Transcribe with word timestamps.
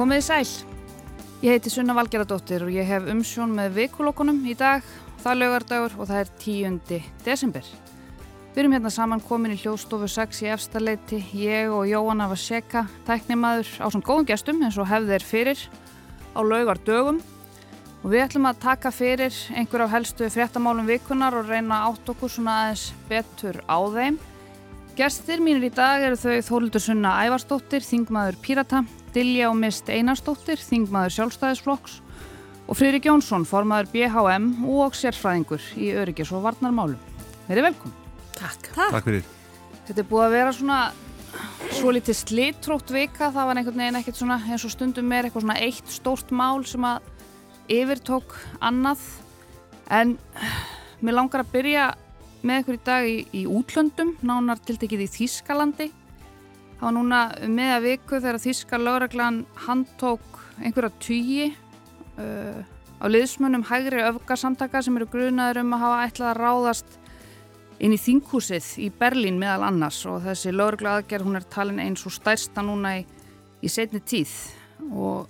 Komið 0.00 0.16
í 0.16 0.22
sæl. 0.24 0.44
Ég 1.44 1.58
heiti 1.58 1.68
Sunna 1.68 1.92
Valgeradóttir 1.92 2.62
og 2.64 2.70
ég 2.72 2.86
hef 2.88 3.04
umsjón 3.12 3.50
með 3.52 3.74
vikulokunum 3.74 4.38
í 4.48 4.54
dag. 4.56 4.80
Það 5.20 5.34
lögardagur 5.42 5.96
og 5.98 6.06
það 6.08 6.20
er 6.22 6.30
10. 6.40 7.00
desember. 7.26 7.66
Við 8.54 8.62
erum 8.62 8.76
hérna 8.78 8.92
saman 8.94 9.20
komin 9.20 9.52
í 9.52 9.58
hljóðstofu 9.60 10.06
6 10.08 10.38
í 10.46 10.48
efstaleiti. 10.54 11.18
Ég 11.36 11.68
og 11.68 11.84
Jóhanna 11.84 12.30
var 12.30 12.40
seka, 12.40 12.86
tæknimaður 13.04 13.74
á 13.76 13.86
svona 13.92 14.06
góðum 14.06 14.28
gestum 14.30 14.62
eins 14.64 14.78
og 14.80 14.88
hefðir 14.88 15.26
fyrir 15.34 15.66
á 16.32 16.40
laugardögum. 16.48 17.18
Og 18.00 18.06
við 18.08 18.24
ætlum 18.24 18.48
að 18.48 18.62
taka 18.64 18.94
fyrir 18.96 19.36
einhver 19.52 19.84
af 19.84 19.92
helstu 19.98 20.30
fréttamálum 20.32 20.88
vikunar 20.88 21.36
og 21.36 21.52
reyna 21.52 21.82
átt 21.90 22.08
okkur 22.08 22.32
svona 22.38 22.56
aðeins 22.62 22.86
betur 23.12 23.60
á 23.68 23.76
þeim. 23.84 24.16
Gestir 24.96 25.44
mínir 25.44 25.68
í 25.68 25.70
dag 25.76 26.00
eru 26.08 26.16
þau 26.16 26.40
Þóldur 26.48 26.86
Sunna 26.88 27.18
Ævarsdóttir, 27.26 27.84
Þingmaður 27.84 28.40
Pírata, 28.40 28.80
Dilja 29.14 29.50
og 29.50 29.58
Mist 29.58 29.90
Einarsdóttir, 29.90 30.60
Þingmaður 30.62 31.16
Sjálfstæðisflokks 31.16 31.98
og 32.70 32.78
Friðrik 32.78 33.08
Jónsson, 33.08 33.46
formaður 33.48 33.90
BHM 33.94 34.50
og 34.70 34.94
sérfræðingur 34.98 35.64
í 35.80 35.90
öryggis 35.98 36.30
og 36.36 36.44
varnarmálum. 36.46 36.98
Eru 37.50 37.64
velkom. 37.66 37.94
Takk. 38.36 38.70
Takk. 38.70 38.92
Takk 38.94 39.08
fyrir. 39.08 39.30
Þetta 39.88 40.04
er 40.04 40.10
búið 40.10 40.26
að 40.26 40.36
vera 40.36 40.52
svona 40.54 40.80
svo 41.74 41.94
litið 41.94 42.18
slitrótt 42.18 42.92
vika, 42.94 43.30
það 43.30 43.48
var 43.48 43.58
einhvern 43.60 43.82
veginn 43.82 43.98
ekkert 44.00 44.18
svona 44.18 44.38
eins 44.46 44.66
og 44.66 44.74
stundum 44.74 45.10
er 45.14 45.26
eitthvað 45.26 45.46
svona 45.46 45.58
eitt 45.62 45.90
stórt 45.90 46.30
mál 46.34 46.62
sem 46.66 46.86
að 46.86 47.10
yfirtók 47.70 48.34
annað 48.62 49.02
en 49.90 50.16
mér 51.02 51.16
langar 51.18 51.44
að 51.44 51.52
byrja 51.54 51.90
með 52.46 52.62
ykkur 52.62 52.78
í 52.78 52.82
dag 52.86 53.08
í, 53.08 53.16
í 53.36 53.42
útlöndum, 53.50 54.14
nánar 54.24 54.60
tiltekið 54.64 55.04
í 55.04 55.10
Þískalandi. 55.18 55.90
Það 56.80 56.86
var 56.86 56.94
núna 56.96 57.16
með 57.52 57.70
að 57.74 57.82
viku 57.84 58.18
þegar 58.24 58.36
Þíska 58.40 58.78
lögreglan 58.80 59.40
handtók 59.66 60.38
einhverja 60.64 60.88
tugi 61.04 61.50
uh, 62.16 62.62
á 62.96 63.04
liðsmunum 63.04 63.66
hægri 63.68 64.00
öfgarsamtaka 64.06 64.80
sem 64.80 64.96
eru 64.96 65.08
grunaður 65.12 65.60
um 65.60 65.74
að 65.76 65.84
hafa 65.84 66.06
ætlað 66.06 66.30
að 66.30 66.40
ráðast 66.40 66.96
inn 67.84 67.92
í 67.92 67.98
þinghúsið 68.00 68.70
í 68.80 68.88
Berlín 68.96 69.36
meðal 69.42 69.66
annars. 69.68 69.98
Og 70.08 70.24
þessi 70.24 70.54
lögregla 70.56 70.96
aðgerð 71.02 71.28
hún 71.28 71.36
er 71.42 71.46
talin 71.52 71.84
eins 71.84 72.06
og 72.08 72.16
stærsta 72.16 72.64
núna 72.64 72.94
í, 73.02 73.04
í 73.60 73.68
setni 73.68 74.00
tíð. 74.00 74.32
Og 74.88 75.28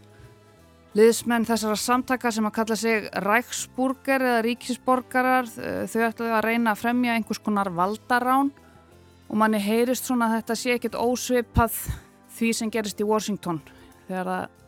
liðsmenn 0.94 1.50
þessara 1.50 1.82
samtaka 1.82 2.30
sem 2.30 2.46
að 2.46 2.58
kalla 2.62 2.78
sig 2.78 3.10
Ræksburger 3.26 4.22
eða 4.22 4.46
ríkisborgarar 4.46 5.50
þau 5.50 6.00
ætlaði 6.12 6.30
að 6.30 6.46
reyna 6.46 6.78
að 6.78 6.82
fremja 6.86 7.18
einhvers 7.18 7.42
konar 7.42 7.74
valdarán 7.74 8.54
og 9.30 9.38
manni 9.38 9.60
heyrist 9.62 10.08
svona 10.08 10.28
að 10.28 10.40
þetta 10.40 10.56
sé 10.58 10.74
ekkert 10.74 10.98
ósvipað 10.98 11.76
því 12.34 12.50
sem 12.56 12.72
gerist 12.74 13.00
í 13.02 13.06
Washington 13.06 13.60
þegar 14.08 14.30
það, 14.30 14.58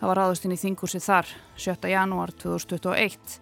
það 0.00 0.10
var 0.10 0.20
ráðust 0.20 0.46
inn 0.46 0.54
í 0.56 0.60
þinghúsið 0.60 1.06
þar 1.06 1.32
7. 1.64 1.90
janúar 1.94 2.34
2021 2.42 3.36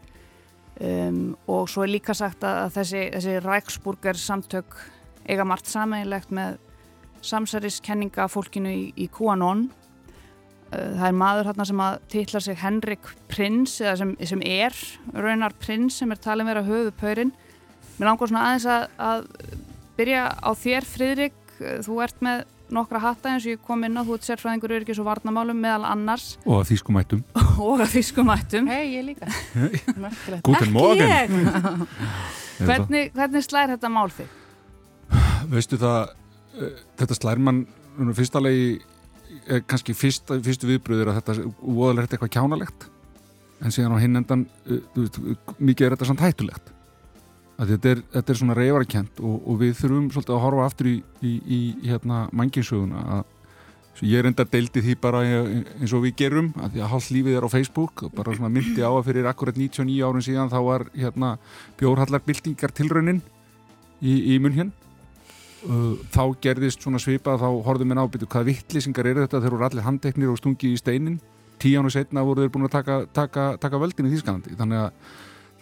um, 0.86 1.22
og 1.50 1.70
svo 1.70 1.84
er 1.84 1.94
líka 1.96 2.14
sagt 2.16 2.46
að 2.46 2.76
þessi, 2.78 3.04
þessi 3.16 3.38
Ræksburger 3.42 4.20
samtök 4.22 4.78
eiga 5.26 5.46
margt 5.46 5.70
sameinlegt 5.70 6.30
með 6.34 6.60
samsæriskenninga 7.22 8.26
fólkinu 8.30 8.70
í, 8.70 8.84
í 8.98 9.08
QAnon 9.10 9.68
það 10.72 11.06
er 11.08 11.16
maður 11.16 11.48
hérna 11.50 11.66
sem 11.68 11.82
að 11.84 11.98
titla 12.14 12.40
sig 12.42 12.58
Henrik 12.62 13.10
Prins 13.30 13.76
eða 13.82 13.96
sem, 14.00 14.14
sem 14.30 14.42
er 14.46 14.76
raunar 15.12 15.54
Prins 15.60 15.98
sem 16.00 16.14
er 16.14 16.20
talin 16.22 16.48
vera 16.48 16.64
höfupöyrin 16.64 17.34
mér 17.98 18.08
langar 18.08 18.30
svona 18.30 18.46
aðeins 18.48 18.68
að, 18.72 18.86
að 18.96 19.26
byrja 19.98 20.26
á 20.40 20.50
þér 20.56 20.88
Fridrik 20.88 21.38
þú 21.86 21.98
ert 22.04 22.22
með 22.24 22.44
nokkra 22.72 23.00
hatta 23.02 23.32
eins 23.32 23.46
og 23.46 23.54
ég 23.54 23.64
kom 23.64 23.82
inn 23.86 23.98
á 23.98 24.02
þú 24.02 24.16
ert 24.16 24.26
sérfræðingur 24.26 24.74
öryggis 24.78 25.00
og 25.02 25.08
varnamálum 25.08 25.58
meðal 25.60 25.84
annars 25.90 26.36
Og 26.46 26.62
að 26.62 26.70
þýskumættum. 26.72 27.24
og 27.66 27.82
að 27.84 27.90
þýskumættum 27.96 28.70
Hei, 28.70 28.94
ég 28.96 29.04
líka. 29.10 29.28
Guten 30.46 30.72
Morgen. 30.74 31.44
hvernig, 32.68 33.12
hvernig 33.16 33.44
slær 33.44 33.74
þetta 33.74 33.92
mál 33.92 34.08
þig? 34.14 34.38
Veistu 35.52 35.78
það, 35.80 36.14
uh, 36.56 36.72
þetta 37.02 37.18
slær 37.18 37.42
mann 37.42 37.64
nú, 37.98 38.14
fyrsta 38.16 38.40
legi, 38.40 38.78
eh, 39.44 39.60
kannski 39.68 39.94
fyrsta, 39.96 40.38
fyrstu 40.44 40.70
viðbröður 40.70 41.12
að 41.12 41.20
þetta 41.20 41.50
voðalega 41.60 42.06
er 42.06 42.16
eitthvað 42.16 42.34
kjánalegt. 42.38 42.86
En 43.62 43.74
síðan 43.74 43.94
á 43.94 44.02
hinn 44.02 44.18
endan, 44.18 44.46
þú 44.64 45.04
veist, 45.04 45.18
mikið 45.60 45.86
er 45.86 45.94
þetta 45.94 46.08
samt 46.08 46.24
hættulegt. 46.24 46.72
Þetta, 47.62 47.92
er, 47.92 48.00
þetta 48.14 48.32
er 48.32 48.38
svona 48.40 48.56
reyfarakent 48.58 49.20
og, 49.22 49.36
og 49.46 49.60
við 49.60 49.76
þurfum 49.78 50.08
svolítið 50.10 50.34
að 50.34 50.42
horfa 50.46 50.66
aftur 50.66 50.88
í, 50.90 50.96
í, 51.22 51.32
í 51.46 51.60
hérna 51.86 52.24
manginsöguna 52.34 53.04
að 53.18 54.08
ég 54.08 54.24
reyndar 54.24 54.48
deildi 54.50 54.82
því 54.82 54.94
bara 54.98 55.20
eins 55.22 55.92
og 55.94 56.02
við 56.02 56.16
gerum 56.24 56.48
að 56.58 56.72
því 56.74 56.80
að 56.82 56.90
hálf 56.90 57.10
lífið 57.14 57.36
er 57.38 57.44
á 57.46 57.54
Facebook 57.54 58.02
og 58.08 58.14
bara 58.16 58.34
svona 58.34 58.50
myndi 58.50 58.82
á 58.82 58.90
að 58.90 59.04
fyrir 59.10 59.28
akkurat 59.30 59.58
99 59.60 60.00
árun 60.02 60.24
síðan 60.26 60.50
þá 60.50 60.58
var 60.66 60.86
hérna 60.96 61.36
bjórhallarbyltingar 61.78 62.74
tilraunin 62.74 63.20
í, 64.00 64.34
í 64.34 64.40
munn 64.42 64.56
hér 64.56 64.72
þá 66.10 66.24
gerðist 66.42 66.82
svona 66.82 66.98
svipa 66.98 67.36
þá 67.38 67.46
horfðum 67.62 67.92
við 67.92 68.00
nábyttu 68.00 68.26
hvað 68.32 68.48
vittlýsingar 68.50 69.06
eru 69.06 69.22
þetta? 69.22 69.42
Þeir 69.44 69.52
eru 69.52 69.66
allir 69.68 69.86
handteknir 69.86 70.32
og 70.32 70.40
stungi 70.40 70.72
í 70.72 70.80
steinin 70.80 71.20
tíjánu 71.62 71.92
setna 71.94 72.24
voru 72.26 72.42
þeir 72.42 72.52
búin 72.54 72.66
að 72.66 72.74
taka, 72.74 72.96
taka, 73.14 73.44
taka 73.62 73.78
völdin 73.78 74.08
í 74.08 74.16
Þýskalandi. 74.16 74.56
Þannig 74.58 74.80
að, 74.82 75.12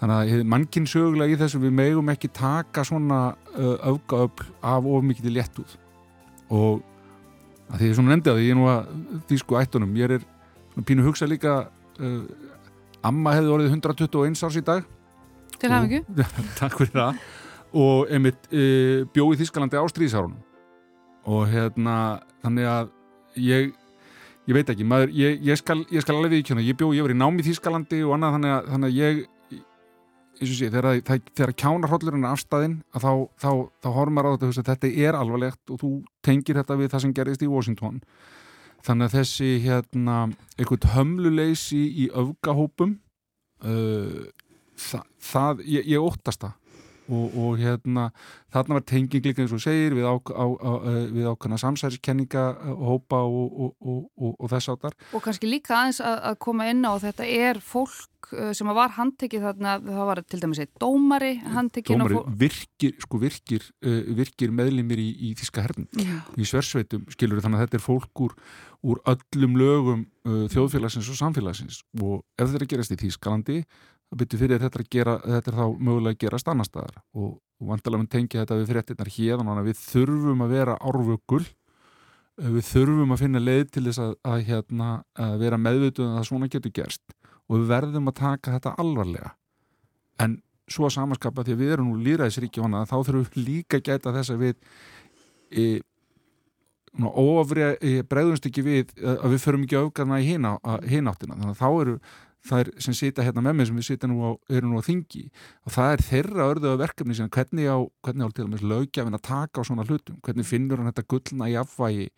þannig 0.00 0.34
að 0.34 0.44
mannkinn 0.49 0.88
sögulega 0.88 1.34
í 1.34 1.38
þessu 1.41 1.61
við 1.61 1.75
megum 1.77 2.12
ekki 2.12 2.31
taka 2.33 2.84
svona 2.88 3.21
uh, 3.53 3.75
öfgaöfl 3.93 4.47
af 4.65 4.87
of 4.88 5.05
mikið 5.05 5.34
léttúð. 5.37 5.75
Og 6.50 6.81
að 7.71 7.83
því 7.83 7.91
ég 7.91 7.99
svona 7.99 8.15
nefndi 8.15 8.33
að 8.33 8.41
ég 8.44 8.55
er 8.55 8.59
nú 8.59 8.69
að 8.71 8.94
þýsku 9.31 9.59
ættunum, 9.61 9.93
ég 10.00 10.16
er 10.16 10.25
svona 10.72 10.87
pínu 10.88 11.05
hugsa 11.05 11.28
líka 11.28 11.56
uh, 12.00 12.22
amma 13.06 13.37
hefði 13.37 13.53
orðið 13.56 13.77
121 13.77 14.41
árs 14.49 14.56
í 14.56 14.65
dag. 14.71 14.88
Til 15.61 15.72
hafum 15.72 15.91
ekki? 15.91 16.22
Takk 16.61 16.78
fyrir 16.81 16.94
það. 16.97 17.21
Og 17.81 18.09
einmitt 18.11 18.49
uh, 18.50 19.05
bjó 19.12 19.28
í 19.34 19.41
Þýskalandi 19.43 19.78
á 19.78 19.84
stríðsárunum. 19.93 20.41
Og 21.28 21.44
hérna 21.53 21.97
þannig 22.41 22.71
að 22.72 22.91
ég 23.37 23.77
ég 24.49 24.56
veit 24.56 24.71
ekki, 24.72 24.87
maður, 24.88 25.12
ég, 25.15 25.37
ég, 25.47 25.59
skal, 25.61 25.82
ég 25.93 26.03
skal 26.03 26.17
alveg 26.17 26.38
viðkjöna, 26.38 26.65
ég 26.65 26.78
bjó, 26.78 26.88
ég 26.97 27.05
var 27.05 27.12
í 27.12 27.19
námi 27.19 27.43
í 27.43 27.47
Þýskalandi 27.47 28.00
og 28.06 28.17
annað 28.17 28.37
þannig 28.37 28.55
að, 28.55 28.71
þannig 28.72 28.88
að 28.88 28.97
ég 28.99 29.21
sé, 30.48 30.68
þegar, 30.72 31.00
það, 31.06 31.30
þegar 31.36 31.52
kjánarhóllurinn 31.62 32.26
er 32.26 32.34
afstæðin 32.34 32.76
að 32.96 33.04
þá, 33.04 33.12
þá, 33.42 33.50
þá 33.84 33.88
horfum 33.96 34.16
maður 34.16 34.28
á 34.28 34.34
þetta 34.34 34.62
að 34.62 34.70
þetta 34.70 34.90
er 35.06 35.18
alvarlegt 35.18 35.72
og 35.72 35.80
þú 35.82 35.90
tengir 36.24 36.60
þetta 36.60 36.78
við 36.80 36.92
það 36.92 37.04
sem 37.04 37.14
gerist 37.16 37.44
í 37.44 37.50
Washington. 37.50 38.00
Þannig 38.86 39.10
að 39.10 39.16
þessi 39.18 39.50
hérna, 39.66 40.16
eitthvað 40.56 40.88
hömluleysi 40.94 41.80
í 42.04 42.06
öfgahópum 42.16 42.94
uh, 43.68 44.22
það, 44.80 45.04
það 45.30 45.64
ég, 45.68 45.90
ég 45.92 46.06
óttast 46.08 46.46
það 46.46 46.56
og, 47.10 47.37
og 47.37 47.59
hérna 47.60 48.09
þarna 48.54 48.78
var 48.78 48.87
tenging 48.88 49.26
líka 49.26 49.44
eins 49.44 49.54
og 49.56 49.62
segir 49.62 49.97
við, 49.98 50.06
á, 50.06 50.15
á, 50.15 50.46
á, 50.46 50.73
við 51.11 51.29
ákvæmna 51.32 51.61
samsæriskenninga 51.61 52.46
hópa 52.79 53.23
og, 53.26 53.75
og, 53.81 54.31
og 54.31 54.46
þess 54.52 54.73
áttar 54.75 54.96
Og 55.12 55.25
kannski 55.25 55.50
líka 55.50 55.76
aðeins 55.76 56.00
að, 56.05 56.17
að 56.31 56.40
koma 56.46 56.70
inn 56.70 56.87
á 56.87 56.94
þetta 57.02 57.29
er 57.29 57.61
fólk 57.64 58.08
sem 58.55 58.69
var 58.76 58.93
handtekið 58.94 59.43
þarna, 59.43 59.75
það 59.82 60.08
var 60.11 60.20
til 60.29 60.40
dæmis 60.43 60.61
eitt 60.62 60.73
dómari 60.81 61.31
handtekið 61.55 61.96
Dómari 61.96 62.20
virkir, 62.40 62.94
sko 63.02 63.20
virkir, 63.23 63.64
uh, 63.87 64.02
virkir 64.19 64.52
meðlimir 64.55 65.00
í, 65.02 65.08
í 65.29 65.32
Þíska 65.38 65.64
herðin, 65.64 65.88
í 66.37 66.46
sversveitum 66.46 67.06
skilur 67.11 67.43
þannig 67.43 67.61
að 67.61 67.67
þetta 67.67 67.81
er 67.81 67.84
fólk 67.84 68.25
úr, 68.26 68.37
úr 68.87 69.00
öllum 69.12 69.56
lögum 69.61 70.05
uh, 70.29 70.44
þjóðfélagsins 70.52 71.11
og 71.11 71.19
samfélagsins. 71.19 71.81
Og 72.00 72.20
ef 72.38 72.52
þetta 72.52 72.70
gerast 72.70 72.94
í 72.94 73.00
Þískalandi 73.00 73.58
það 74.10 74.20
byrju 74.22 74.40
fyrir 74.40 74.62
þetta, 74.64 74.84
gera, 74.90 75.16
þetta 75.22 75.52
er 75.52 75.58
þá 75.60 75.64
mögulega 75.78 76.16
að 76.16 76.20
gerast 76.24 76.50
annar 76.50 76.68
staðar. 76.68 77.00
Og, 77.14 77.32
og 77.60 77.70
vantilega 77.70 78.02
mun 78.02 78.10
tengja 78.10 78.42
þetta 78.42 78.58
við 78.58 78.74
fréttinnar 78.74 79.14
hér 79.14 79.40
þannig 79.40 79.62
að 79.62 79.70
við 79.70 79.82
þurfum 79.84 80.44
að 80.44 80.54
vera 80.56 80.76
árvöggul 80.80 81.44
við 82.40 82.64
þurfum 82.70 83.14
að 83.14 83.20
finna 83.24 83.42
leið 83.42 83.66
til 83.74 83.82
þess 83.88 84.00
að, 84.00 84.14
að, 84.24 84.44
hérna, 84.48 84.90
að 85.20 85.34
vera 85.42 85.58
meðvituð 85.60 86.06
að 86.06 86.16
það 86.16 86.28
svona 86.30 86.48
getur 86.52 86.74
gerst. 86.78 87.16
Og 87.50 87.58
við 87.58 87.68
verðum 87.74 88.08
að 88.10 88.18
taka 88.20 88.54
þetta 88.56 88.72
alvarlega. 88.80 89.34
En 90.22 90.38
svo 90.70 90.86
að 90.86 90.96
samanskapa 90.96 91.44
því 91.44 91.54
að 91.56 91.62
við 91.62 91.74
erum 91.74 91.90
nú 91.90 92.00
líraðisríki 92.04 92.62
þá 92.62 92.96
þurfum 92.96 93.24
við 93.26 93.46
líka 93.46 93.80
að 93.80 93.86
gæta 93.88 94.14
þess 94.14 94.32
að 94.32 94.44
við 94.44 94.54
e, 95.50 95.64
óafrið 97.00 97.76
e, 97.82 97.94
bregðumst 98.06 98.46
ekki 98.46 98.64
við 98.66 98.92
að 99.02 99.34
við 99.34 99.42
förum 99.44 99.66
ekki 99.66 99.80
auðgarna 99.80 100.20
í 100.20 100.28
hináttina 100.30 101.36
þannig 101.36 101.50
að 101.50 101.60
þá 101.60 101.68
eru 101.70 101.96
er 102.50 102.70
sem 102.81 102.96
sita 102.96 103.25
hérna 103.25 103.42
með 103.44 103.56
mig 103.58 103.69
sem 103.69 103.76
við 103.76 103.87
sita 103.90 104.08
nú 104.10 104.20
á, 104.25 104.31
eru 104.50 104.70
nú 104.70 104.81
á 104.81 104.87
þingi 104.87 105.26
og 105.66 105.75
það 105.75 105.92
er 105.94 106.04
þeirra 106.06 106.46
örðu 106.54 106.72
verkefni 106.81 107.16
sem 107.19 107.28
hvernig 107.28 107.69
á, 107.69 107.78
hvernig 108.04 108.26
á 108.26 108.31
til 108.37 108.46
með 108.48 108.64
lögjafin 108.70 109.19
að 109.19 109.26
taka 109.28 109.60
á 109.60 109.69
svona 109.69 109.87
hlutum, 109.87 110.16
hvernig 110.25 110.48
finnur 110.48 110.81
hann 110.81 110.90
þetta 110.90 111.06
gullna 111.12 111.50
í 111.50 111.58
afvægi 111.60 112.08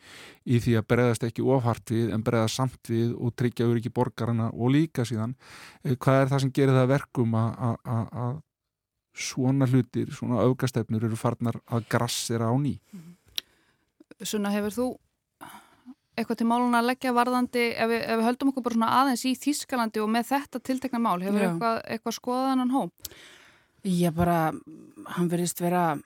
í 0.47 0.63
því 0.63 0.77
að 0.79 0.89
bregðast 0.93 1.27
ekki 1.29 1.47
ofhart 1.57 1.95
við 1.95 2.15
en 2.15 2.25
bregðast 2.27 2.61
samt 2.61 2.93
við 2.93 3.13
og 3.19 3.35
tryggja 3.35 3.67
auðviki 3.67 3.93
borgarna 3.95 4.51
og 4.53 4.75
líka 4.77 5.07
síðan 5.09 5.35
hvað 5.83 6.23
er 6.23 6.33
það 6.33 6.45
sem 6.47 6.55
gerir 6.55 6.79
það 6.79 6.93
verkum 6.95 7.37
að 7.37 8.41
svona 9.13 9.69
hlutir, 9.69 10.13
svona 10.15 10.41
auðgastefnur 10.47 11.05
eru 11.05 11.19
farnar 11.21 11.59
að 11.69 11.85
grassera 11.93 12.49
á 12.49 12.55
ný? 12.57 12.79
Sunna, 14.23 14.53
hefur 14.55 14.73
þú 14.73 14.87
eitthvað 16.17 16.41
til 16.43 16.49
málun 16.49 16.77
að 16.77 16.89
leggja 16.91 17.15
varðandi 17.17 17.67
ef 17.73 17.91
við, 17.91 18.01
ef 18.05 18.19
við 18.21 18.27
höldum 18.29 18.53
okkur 18.53 18.65
bara 18.67 18.77
svona 18.77 18.95
aðeins 19.01 19.25
í 19.29 19.35
Þískalandi 19.41 20.03
og 20.03 20.11
með 20.13 20.31
þetta 20.33 20.63
tiltekna 20.69 21.01
mál, 21.03 21.19
hefur 21.25 21.41
Já. 21.41 21.49
eitthvað, 21.49 21.79
eitthvað 21.95 22.17
skoðanan 22.19 22.75
hóp? 22.75 23.13
Ég 23.89 24.15
bara, 24.15 24.39
hann 25.17 25.31
verðist 25.33 25.63
vera, 25.63 25.97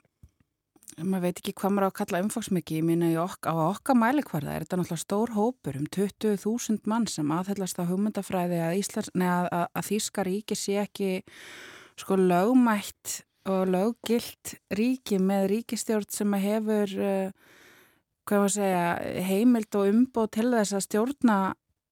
maður 0.97 1.27
veit 1.27 1.41
ekki 1.43 1.53
hvað 1.59 1.75
maður 1.75 1.85
á 1.85 1.89
að 1.91 1.97
kalla 1.99 2.21
umfangsmikið, 2.23 2.79
ég 2.79 2.87
minna 2.87 3.11
ok, 3.21 3.51
á 3.51 3.55
okkar 3.67 3.99
mælikvarða 3.99 4.55
er 4.55 4.65
þetta 4.65 4.79
náttúrulega 4.79 5.03
stór 5.03 5.35
hópur 5.35 5.77
um 5.77 5.91
20.000 5.97 6.89
mann 6.89 7.05
sem 7.11 7.35
aðhellast 7.35 7.77
á 7.77 7.89
hugmyndafræði 7.89 8.63
að, 8.63 8.79
Íslands, 8.79 9.11
nei, 9.13 9.27
að, 9.27 9.51
að, 9.51 9.67
að 9.75 9.89
Þíska 9.91 10.25
ríki 10.25 10.57
sé 10.57 10.79
ekki 10.87 11.11
sko 11.97 12.17
lögmætt 12.21 13.21
og 13.47 13.69
löggilt 13.71 14.57
ríki 14.75 15.19
með 15.21 15.47
ríkistjórn 15.53 16.09
sem 16.11 16.33
hefur, 16.41 16.95
uh, 16.97 17.56
hvað 18.27 18.43
að 18.43 18.53
segja, 18.57 18.83
heimild 19.27 19.79
og 19.79 19.89
umbóð 19.93 20.29
til 20.37 20.51
þess 20.51 20.77
að 20.77 20.85
stjórna 20.87 21.39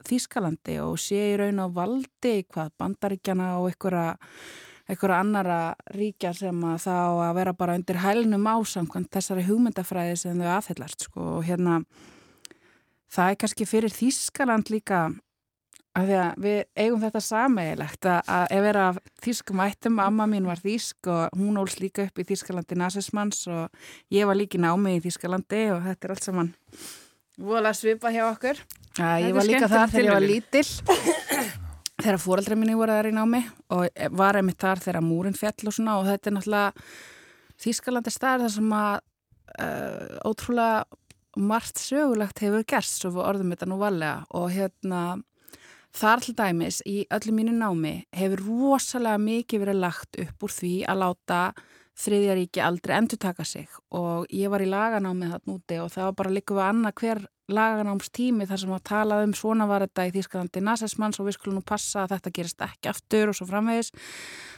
Þískalandi 0.05 0.75
og 0.83 0.99
sé 1.01 1.31
í 1.31 1.37
raun 1.39 1.63
á 1.63 1.67
valdi 1.73 2.35
hvað 2.51 2.73
bandaríkjana 2.77 3.55
og 3.57 3.71
einhverja 3.71 4.11
einhverja 4.85 5.19
annara 5.23 5.59
ríkja 5.95 6.33
sem 6.37 6.59
að 6.67 6.83
þá 6.83 6.97
að 7.25 7.37
vera 7.39 7.53
bara 7.57 7.77
undir 7.79 8.01
hælnum 8.03 8.49
ásamkvæmt 8.51 9.09
þessari 9.15 9.45
hugmyndafræði 9.47 10.17
sem 10.21 10.41
þau 10.41 10.51
aðhyllast 10.59 11.07
sko. 11.07 11.29
Og 11.39 11.47
hérna 11.47 11.79
það 13.09 13.31
er 13.31 13.39
kannski 13.41 13.69
fyrir 13.69 13.95
Þískaland 13.95 14.69
líka 14.73 15.07
að 15.95 16.09
því 16.09 16.17
að 16.19 16.43
við 16.43 16.57
eigum 16.75 17.03
þetta 17.05 17.21
sameigilegt 17.23 18.09
að, 18.11 18.33
að 18.35 18.45
ef 18.57 18.65
vera 18.65 18.85
af 18.89 18.99
þýskum 19.23 19.63
ættum, 19.63 20.01
amma 20.03 20.27
mín 20.27 20.49
var 20.49 20.59
þýsk 20.63 21.11
og 21.13 21.39
hún 21.39 21.61
ólst 21.61 21.79
líka 21.83 22.09
upp 22.09 22.19
í 22.19 22.27
Þískalandi 22.27 22.77
nazismanns 22.79 23.45
og 23.47 23.89
ég 24.13 24.27
var 24.27 24.37
líki 24.39 24.59
námi 24.61 24.97
í 24.97 25.01
Þískalandi 25.05 25.65
og 25.75 25.83
þetta 25.87 26.07
er 26.07 26.15
allt 26.15 26.27
saman 26.27 26.53
vola 27.37 27.73
svipa 27.75 28.11
hjá 28.13 28.25
okkur. 28.29 28.59
Að 28.95 29.25
ég 29.25 29.29
er 29.29 29.35
var 29.35 29.47
líka 29.47 29.69
þar 29.71 29.91
þegar 29.91 30.05
ég 30.05 30.15
var 30.15 30.25
lítill 30.25 30.69
þegar 32.03 32.21
fóreldra 32.21 32.57
minni 32.59 32.77
voru 32.77 32.95
þar 32.95 33.09
í 33.09 33.15
námi 33.15 33.41
og 33.75 34.05
var 34.15 34.39
einmitt 34.39 34.61
þar 34.61 34.83
þegar 34.83 35.03
múrin 35.03 35.35
fjall 35.35 35.67
og 35.67 35.75
svona 35.75 35.97
og 35.99 36.07
þetta 36.09 36.31
er 36.31 36.37
náttúrulega 36.37 36.85
Þískalandi 37.65 38.11
staðar 38.11 38.45
þar 38.45 38.53
sem 38.55 38.75
að 38.75 38.95
uh, 39.63 40.15
ótrúlega 40.27 40.85
margt 41.35 41.79
sögulegt 41.79 42.39
hefur 42.43 42.63
gerst 42.67 43.01
svo 43.01 43.11
orðum 43.23 43.51
þetta 43.51 43.67
nú 43.67 43.79
valega 43.79 44.23
og 44.35 44.47
hérna 44.55 45.01
þar 45.95 46.23
til 46.25 46.35
dæmis 46.35 46.81
í 46.87 46.97
öllu 47.13 47.33
mínu 47.35 47.55
námi 47.55 47.95
hefur 48.15 48.43
rosalega 48.49 49.21
mikið 49.21 49.63
verið 49.63 49.81
lagt 49.81 50.19
upp 50.21 50.45
úr 50.45 50.53
því 50.53 50.73
að 50.91 51.01
láta 51.01 51.39
þriðja 51.95 52.33
ríki 52.35 52.63
aldrei 52.63 52.97
endur 52.97 53.19
taka 53.21 53.45
sig. 53.47 53.69
Og 53.95 54.25
ég 54.33 54.51
var 54.51 54.63
í 54.63 54.67
laganámi 54.67 55.29
þarna 55.31 55.55
úti 55.55 55.79
og 55.79 55.93
það 55.93 56.09
var 56.09 56.17
bara 56.19 56.33
líka 56.35 56.57
við 56.57 56.65
annað 56.65 56.97
hver 56.99 57.21
laganámstími 57.55 58.47
þar 58.49 58.61
sem 58.63 58.73
að 58.75 58.83
tala 58.89 59.21
um 59.23 59.33
svona 59.37 59.67
var 59.69 59.85
þetta 59.85 60.07
í 60.09 60.13
Þýskalandi 60.17 60.65
nasismanns 60.65 61.21
og 61.21 61.29
við 61.29 61.37
skulum 61.37 61.59
nú 61.59 61.63
passa 61.65 62.03
að 62.03 62.15
þetta 62.15 62.35
gerist 62.39 62.67
ekki 62.67 62.91
aftur 62.91 63.31
og 63.31 63.37
svo 63.37 63.47
framvegis. 63.49 63.93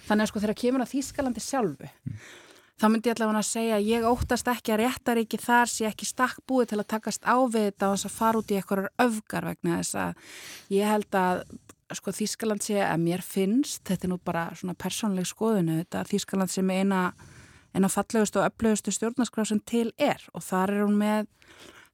Þannig 0.07 0.25
að 0.25 0.31
sko 0.31 0.43
þegar 0.43 0.61
kemur 0.63 0.85
að 0.85 0.93
Þýskalandi 0.95 1.43
sjálfu 1.43 1.91
þá 2.77 2.85
myndi 2.91 3.09
ég 3.09 3.17
allavega 3.17 3.41
að 3.41 3.49
segja 3.49 3.77
að 3.77 3.87
ég 3.89 4.09
óttast 4.09 4.51
ekki 4.51 4.73
að 4.75 4.81
réttaríki 4.83 5.39
þar 5.41 5.71
sé 5.71 5.87
ekki 5.89 6.09
stakk 6.09 6.43
búið 6.49 6.73
til 6.73 6.81
að 6.81 6.89
takast 6.93 7.25
á 7.25 7.37
við 7.45 7.71
þetta 7.71 7.89
og 7.89 7.95
þess 7.95 8.09
að 8.09 8.17
fara 8.17 8.41
út 8.41 8.51
í 8.51 8.59
eitthvað 8.59 8.89
öfgar 9.07 9.49
vegna 9.49 9.79
þess 9.79 9.97
að 10.03 10.29
ég 10.75 10.93
held 10.93 11.17
að 11.17 11.41
sko 11.95 12.11
Þýskaland 12.11 12.65
sé 12.65 12.81
að 12.83 12.99
mér 12.99 13.23
finnst 13.23 13.85
þetta 13.87 14.07
er 14.07 14.11
nú 14.11 14.19
bara 14.19 14.49
svona 14.59 14.75
persónleg 14.75 15.27
skoðunu 15.29 15.79
þetta 15.81 16.03
Þýskaland 16.11 16.51
sé 16.51 16.65
með 16.65 16.83
eina 16.83 17.01
eina 17.77 17.89
fallegustu 17.91 18.41
og 18.41 18.49
öflugustu 18.49 18.93
stjórnarskrá 18.93 19.45
sem 19.47 19.61
til 19.65 19.91
er. 19.97 20.21
Og 20.33 20.43
þar 20.45 20.73
er 20.73 20.85
hún 20.85 20.97
með 20.99 21.29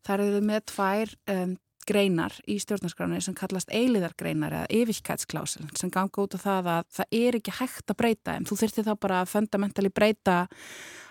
þar 0.03 0.23
eru 0.23 0.37
við 0.37 0.47
með 0.49 0.65
tvær 0.71 1.13
um, 1.33 1.53
greinar 1.87 2.35
í 2.49 2.57
stjórnarskráni 2.61 3.21
sem 3.23 3.35
kallast 3.37 3.71
eiliðargreinar 3.73 4.55
eða 4.61 4.81
yfirkætsklásil 4.81 5.67
sem 5.79 5.91
ganga 5.93 6.25
út 6.25 6.35
á 6.35 6.39
það 6.41 6.69
að 6.73 6.89
það 6.97 7.17
er 7.19 7.37
ekki 7.39 7.55
hægt 7.59 7.93
að 7.93 7.99
breyta 8.01 8.35
en 8.37 8.49
þú 8.49 8.59
þurftir 8.63 8.87
þá 8.89 8.93
bara 9.05 9.21
að 9.21 9.31
fundamentali 9.33 9.93
breyta 9.93 10.37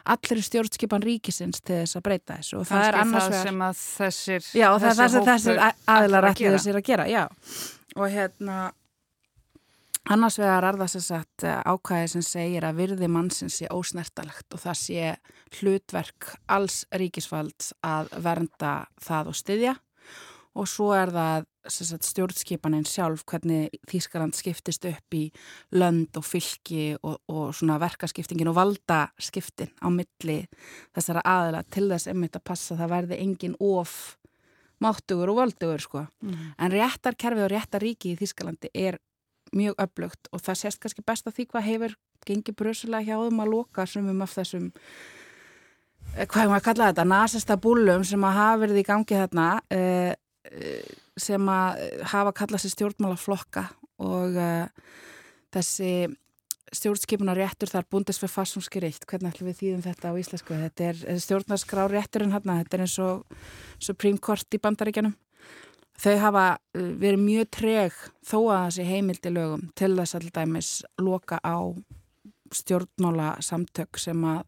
allir 0.03 0.43
stjórnskipan 0.43 1.05
ríkisins 1.05 1.63
til 1.63 1.83
þess 1.83 1.99
að 1.99 2.07
breyta 2.09 2.39
þessu 2.41 2.61
og 2.61 2.69
það 2.69 2.87
er 2.87 2.99
Kannski 2.99 3.09
annars 3.09 3.29
það 3.29 3.47
sem 3.47 3.65
að 3.67 3.83
þessir 3.83 4.47
Já, 4.59 4.69
og 4.69 4.79
er 4.83 4.97
það 4.99 5.03
sem 5.03 5.19
hópur 5.19 5.33
þessir 5.33 5.59
ætlar 5.59 5.97
aðilar 5.97 6.29
að 6.29 6.63
sér 6.65 6.79
að 6.79 6.87
gera, 6.89 7.09
já. 7.11 7.23
Og 7.93 8.09
hérna, 8.11 8.57
annars 10.17 10.39
vegar 10.41 10.67
er 10.67 10.81
það 10.81 10.91
sem 10.95 11.05
sagt 11.07 11.47
eh, 11.47 11.61
ákvæði 11.63 12.11
sem 12.15 12.27
segir 12.27 12.67
að 12.67 12.83
virði 12.83 13.11
mannsins 13.13 13.61
sé 13.61 13.71
ósnertalegt 13.71 14.57
og 14.57 14.65
það 14.65 14.81
sé 14.81 15.15
hlutverk 15.61 16.33
alls 16.51 16.83
ríkisvalds 16.91 17.73
að 17.87 18.13
vernda 18.25 18.75
það 19.03 19.33
og 19.33 19.39
styðja 19.39 19.77
og 20.59 20.69
svo 20.69 20.91
er 20.97 21.13
það 21.15 21.47
sagt, 21.71 22.07
stjórnskipanin 22.09 22.87
sjálf 22.89 23.25
hvernig 23.29 23.73
Þýskaland 23.89 24.37
skiptist 24.37 24.85
upp 24.89 25.17
í 25.17 25.27
lönd 25.79 26.19
og 26.19 26.27
fylki 26.27 26.97
og, 27.01 27.21
og 27.33 27.53
svona 27.57 27.79
verkaskiptingin 27.83 28.51
og 28.51 28.59
valdaskiptin 28.59 29.73
á 29.81 29.89
milli 29.93 30.43
þessara 30.95 31.25
aðila 31.25 31.63
til 31.71 31.87
þess 31.93 32.11
einmitt 32.11 32.37
að 32.37 32.47
passa 32.51 32.75
að 32.75 32.83
það 32.83 32.95
verði 32.97 33.23
engin 33.23 33.57
of 33.61 33.95
máttugur 34.83 35.31
og 35.31 35.39
voldugur 35.39 35.81
sko. 35.81 36.07
Mhm. 36.23 36.53
En 36.59 36.73
réttarkerfi 36.75 37.45
og 37.45 37.53
réttaríki 37.53 38.13
í 38.13 38.19
Þýskalandi 38.19 38.73
er 38.75 38.99
mjög 39.53 39.77
öflugt 39.79 40.31
og 40.33 40.41
það 40.41 40.61
sést 40.63 40.81
kannski 40.81 41.05
best 41.05 41.27
að 41.27 41.37
því 41.37 41.47
hvað 41.51 41.69
hefur 41.69 41.97
gengið 42.27 42.57
brösulega 42.57 43.05
hjá 43.05 43.19
þeim 43.21 43.43
að 43.43 43.53
loka 43.53 43.87
sumum 43.87 44.23
af 44.25 44.35
þessum 44.37 44.71
eh, 46.17 46.27
hvað 46.27 46.43
hefum 46.43 46.57
að 46.57 46.65
kalla 46.69 46.89
þetta, 46.91 47.05
nasista 47.05 47.57
búlum 47.57 48.05
sem 48.05 48.25
að 48.25 48.39
hafa 48.39 48.61
verið 48.63 48.81
í 48.81 48.87
gangi 48.89 49.19
þarna 49.19 49.49
uh, 49.61 50.13
sem 51.17 51.49
að 51.53 51.85
hafa 52.13 52.33
kallað 52.35 52.65
sér 52.65 52.75
stjórnmálaflokka 52.75 53.67
og 54.03 54.37
uh, 54.37 54.67
þessi 55.55 55.93
stjórnskipuna 56.73 57.35
réttur 57.37 57.69
þar 57.69 57.85
búndis 57.93 58.19
við 58.23 58.33
farsumskiritt, 58.33 59.05
hvernig 59.09 59.35
ætlum 59.35 59.51
við 59.51 59.59
þýðum 59.61 59.83
þetta 59.85 60.13
á 60.13 60.15
íslensku, 60.17 60.57
þetta 60.57 60.87
er 60.89 61.21
stjórnarskrá 61.21 61.85
rétturinn 61.93 62.33
hérna, 62.33 62.63
þetta 62.63 62.79
er 62.79 62.85
eins 62.87 62.97
og 63.05 63.43
Supreme 63.77 64.21
Court 64.23 64.57
í 64.57 64.61
bandaríkjanum 64.63 65.13
þau 66.01 66.15
hafa 66.23 66.45
verið 66.73 67.21
mjög 67.23 67.51
treg 67.53 67.99
þó 68.25 68.39
að 68.55 68.63
þessi 68.65 68.87
heimildi 68.89 69.33
lögum 69.33 69.67
til 69.79 69.93
þess 69.99 70.17
að 70.17 70.31
dæmis 70.35 70.71
loka 71.03 71.39
á 71.45 71.57
stjórnmála 72.53 73.37
samtök 73.45 74.01
sem 74.01 74.25
að 74.25 74.43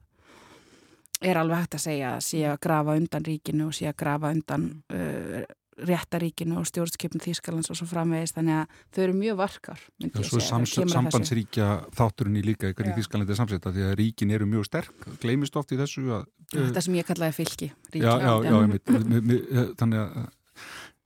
er 1.25 1.39
alveg 1.41 1.63
hægt 1.63 1.77
að 1.79 1.85
segja 1.85 2.15
að 2.17 2.25
sé 2.27 2.41
að 2.49 2.61
grafa 2.67 2.97
undan 2.99 3.25
ríkinu 3.25 3.69
og 3.69 3.77
sé 3.77 3.87
að 3.89 4.01
grafa 4.03 4.33
undan 4.35 4.67
uh, 4.93 5.45
réttaríkinu 5.89 6.57
og 6.61 6.67
stjórnskipin 6.69 7.23
Þýskalands 7.25 7.71
og 7.73 7.79
svo 7.79 7.87
framvegis 7.91 8.33
þannig 8.37 8.57
að 8.63 8.79
þau 8.95 9.03
eru 9.05 9.17
mjög 9.19 9.37
varkar 9.41 9.81
Já, 10.01 10.09
svo 10.25 10.41
þessu. 10.41 10.87
sambandsríkja 10.95 11.69
þátturinn 11.99 12.39
í 12.41 12.45
líka 12.47 12.71
í 12.71 12.75
hvernig 12.77 12.95
Já. 12.95 12.99
Þískalandi 13.03 13.35
er 13.37 13.41
samsetta 13.41 13.73
því 13.75 13.87
að 13.89 13.95
ríkin 14.01 14.33
eru 14.37 14.47
mjög 14.51 14.67
sterk, 14.71 15.09
gleymist 15.23 15.57
oft 15.61 15.73
í 15.77 15.81
þessu 15.81 16.07
að, 16.21 16.25
Þetta 16.55 16.83
sem 16.87 16.95
ég 17.01 17.07
kallaði 17.09 17.35
fylki 17.39 17.71
ríki, 17.93 18.05
já, 18.05 18.13
já, 18.21 18.33
já, 18.45 18.57
einmitt, 18.61 18.91
mi- 19.09 19.21
mi- 19.21 19.43
eh, 19.51 19.71
þannig 19.81 20.03
að 20.05 20.27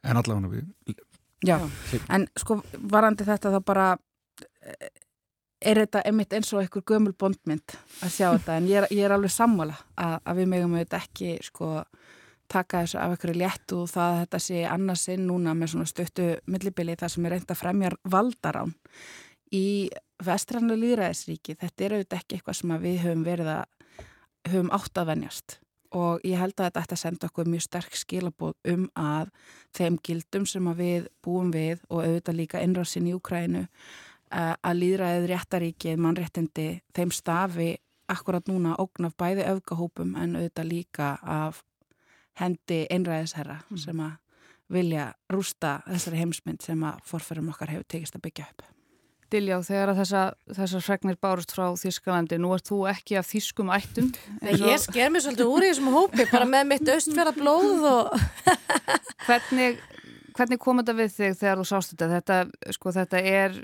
en 0.08 0.16
allavega 0.22 0.54
við 0.54 0.96
Já, 1.46 1.56
en 2.10 2.24
sko 2.36 2.56
varandi 2.90 3.22
þetta 3.28 3.52
þá 3.54 3.60
bara 3.64 3.84
eh, 4.66 4.88
er 5.62 5.78
þetta 5.84 6.02
einmitt 6.06 6.32
eins 6.34 6.50
og 6.54 6.60
einhver 6.62 6.82
gömul 6.86 7.14
bondmynd 7.18 7.76
að 8.02 8.10
sjá 8.14 8.28
þetta 8.36 8.56
en 8.58 8.66
ég 8.70 8.82
er, 8.82 8.88
ég 8.94 9.06
er 9.08 9.14
alveg 9.14 9.30
sammála 9.34 9.74
að, 9.98 10.18
að 10.24 10.36
við 10.42 10.50
megum 10.52 10.74
auðvitað 10.76 11.06
ekki 11.06 11.30
sko 11.46 11.70
taka 12.48 12.82
þessu 12.82 12.98
af 12.98 13.14
einhverju 13.14 13.38
léttu 13.38 13.80
og 13.82 13.90
það 13.92 14.10
að 14.12 14.20
þetta 14.22 14.42
sé 14.44 14.64
annarsinn 14.68 15.26
núna 15.28 15.54
með 15.54 15.72
svona 15.74 15.88
stöttu 15.90 16.28
millibili 16.46 16.96
það 16.98 17.14
sem 17.14 17.26
er 17.26 17.34
reynd 17.36 17.50
að 17.52 17.60
fremja 17.62 17.94
valdarán 18.08 18.74
í 19.54 19.66
vestrannu 20.24 20.76
líðræðisríki 20.78 21.56
þetta 21.60 21.84
er 21.84 21.96
auðvitað 21.96 22.20
ekki 22.22 22.38
eitthvað 22.38 22.58
sem 22.58 22.76
við 22.82 23.00
höfum 23.04 23.24
verið 23.26 23.50
að 23.54 23.64
höfum 24.48 24.70
átt 24.74 25.00
að 25.00 25.10
venjast. 25.12 25.58
Og 25.96 26.20
ég 26.26 26.36
held 26.36 26.52
að 26.58 26.66
þetta 26.66 26.82
ætti 26.84 26.96
að 26.96 27.00
senda 27.00 27.28
okkur 27.30 27.48
mjög 27.48 27.64
sterk 27.64 27.94
skilabóð 27.96 28.56
um 28.68 28.84
að 28.98 29.30
þeim 29.76 29.96
gildum 30.04 30.44
sem 30.48 30.68
við 30.76 31.08
búum 31.24 31.52
við 31.54 31.80
og 31.88 32.02
auðvitað 32.02 32.40
líka 32.42 32.62
innrásin 32.64 33.08
í 33.08 33.14
Ukrænu 33.16 33.62
eh, 33.64 34.52
að 34.52 34.80
líðræðið 34.82 35.28
réttaríkið, 35.32 36.02
mannréttindi, 36.04 36.68
þeim 36.92 37.14
stafi 37.16 37.70
akkurat 38.08 38.44
núna 38.48 38.76
ógnaf 38.80 39.16
bæði 39.20 39.48
öfgahópum 39.48 40.12
en 40.20 40.36
auðvitað 40.36 40.68
líka 40.68 41.08
af 41.24 41.62
hendi 42.38 42.84
einræðisherra 42.92 43.60
sem 43.76 44.00
að 44.04 44.16
vilja 44.72 45.12
rústa 45.32 45.78
þessari 45.86 46.22
heimsmynd 46.22 46.64
sem 46.64 46.82
að 46.84 46.98
forferðum 47.08 47.52
okkar 47.54 47.72
hefur 47.72 47.88
tekist 47.88 48.18
að 48.18 48.26
byggja 48.28 48.48
upp. 48.50 48.66
Diljá, 49.28 49.58
þegar 49.60 49.90
að 49.92 49.98
þessa, 50.00 50.20
þessar 50.56 50.84
fregnir 50.86 51.16
bárust 51.20 51.50
frá 51.52 51.66
Þískalandi, 51.76 52.38
nú 52.40 52.54
ert 52.56 52.64
þú 52.70 52.78
ekki 52.88 53.18
af 53.20 53.28
þýskum 53.28 53.72
ættum. 53.76 54.08
Nei, 54.40 54.54
ég 54.56 54.80
sker 54.80 55.12
mér 55.12 55.24
svolítið 55.26 55.52
úr 55.52 55.66
í 55.66 55.68
þessum 55.68 55.90
hópi, 55.92 56.24
bara 56.30 56.46
með 56.48 56.70
mitt 56.70 56.92
austfjara 56.94 57.34
blóð 57.36 57.84
og... 57.90 58.14
Hvernig, 59.26 59.82
hvernig 60.38 60.60
kom 60.62 60.80
þetta 60.80 60.94
við 60.98 61.14
þig 61.16 61.38
þegar 61.42 61.60
þú 61.60 61.68
sást 61.68 61.94
þetta? 61.94 62.08
Þetta, 62.14 62.72
sko, 62.76 62.92
þetta 62.94 63.22
er 63.26 63.58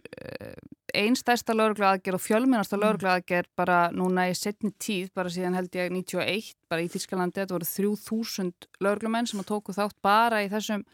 einstæsta 0.95 1.55
lögreglu 1.57 1.87
aðgerð 1.89 2.19
og 2.19 2.23
fjölmennasta 2.23 2.79
lögreglu 2.79 3.11
aðgerð 3.15 3.51
bara 3.59 3.79
núna 3.95 4.29
í 4.31 4.37
setni 4.39 4.71
tíð, 4.83 5.11
bara 5.17 5.33
síðan 5.33 5.57
held 5.59 5.75
ég 5.79 5.91
91, 5.95 6.55
bara 6.71 6.85
í 6.85 6.91
Þískalandi, 6.93 7.43
þetta 7.43 7.57
voru 7.57 7.69
3000 7.69 8.69
lögreglumenn 8.85 9.29
sem 9.31 9.43
að 9.43 9.51
tóku 9.51 9.75
þátt 9.75 9.97
bara 10.05 10.43
í 10.45 10.51
þessum 10.53 10.85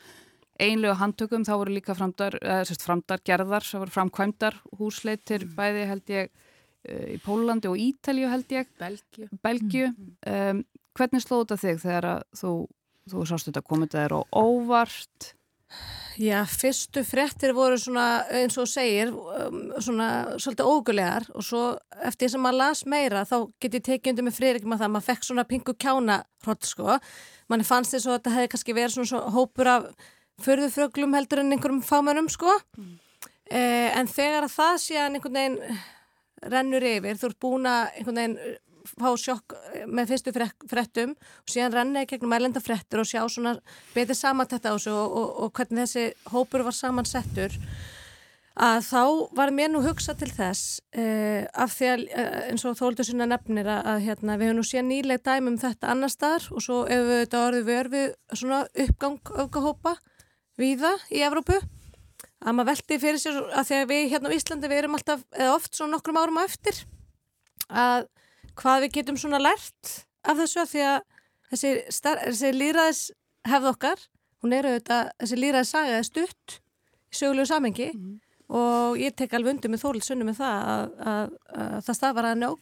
einlega 0.60 0.98
handtökum 1.00 1.44
þá 1.48 1.54
voru 1.56 1.74
líka 1.76 1.96
framdar, 1.96 2.36
eða, 2.40 2.64
sérst, 2.68 2.84
framdar 2.84 3.22
gerðar, 3.24 3.64
það 3.64 3.84
voru 3.84 3.96
framkvæmdar 3.96 4.58
húsleitir 4.80 5.46
Mm. 5.46 5.54
bæði 5.56 5.86
held 5.88 6.12
ég 6.12 6.30
uh, 6.30 7.06
í 7.14 7.18
Pólandi 7.24 7.70
og 7.70 7.80
Ítalju 7.80 8.28
held 8.28 8.52
ég, 8.52 8.68
Belgju. 8.80 9.28
Belgju. 9.42 9.88
Mm. 9.88 10.14
Um, 10.28 10.64
hvernig 10.96 11.24
slóðu 11.24 11.46
þetta 11.48 11.60
þig 11.64 11.82
þegar 11.84 12.08
að 12.14 12.22
þú, 12.40 12.54
þú 13.12 13.26
sást 13.30 13.48
þetta 13.48 13.64
komið 13.64 13.94
þér 13.96 14.16
og 14.20 14.36
óvart? 14.36 15.30
Já, 16.20 16.42
fyrstu 16.44 17.00
fréttir 17.06 17.54
voru 17.56 17.78
svona, 17.80 18.24
eins 18.34 18.58
og 18.60 18.66
segir, 18.68 19.08
um, 19.14 19.60
svona 19.80 20.08
svolítið 20.36 20.68
ógulegar 20.68 21.26
og 21.32 21.44
svo 21.46 21.62
eftir 21.96 22.26
því 22.26 22.30
sem 22.34 22.42
maður 22.44 22.58
las 22.58 22.82
meira 22.84 23.22
þá 23.28 23.36
get 23.62 23.76
ég 23.78 23.84
tekið 23.86 24.12
undir 24.12 24.26
með 24.26 24.36
friðrikum 24.36 24.74
að 24.74 24.82
það, 24.82 24.92
maður 24.96 25.06
fekk 25.06 25.28
svona 25.28 25.46
pingu 25.48 25.74
kjána 25.80 26.18
hrótt 26.44 26.68
sko, 26.68 26.98
manni 27.48 27.68
fannst 27.68 27.94
þess 27.94 28.10
að 28.10 28.18
þetta 28.18 28.34
hefði 28.36 28.50
kannski 28.54 28.76
verið 28.76 28.96
svona, 28.96 29.10
svona 29.12 29.34
hópur 29.36 29.70
af 29.72 29.88
förðufröglum 30.44 31.16
heldur 31.16 31.44
en 31.44 31.54
einhverjum 31.56 31.82
fámennum 31.88 32.28
sko, 32.32 32.58
eh, 33.48 33.88
en 33.94 34.10
þegar 34.10 34.48
að 34.48 34.56
það 34.58 34.74
síðan 34.84 35.16
einhvern 35.16 35.40
veginn 35.40 35.80
rennur 36.52 36.90
yfir, 36.90 37.20
þú 37.20 37.30
ert 37.30 37.40
búin 37.46 37.70
að 37.70 37.94
einhvern 37.94 38.20
veginn 38.20 38.58
fá 38.88 39.08
sjokk 39.20 39.54
með 39.88 40.12
fyrstu 40.12 40.34
fréttum 40.70 41.14
og 41.16 41.52
síðan 41.52 41.76
renna 41.76 42.04
í 42.04 42.10
gegnum 42.10 42.34
erlenda 42.36 42.62
fréttur 42.62 43.02
og 43.02 43.08
sjá 43.08 43.22
svona 43.28 43.56
betið 43.94 44.18
samantætt 44.18 44.68
á 44.68 44.74
þessu 44.74 44.92
og, 44.94 45.16
og, 45.20 45.32
og 45.44 45.56
hvernig 45.56 45.86
þessi 45.86 46.32
hópur 46.32 46.66
var 46.66 46.76
samansettur 46.76 47.56
að 48.60 48.84
þá 48.84 49.02
var 49.38 49.52
mér 49.54 49.70
nú 49.72 49.80
hugsa 49.84 50.14
til 50.18 50.28
þess 50.34 50.80
uh, 50.98 51.46
af 51.54 51.72
því 51.76 51.90
að 51.90 52.04
uh, 52.10 52.38
eins 52.50 52.64
og 52.68 52.78
þóldu 52.78 53.06
sinna 53.06 53.28
nefnir 53.30 53.68
að, 53.70 53.82
að 53.94 54.06
hérna, 54.08 54.38
við 54.40 54.50
hefum 54.50 54.60
nú 54.60 54.66
séð 54.66 54.86
nýleg 54.88 55.22
dæmi 55.24 55.52
um 55.54 55.58
þetta 55.60 55.92
annar 55.94 56.12
staðar 56.12 56.48
og 56.50 56.64
svo 56.64 56.80
ef 56.84 57.04
við 57.08 57.20
þetta 57.24 57.44
orðið 57.46 57.68
vör 57.70 57.90
við 57.94 58.08
svona 58.34 58.62
uppgang 58.84 59.34
öfgahópa 59.44 59.94
víða 60.60 60.92
í 61.08 61.22
Evrópu 61.24 61.60
að 62.40 62.56
maður 62.56 62.70
veldi 62.72 63.00
fyrir 63.00 63.20
sér 63.20 63.38
að 63.48 63.68
því 63.68 63.78
að 63.78 63.90
við 63.92 64.06
hérna 64.14 64.32
á 64.32 64.36
Íslandi 64.36 64.70
við 64.70 64.82
erum 64.82 64.96
alltaf 64.98 65.24
eða 65.36 65.54
oft 65.56 65.76
svona 65.76 65.96
nokkrum 65.96 66.20
árum 66.20 66.40
á 66.40 66.44
eftir 66.44 66.82
að 67.68 68.08
hvað 68.58 68.86
við 68.86 68.96
getum 68.98 69.20
svona 69.20 69.40
lært 69.42 69.92
af 70.26 70.40
þessu 70.40 70.62
að 70.62 70.72
því 70.72 70.82
að 70.86 70.98
þessi, 71.50 71.74
þessi 71.90 72.50
líraðis 72.56 73.04
hefð 73.48 73.70
okkar, 73.74 74.02
hún 74.42 74.56
er 74.56 74.68
auðvitað 74.68 75.14
þessi 75.22 75.40
líraðis 75.40 75.72
saga 75.76 76.00
er 76.00 76.08
stutt 76.08 76.58
í 77.10 77.20
sögulegu 77.20 77.50
samengi 77.50 77.90
og 78.50 78.98
ég 78.98 79.14
tek 79.16 79.32
alveg 79.36 79.56
undir 79.56 79.72
með 79.72 79.84
þólið 79.84 80.06
sunni 80.06 80.26
með 80.26 80.42
það 80.42 80.70
að, 80.74 80.92
að, 81.12 81.34
að 81.54 81.80
það 81.86 81.98
stafar 82.00 82.30
að 82.30 82.38
njó 82.42 82.52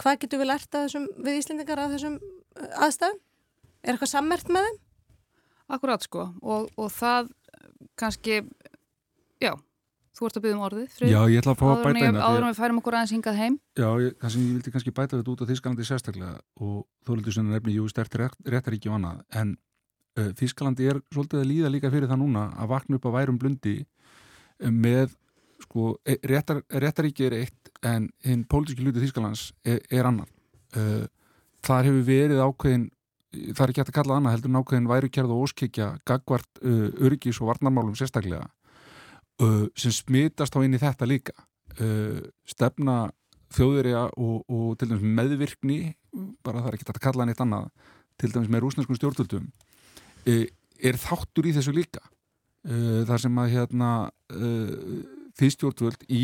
hvað 0.00 0.20
getum 0.24 0.42
við 0.42 0.50
lært 0.50 0.74
af 0.74 0.86
þessum 0.86 1.06
við 1.24 1.38
Íslendingar 1.40 1.82
af 1.82 1.94
þessum 1.94 2.18
uh, 2.18 2.82
aðstæðum? 2.86 3.20
Er 3.84 3.94
eitthvað 3.94 4.10
sammert 4.10 4.50
með 4.52 4.68
þeim? 4.68 4.78
Akkurát 5.74 6.04
sko. 6.06 6.26
Og, 6.42 6.70
og 6.80 6.90
það 6.92 7.30
eh, 7.30 7.68
kannski, 8.00 8.38
þú 10.14 10.26
ert 10.28 10.36
að 10.38 10.44
byggja 10.44 10.56
um 10.58 10.64
orðið, 10.68 10.88
Freyr. 10.94 11.10
Já, 11.10 11.20
ég 11.32 11.40
ætla 11.42 11.52
að 11.54 11.58
fá 11.60 11.66
að 11.72 11.82
bæta 11.84 11.98
ég- 11.98 12.08
eina 12.08 12.22
áður 12.28 12.44
en 12.44 12.50
við 12.52 12.58
færum 12.60 12.78
okkur 12.80 12.96
aðeins 12.98 13.14
hingað 13.16 13.38
heim. 13.40 13.56
Já, 13.78 13.88
ég, 14.04 14.14
kannski, 14.22 14.40
ég 14.44 14.54
vildi 14.58 14.72
kannski 14.74 14.94
bæta 14.94 15.18
þetta 15.18 15.32
út 15.34 15.42
á 15.42 15.50
Þískalandi 15.50 15.86
sérstaklega 15.88 16.36
og 16.60 16.86
þólitur 17.06 17.34
sem 17.34 17.50
nefni 17.50 17.74
jú 17.74 17.88
stert 17.90 18.14
rétt, 18.20 18.38
réttaríki 18.46 18.88
og 18.92 18.96
annað 19.00 19.20
en 19.42 19.56
uh, 20.18 20.30
Þískalandi 20.38 20.88
er 20.92 21.00
svolítið 21.10 21.42
að 21.42 21.50
líða 21.50 21.72
líka 21.74 21.90
fyrir 21.90 22.08
það 22.08 22.22
núna 22.22 22.46
að 22.54 22.70
vakna 22.76 22.96
upp 23.00 23.10
að 23.10 23.16
værum 23.18 23.38
blundi 23.42 23.76
með 24.70 25.14
sko, 25.64 25.96
e- 26.06 26.20
réttar, 26.30 26.62
réttaríki 26.70 27.26
er 27.26 27.36
eitt 27.42 27.70
en 27.82 28.08
hinn 28.24 28.44
pólitíski 28.46 28.84
hluti 28.86 29.02
Þískalands 29.02 29.48
er, 29.66 29.80
er 29.90 30.06
annar 30.06 30.28
uh, 30.78 31.06
þar 31.64 31.88
hefur 31.90 32.04
verið 32.06 32.42
ákveðin 32.44 32.90
það 33.34 33.64
er 33.64 33.70
ekki 33.72 33.80
hægt 33.82 33.90
að 33.90 33.96
kalla 33.98 34.16
annað 34.20 34.34
heldur 34.36 34.50
en 34.52 34.58
ákveðin 34.62 34.88
værukjærð 34.92 35.32
og 35.34 35.40
óskikja 35.48 35.88
gagvart 36.06 36.60
uh, 36.62 36.90
öryggis 37.02 37.40
og 37.42 37.50
varnarmálum 37.50 37.96
sérstaklega 37.98 38.46
uh, 39.42 39.66
sem 39.78 39.94
smitast 39.94 40.54
á 40.54 40.60
inn 40.62 40.76
í 40.76 40.82
þetta 40.82 41.08
líka. 41.08 41.34
Uh, 41.80 42.20
stefna 42.46 43.08
þjóðverja 43.54 44.06
og, 44.18 44.42
og 44.50 44.74
til 44.78 44.90
dæmis 44.90 45.04
meðvirkni 45.18 45.78
bara 46.46 46.62
það 46.62 46.68
er 46.70 46.76
ekki 46.76 46.86
hægt 46.88 46.98
að 47.00 47.06
kalla 47.08 47.26
neitt 47.28 47.42
annað 47.42 47.70
til 48.20 48.30
dæmis 48.34 48.50
með 48.52 48.64
rúsneskum 48.64 48.98
stjórnvöldum 48.98 49.48
uh, 49.50 50.44
er 50.84 51.00
þáttur 51.00 51.50
í 51.50 51.54
þessu 51.56 51.74
líka. 51.74 52.02
Uh, 52.64 53.02
þar 53.08 53.24
sem 53.26 53.40
að 53.42 53.52
hérna 53.56 53.90
uh, 54.32 55.02
því 55.38 55.50
stjórnvöld 55.54 56.06
í 56.08 56.22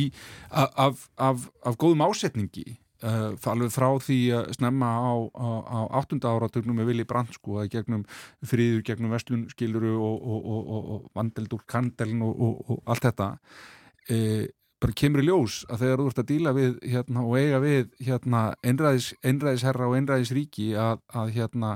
af, 0.51 1.09
af, 1.19 1.49
af 1.67 1.79
góðum 1.81 2.07
ásetningi 2.07 2.79
uh, 3.07 3.51
alveg 3.53 3.73
frá 3.75 3.89
því 4.03 4.19
að 4.37 4.53
snemma 4.59 4.91
á, 4.91 5.13
á, 5.35 5.49
á 5.65 5.79
áttunda 6.01 6.33
áratögnum 6.35 6.81
með 6.81 6.93
Vili 6.93 7.07
Brandt 7.09 7.37
sko 7.39 7.61
að 7.63 7.73
gegnum 7.75 8.07
friður, 8.47 8.85
gegnum 8.87 9.15
vestlun 9.15 9.45
skiluru 9.53 9.97
og, 9.99 10.17
og, 10.23 10.49
og, 10.55 10.81
og, 10.81 11.05
vandeldur 11.17 11.63
kandelin 11.71 12.25
og, 12.27 12.65
og 12.67 12.83
allt 12.91 13.09
þetta 13.09 13.31
uh, 13.37 14.45
bara 14.81 14.97
kemur 14.97 15.23
í 15.23 15.29
ljós 15.29 15.63
að 15.69 15.85
þegar 15.85 16.01
þú 16.01 16.11
ert 16.11 16.21
að 16.23 16.31
díla 16.31 16.57
við 16.57 16.77
hérna, 16.89 17.25
og 17.27 17.37
eiga 17.37 17.59
við 17.61 17.91
hérna, 18.07 18.45
einræðis, 18.65 19.11
einræðisherra 19.21 19.89
og 19.91 19.97
einræðisríki 19.99 20.71
að, 20.81 21.03
að 21.13 21.35
hérna, 21.37 21.75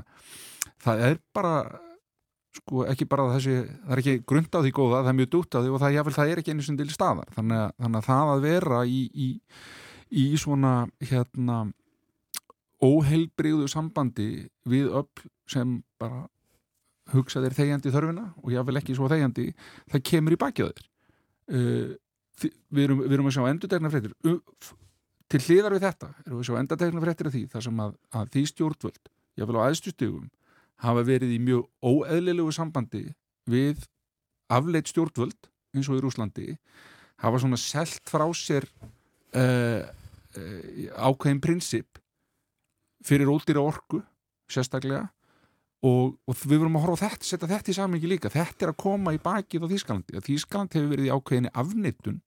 það 0.81 1.03
er 1.09 1.19
bara 1.35 1.57
sko 2.55 2.85
ekki 2.89 3.07
bara 3.09 3.27
þessi, 3.35 3.55
það 3.83 3.95
er 3.95 4.01
ekki 4.01 4.15
grund 4.31 4.55
á 4.55 4.59
því 4.63 4.73
góða, 4.75 5.01
það 5.03 5.11
er 5.11 5.17
mjög 5.19 5.31
dútt 5.35 5.57
á 5.57 5.59
því 5.59 5.71
og 5.71 5.81
það, 5.83 5.95
jáfnvel, 5.97 6.15
það 6.15 6.31
er 6.31 6.41
ekki 6.41 6.55
einu 6.55 6.65
sem 6.65 6.77
til 6.79 6.91
staðar. 6.93 7.33
Þannig 7.35 7.61
að, 7.61 7.73
þannig 7.83 7.99
að 7.99 8.07
það 8.09 8.31
að 8.33 8.45
vera 8.45 8.79
í, 8.87 9.01
í, 9.11 9.27
í 10.15 10.25
svona 10.39 10.85
hérna 11.03 11.65
óheilbrigðu 12.85 13.67
sambandi 13.71 14.27
við 14.69 14.89
öll 14.91 15.29
sem 15.49 15.77
bara 16.01 16.25
hugsa 17.13 17.41
þeir 17.43 17.55
þegjandi 17.59 17.91
þörfina 17.93 18.25
og 18.41 18.51
jáfnvel 18.53 18.79
ekki 18.81 18.95
svo 18.97 19.07
þegjandi 19.11 19.45
það 19.93 20.03
kemur 20.09 20.35
í 20.35 20.39
þér. 20.75 20.87
Uh, 21.45 21.91
þi- 22.41 22.53
við 22.73 22.83
erum, 22.87 23.03
við 23.05 23.13
erum 23.17 23.29
að 23.29 23.35
sjá 23.37 23.43
endurtegna 23.51 23.91
fréttir. 23.93 24.15
F- 24.25 24.73
til 25.29 25.41
hliðar 25.45 25.75
við 25.75 25.85
þetta 25.85 26.09
erum 26.25 26.39
við 26.39 26.41
að 26.43 26.47
sjá 26.49 26.59
endurtegna 26.61 27.03
fréttir 27.03 27.29
af 27.29 27.35
því 27.35 27.43
þar 27.53 27.65
sem 27.67 27.83
að, 27.85 27.93
að 28.17 28.31
því 28.33 28.43
stjórnvöld, 28.51 29.11
jáfnvel 29.39 29.59
á 29.61 29.65
aðstustugum 29.69 30.25
hafa 30.85 31.03
verið 31.07 31.35
í 31.35 31.39
mjög 31.45 31.67
óeðlilegu 31.85 32.51
sambandi 32.57 33.03
við 33.49 33.85
afleitt 34.51 34.89
stjórnvöld 34.91 35.49
eins 35.75 35.89
og 35.91 35.99
í 35.99 36.03
Rúslandi 36.03 36.47
hafa 37.23 37.39
svona 37.41 37.57
selt 37.61 38.03
frá 38.09 38.25
sér 38.35 38.65
uh, 39.37 39.39
uh, 39.39 39.81
ákveðin 40.35 41.43
prinsip 41.43 41.99
fyrir 43.05 43.29
óldýra 43.31 43.63
orku 43.63 44.01
sérstaklega 44.51 45.05
og, 45.85 46.15
og 46.25 46.39
við 46.41 46.61
verum 46.61 46.77
að 46.79 46.87
horfa 46.87 47.09
þetta, 47.09 47.27
setja 47.27 47.49
þetta 47.49 47.71
í 47.71 47.77
samingi 47.77 48.09
líka. 48.09 48.31
Þetta 48.33 48.67
er 48.67 48.73
að 48.73 48.81
koma 48.81 49.13
í 49.15 49.21
bakið 49.21 49.67
á 49.67 49.71
Þýskalandi. 49.73 50.17
Að 50.17 50.29
Þýskaland 50.29 50.77
hefur 50.77 50.91
verið 50.93 51.09
í 51.09 51.13
ákveðinni 51.13 51.51
afnittun 51.61 52.21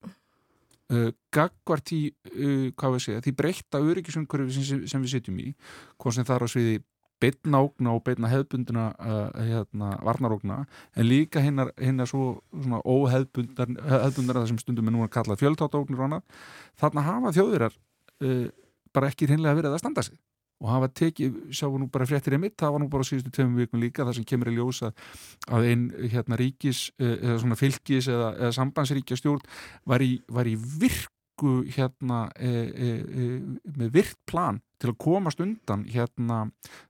uh, 0.93 1.09
gagvart 1.35 1.95
í 1.95 2.03
uh, 2.11 2.69
hvað 2.79 2.95
við 2.95 3.05
segja, 3.07 3.25
því 3.25 3.35
breytta 3.41 3.83
öryggisumhverfi 3.83 4.61
sem, 4.61 4.87
sem 4.91 5.03
við 5.05 5.17
setjum 5.17 5.43
í 5.43 5.51
hvað 5.97 6.17
sem 6.19 6.29
það 6.29 6.39
er 6.39 6.47
á 6.47 6.49
sviði 6.55 6.79
beitna 7.19 7.59
ógna 7.67 7.97
og 7.97 8.05
beitna 8.07 8.31
hefðbunduna 8.31 8.85
uh, 8.95 9.41
hérna, 9.43 9.91
varnarógna 10.07 10.61
en 10.95 11.09
líka 11.09 11.43
hinnar, 11.43 11.73
hinnar 11.75 12.07
svo 12.07 12.45
óhefðbundar 12.55 13.75
hefðbundar 13.75 14.39
það 14.39 14.49
sem 14.53 14.61
stundum 14.63 14.87
er 14.91 14.95
núna 14.95 15.11
kallað 15.11 15.43
fjöldtátóknir 15.43 15.99
og 15.99 16.07
annað. 16.07 16.39
Þarna 16.79 17.07
hafa 17.09 17.35
þjóðurar 17.35 17.75
uh, 18.25 18.49
bara 18.95 19.11
ekki 19.13 19.29
hreinlega 19.29 19.59
verið 19.59 19.77
að 19.77 19.83
standa 19.83 20.05
sig. 20.07 20.19
Og 20.59 20.71
hafa 20.73 20.89
tekið, 20.91 21.35
sjáum 21.55 21.79
nú 21.79 21.87
bara 21.95 22.07
fréttir 22.09 22.35
í 22.35 22.41
mitt, 22.43 22.57
það 22.59 22.73
var 22.75 22.83
nú 22.83 22.89
bara 22.91 23.07
síðustu 23.07 23.31
tveimum 23.35 23.61
vikum 23.63 23.83
líka 23.83 24.07
það 24.07 24.17
sem 24.17 24.27
kemur 24.27 24.51
í 24.51 24.57
ljós 24.57 24.81
að, 24.89 25.05
einn 25.61 25.85
hérna 26.11 26.39
ríkis, 26.41 26.89
eh, 26.99 27.15
eða 27.15 27.37
svona 27.45 27.59
fylgis 27.61 28.09
eða, 28.11 28.33
eða 28.41 28.57
sambandsríkja 28.57 29.21
stjórn 29.21 29.45
var 29.87 30.03
í, 30.03 30.17
var 30.27 30.51
í 30.51 30.57
virku 30.59 31.61
hérna 31.77 32.25
e, 32.35 32.51
e, 32.51 32.89
e, 32.99 33.29
með 33.79 33.93
virt 33.95 34.19
plan 34.27 34.59
til 34.83 34.91
að 34.91 34.99
komast 35.05 35.39
undan 35.43 35.85
hérna 35.87 36.41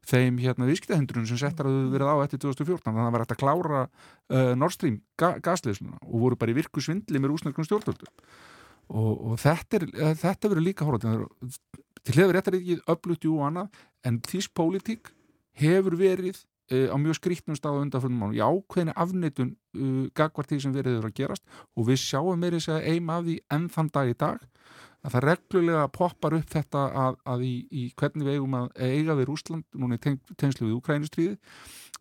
þeim 0.08 0.38
hérna 0.40 0.68
viðskiptahindrun 0.70 1.28
sem 1.28 1.40
settar 1.40 1.68
að 1.68 1.76
þau 1.76 1.92
verið 1.92 2.12
á 2.12 2.16
eftir 2.24 2.40
2014 2.46 2.86
þannig 2.86 3.02
að 3.02 3.04
það 3.04 3.14
var 3.14 3.24
hægt 3.24 3.34
að 3.34 3.42
klára 3.42 3.82
uh, 3.84 4.52
Nord 4.56 4.72
Stream 4.72 5.02
ga 5.20 5.34
gasleðsluna 5.44 6.00
og 6.00 6.24
voru 6.24 6.40
bara 6.40 6.52
í 6.52 6.56
virku 6.56 6.80
svindli 6.84 7.20
með 7.20 7.34
rúsnarkunum 7.34 7.68
stjórnvöldum 7.68 8.12
og, 8.88 9.12
og 9.32 9.40
þetta, 9.42 9.80
er, 9.80 9.86
eh, 9.94 10.14
þetta 10.18 10.50
verður 10.52 10.66
líka 10.66 10.88
horfður 10.88 11.26
til 12.08 12.16
hefur 12.16 12.36
réttar 12.36 12.56
ekki 12.58 12.78
öflugt 12.88 13.26
jú 13.26 13.38
og 13.38 13.48
annað 13.50 13.82
en 14.08 14.20
þýsk 14.24 14.54
pólitík 14.56 15.10
hefur 15.58 15.96
verið 15.98 16.38
uh, 16.72 16.94
á 16.94 16.96
mjög 17.00 17.18
skrítnum 17.18 17.56
stað 17.58 17.80
á 17.80 17.82
undanfjörnum 17.84 18.20
mánu, 18.22 18.36
í 18.38 18.44
ákveðinu 18.44 18.94
afneitun 18.94 19.50
uh, 19.76 20.04
gagvart 20.16 20.52
því 20.52 20.60
sem 20.62 20.76
verið 20.76 21.00
eru 21.00 21.10
að 21.10 21.16
gerast. 21.18 21.42
Og 21.76 21.88
við 21.90 21.98
sjáum 22.04 22.38
meiri 22.40 22.60
segja 22.62 22.94
eim 22.94 23.10
af 23.10 23.26
því 23.26 23.40
enn 23.56 23.66
þann 23.74 23.90
dag 23.96 24.12
í 24.12 24.16
dag 24.18 24.46
að 25.06 25.14
það 25.14 25.24
reglulega 25.28 25.82
poppar 25.94 26.34
upp 26.38 26.48
þetta 26.50 26.84
að, 27.02 27.18
að 27.34 27.44
í, 27.46 27.52
í 27.70 27.82
hvernig 27.98 28.26
við 28.26 28.38
eigum 28.38 28.56
að 28.58 28.70
eiga 28.82 29.14
við 29.18 29.28
Rúsland, 29.30 29.66
núna 29.78 29.98
í 29.98 30.02
teng, 30.02 30.18
tengslu 30.40 30.66
við 30.66 30.78
Ukrænustríði, 30.80 31.36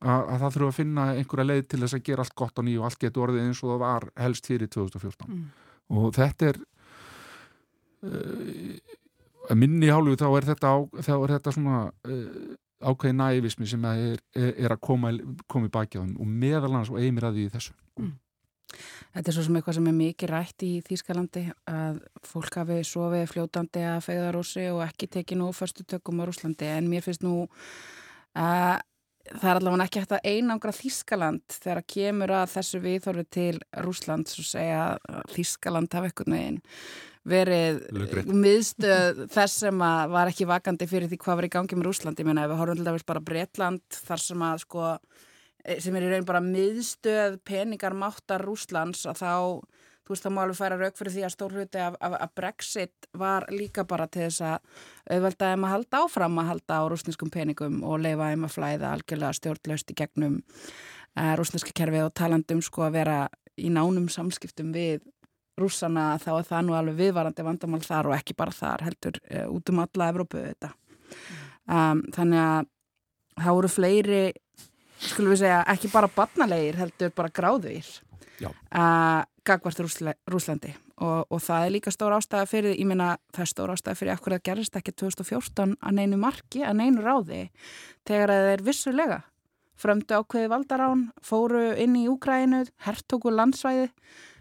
að, 0.01 0.23
að 0.23 0.39
það 0.41 0.55
þurfa 0.55 0.71
að 0.71 0.79
finna 0.79 1.05
einhverja 1.13 1.45
leið 1.51 1.67
til 1.67 1.81
þess 1.83 1.97
að 1.97 2.07
gera 2.09 2.25
allt 2.25 2.35
gott 2.41 2.57
á 2.57 2.61
nýju 2.65 2.81
og 2.81 2.87
allt 2.89 3.03
getur 3.03 3.27
orðið 3.27 3.45
eins 3.45 3.61
og 3.61 3.71
það 3.73 3.83
var 3.83 4.07
helst 4.17 4.49
fyrir 4.49 4.71
2014 4.73 5.27
Mm. 5.27 5.45
og 5.93 6.09
þetta 6.17 6.49
er 6.51 6.57
að 8.05 9.59
minni 9.59 9.89
hálfu 9.91 10.17
þá 10.19 10.27
er 10.29 10.47
þetta, 10.51 10.71
á, 10.73 10.77
þá 11.01 11.13
er 11.15 11.33
þetta 11.37 11.53
svona 11.55 11.81
uh, 11.87 12.55
ákveði 12.83 13.17
nævismi 13.17 13.67
sem 13.69 13.85
er, 13.89 14.21
er, 14.37 14.71
að 14.71 14.79
koma, 14.85 15.11
koma 15.49 15.69
í 15.69 15.73
baki 15.73 15.97
á 15.97 16.03
þeim 16.03 16.15
og 16.21 16.31
meðal 16.45 16.71
annars 16.71 16.91
og 16.93 16.99
eigin 17.01 17.17
mér 17.17 17.29
að 17.31 17.39
því 17.39 17.45
í 17.47 17.53
þessu. 17.55 17.77
Þetta 19.15 19.31
er 19.31 19.35
svo 19.37 19.45
sem 19.45 19.57
eitthvað 19.57 19.77
sem 19.77 19.87
er 19.89 19.95
mikið 19.95 20.31
rætt 20.33 20.63
í 20.67 20.71
Þýskalandi 20.85 21.43
að 21.71 22.01
fólk 22.27 22.59
hafi 22.59 22.81
sofið 22.85 23.23
fljótandi 23.31 23.85
að 23.87 24.03
fegðarósi 24.09 24.67
og 24.73 24.83
ekki 24.85 25.09
tekið 25.15 25.39
nú 25.39 25.47
fyrstu 25.55 25.87
tökum 25.87 26.19
á 26.21 26.27
Rúslandi 26.27 26.69
en 26.75 26.91
mér 26.91 27.05
finnst 27.05 27.23
nú 27.25 27.47
að 28.37 28.83
það 29.27 29.49
er 29.49 29.59
allavega 29.59 29.87
ekki 29.87 30.03
hægt 30.03 30.15
að 30.17 30.27
einangra 30.29 30.75
Þýskaland 30.75 31.55
þegar 31.55 31.81
að 31.81 31.89
kemur 31.95 32.33
að 32.37 32.51
þessu 32.53 32.81
viðþorfi 32.83 33.25
til 33.37 33.53
Rúsland 33.87 34.31
svo 34.31 34.45
segja 34.45 34.83
að 34.99 35.31
Þýskaland 35.33 35.97
hafi 35.97 36.11
eitthvað 36.11 36.33
neginn 36.35 36.59
verið 37.27 37.79
Laukrétt. 37.95 38.29
miðstöð 38.31 39.23
þess 39.33 39.63
sem 39.65 39.81
að 39.83 40.13
var 40.15 40.31
ekki 40.31 40.47
vakandi 40.49 40.89
fyrir 40.89 41.11
því 41.11 41.21
hvað 41.23 41.39
var 41.39 41.47
í 41.47 41.53
gangi 41.57 41.79
með 41.79 41.89
Rúsland 41.89 42.21
ég 42.21 42.27
meina 42.27 42.45
ef 42.45 42.53
við 42.53 42.61
horfum 42.61 42.79
til 42.79 42.87
dæmis 42.87 43.07
bara 43.07 43.23
Bretland 43.31 43.99
þar 44.07 44.23
sem 44.23 44.45
að 44.47 44.61
sko 44.63 44.85
eh, 44.93 45.79
sem 45.83 45.97
er 45.97 46.07
í 46.07 46.13
raun 46.13 46.29
bara 46.29 46.43
miðstöð 46.43 47.41
peningar 47.47 47.97
máttar 47.97 48.45
Rúslands 48.47 49.05
að 49.09 49.21
þá 49.23 49.33
þú 50.07 50.13
veist 50.13 50.23
þá 50.23 50.29
má 50.31 50.41
alveg 50.45 50.57
færa 50.57 50.77
rauk 50.79 50.95
fyrir 50.95 51.13
því 51.17 51.23
að 51.27 51.33
stór 51.33 51.55
hluti 51.57 51.79
af, 51.83 51.97
af, 51.99 52.13
af 52.23 52.35
Brexit 52.39 53.09
var 53.19 53.45
líka 53.51 53.83
bara 53.87 54.07
til 54.07 54.23
þess 54.29 54.45
að 54.47 54.85
auðvelda 55.11 55.49
þeim 55.51 55.65
að 55.67 55.73
halda 55.73 56.03
áfram 56.05 56.39
að 56.39 56.49
halda 56.53 56.77
á 56.79 56.83
rúsneskum 56.87 57.31
peningum 57.33 57.81
og 57.83 57.99
leifa 58.05 58.29
þeim 58.31 58.47
að 58.47 58.55
flæða 58.55 58.93
algjörlega 58.93 59.39
stjórnlaust 59.41 59.91
í 59.91 59.97
gegnum 59.99 60.39
uh, 60.39 61.33
rúsneska 61.35 61.75
kerfi 61.75 62.05
og 62.05 62.15
talandum 62.15 62.63
sko 62.63 62.87
að 62.87 62.95
vera 63.01 63.19
í 63.57 63.71
nánum 63.73 64.07
samskiptum 64.13 64.71
við 64.71 65.03
rússana 65.57 66.09
þá 66.21 66.31
er 66.37 66.49
það 66.49 66.65
nú 66.67 66.77
alveg 66.77 66.99
viðvarandi 67.01 67.45
vandamál 67.45 67.83
þar 67.85 68.11
og 68.11 68.17
ekki 68.17 68.35
bara 68.37 68.55
þar 68.55 68.85
heldur 68.87 69.21
uh, 69.23 69.45
út 69.53 69.71
um 69.73 69.83
alla 69.83 70.09
Evrópu 70.13 70.41
þetta 70.41 70.73
um, 71.67 72.03
þannig 72.15 72.43
að 72.43 72.73
það 73.37 73.57
voru 73.59 73.71
fleiri 73.71 74.25
skulum 74.97 75.33
við 75.33 75.43
segja 75.43 75.63
ekki 75.73 75.93
bara 75.93 76.11
barnalegir 76.13 76.81
heldur 76.81 77.15
bara 77.15 77.33
gráðugir 77.33 77.89
Já. 78.37 78.51
að 78.69 79.25
gagvart 79.47 79.79
Rúsla, 79.81 80.13
Rúslandi 80.29 80.73
og, 81.01 81.25
og 81.31 81.41
það 81.41 81.65
er 81.65 81.73
líka 81.73 81.93
stór 81.93 82.15
ástæða 82.17 82.49
fyrir, 82.49 82.75
ég 82.77 82.89
meina 82.89 83.15
það 83.33 83.43
er 83.43 83.51
stór 83.53 83.73
ástæða 83.73 83.99
fyrir 83.99 84.13
ekkur 84.13 84.35
að 84.37 84.43
gerist 84.49 84.77
ekki 84.77 84.93
2014 84.97 85.75
að 85.77 85.97
neinu 85.97 86.19
marki, 86.21 86.63
að 86.65 86.79
neinu 86.81 87.05
ráði 87.05 87.47
þegar 88.07 88.33
það 88.33 88.51
er 88.53 88.65
vissulega 88.67 89.19
frömdu 89.77 90.17
ákveði 90.17 90.49
valdarán, 90.49 91.03
fóru 91.21 91.69
inn 91.77 91.93
í 91.99 92.07
Úkræinu, 92.09 92.63
hertóku 92.87 93.29
landsvæði 93.29 93.91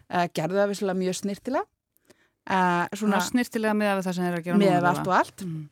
gerðu 0.07 0.61
það 0.61 0.71
vissulega 0.73 1.01
mjög 1.01 1.19
snirtilega 1.21 1.67
uh, 2.51 2.85
Svona 2.97 3.23
snirtilega 3.25 3.75
með 3.77 4.03
það 4.07 4.19
sem 4.19 4.29
er 4.29 4.39
að 4.39 4.47
gera 4.47 4.61
með 4.61 4.75
núna 4.75 4.93
allt 4.93 5.09
og 5.11 5.15
allt. 5.17 5.47
Mm. 5.47 5.63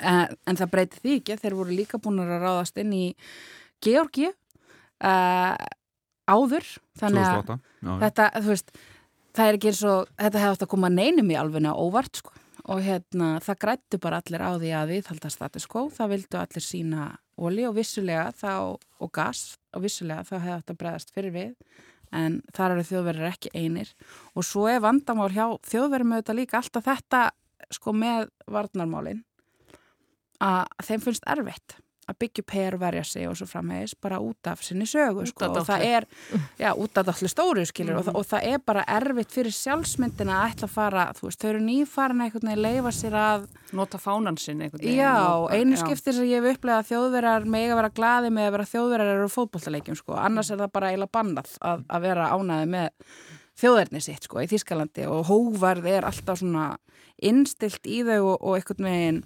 uh, 0.00 0.24
en 0.50 0.60
það 0.60 0.72
breyti 0.74 1.02
því 1.04 1.16
ekki 1.20 1.38
þeir 1.44 1.58
voru 1.60 1.76
líka 1.76 2.02
búin 2.02 2.22
að 2.24 2.34
ráðast 2.38 2.80
inn 2.82 2.94
í 2.96 3.04
Georgi 3.84 4.28
uh, 4.30 5.54
áður. 6.30 6.68
Þannig 7.00 7.26
að 7.26 7.40
2008 7.46 7.58
já, 7.60 7.94
þetta, 8.04 8.28
þú 8.36 8.52
veist 8.54 8.76
það 9.30 9.46
er 9.46 9.58
ekki 9.58 9.72
eins 9.72 9.86
og, 9.88 10.12
þetta 10.18 10.44
hefði 10.44 10.56
átt 10.56 10.66
að 10.66 10.72
koma 10.74 10.92
neinum 10.92 11.32
í 11.32 11.40
alvegna 11.40 11.74
óvart 11.78 12.22
sko. 12.22 12.36
Og 12.70 12.82
hérna 12.84 13.38
það 13.42 13.62
grættu 13.62 13.98
bara 14.02 14.18
allir 14.20 14.42
á 14.44 14.50
því 14.52 14.70
að 14.76 14.90
viðhalda 14.92 15.30
status 15.32 15.64
quo, 15.70 15.86
það 15.90 16.12
vildu 16.12 16.38
allir 16.38 16.62
sína 16.62 17.06
oli 17.40 17.64
og 17.64 17.78
vissulega 17.78 18.26
þá 18.36 18.52
og 18.76 19.10
gas 19.16 19.54
og 19.72 19.86
vissulega 19.86 20.26
þá 20.28 20.34
hefði 20.36 20.56
átt 20.58 20.72
að 20.74 20.78
bregðast 20.82 21.14
fyrir 21.14 21.32
við 21.34 21.54
en 22.16 22.40
þar 22.56 22.76
eru 22.76 22.86
þjóðverðir 22.88 23.30
ekki 23.30 23.52
einir. 23.54 23.92
Og 24.34 24.46
svo 24.46 24.66
er 24.70 24.82
vandamál 24.84 25.30
hjá 25.34 25.46
þjóðverðum 25.70 26.16
auðvitað 26.16 26.40
líka 26.40 26.60
alltaf 26.60 26.86
þetta 26.88 27.22
sko 27.70 27.94
með 27.94 28.30
varnarmálin 28.50 29.22
að 30.40 30.86
þeim 30.86 31.04
finnst 31.04 31.26
erfitt 31.28 31.76
að 32.10 32.18
byggja 32.24 32.44
upp 32.44 32.54
her, 32.56 32.76
verja 32.80 33.04
sig 33.06 33.28
og 33.30 33.36
svo 33.38 33.46
framhegis 33.50 33.94
bara 34.02 34.20
út 34.22 34.50
af 34.50 34.64
sinni 34.66 34.88
sögu 34.88 35.26
sko, 35.30 35.48
og 35.50 35.66
það 35.68 35.84
er, 35.86 36.06
já, 36.60 36.70
út 36.74 37.00
af 37.00 37.10
allir 37.14 37.32
stóru 37.32 37.64
skilur 37.68 38.00
og, 38.00 38.06
það, 38.08 38.18
og 38.20 38.28
það 38.30 38.46
er 38.50 38.62
bara 38.70 38.84
erfitt 38.98 39.34
fyrir 39.34 39.56
sjálfsmyndina 39.56 40.36
að 40.40 40.54
ætla 40.54 40.68
að 40.68 40.74
fara, 40.74 41.06
þú 41.18 41.28
veist, 41.28 41.40
þau 41.40 41.50
eru 41.52 41.64
nýfarin 41.64 42.24
einhvern 42.26 42.52
veginn 42.52 42.64
leifa 42.66 42.94
sér 42.96 43.18
að 43.20 43.48
Nota 43.76 44.00
fánan 44.02 44.38
sinn 44.40 44.62
einhvern 44.64 44.82
veginn. 44.82 44.98
Já, 44.98 45.46
einu 45.54 45.76
skiptir 45.78 46.16
sem 46.16 46.26
ég 46.26 46.42
hef 46.42 46.56
upplegað 46.56 46.80
að 46.82 46.88
þjóðverjar 46.90 47.50
mega 47.54 47.76
vera 47.78 47.92
glaði 47.94 48.32
með 48.34 48.48
að 48.48 48.54
vera 48.56 48.70
þjóðverjar 48.72 49.12
eru 49.14 49.28
fótbollaleikjum 49.30 49.98
sko, 50.00 50.16
annars 50.18 50.50
er 50.50 50.58
það 50.58 50.72
bara 50.74 50.90
eiginlega 50.90 51.14
bannað 51.14 51.52
að, 51.62 51.84
að 51.86 52.08
vera 52.08 52.30
ánæði 52.34 52.70
með 52.74 52.88
þjóðverðni 53.60 54.02
sitt 54.04 54.26
sko 54.26 54.40
í 54.42 54.48
Þískalandi 54.50 55.06
og 55.10 55.28
hóvarð 55.28 55.88
er 55.90 56.08
alltaf 56.08 56.40
svona 56.40 56.72
innstilt 57.20 57.86
í 57.86 58.00
þau 58.06 58.18
og, 58.32 58.36
og 58.40 58.56
einhvern 58.56 58.88
veginn 58.88 59.22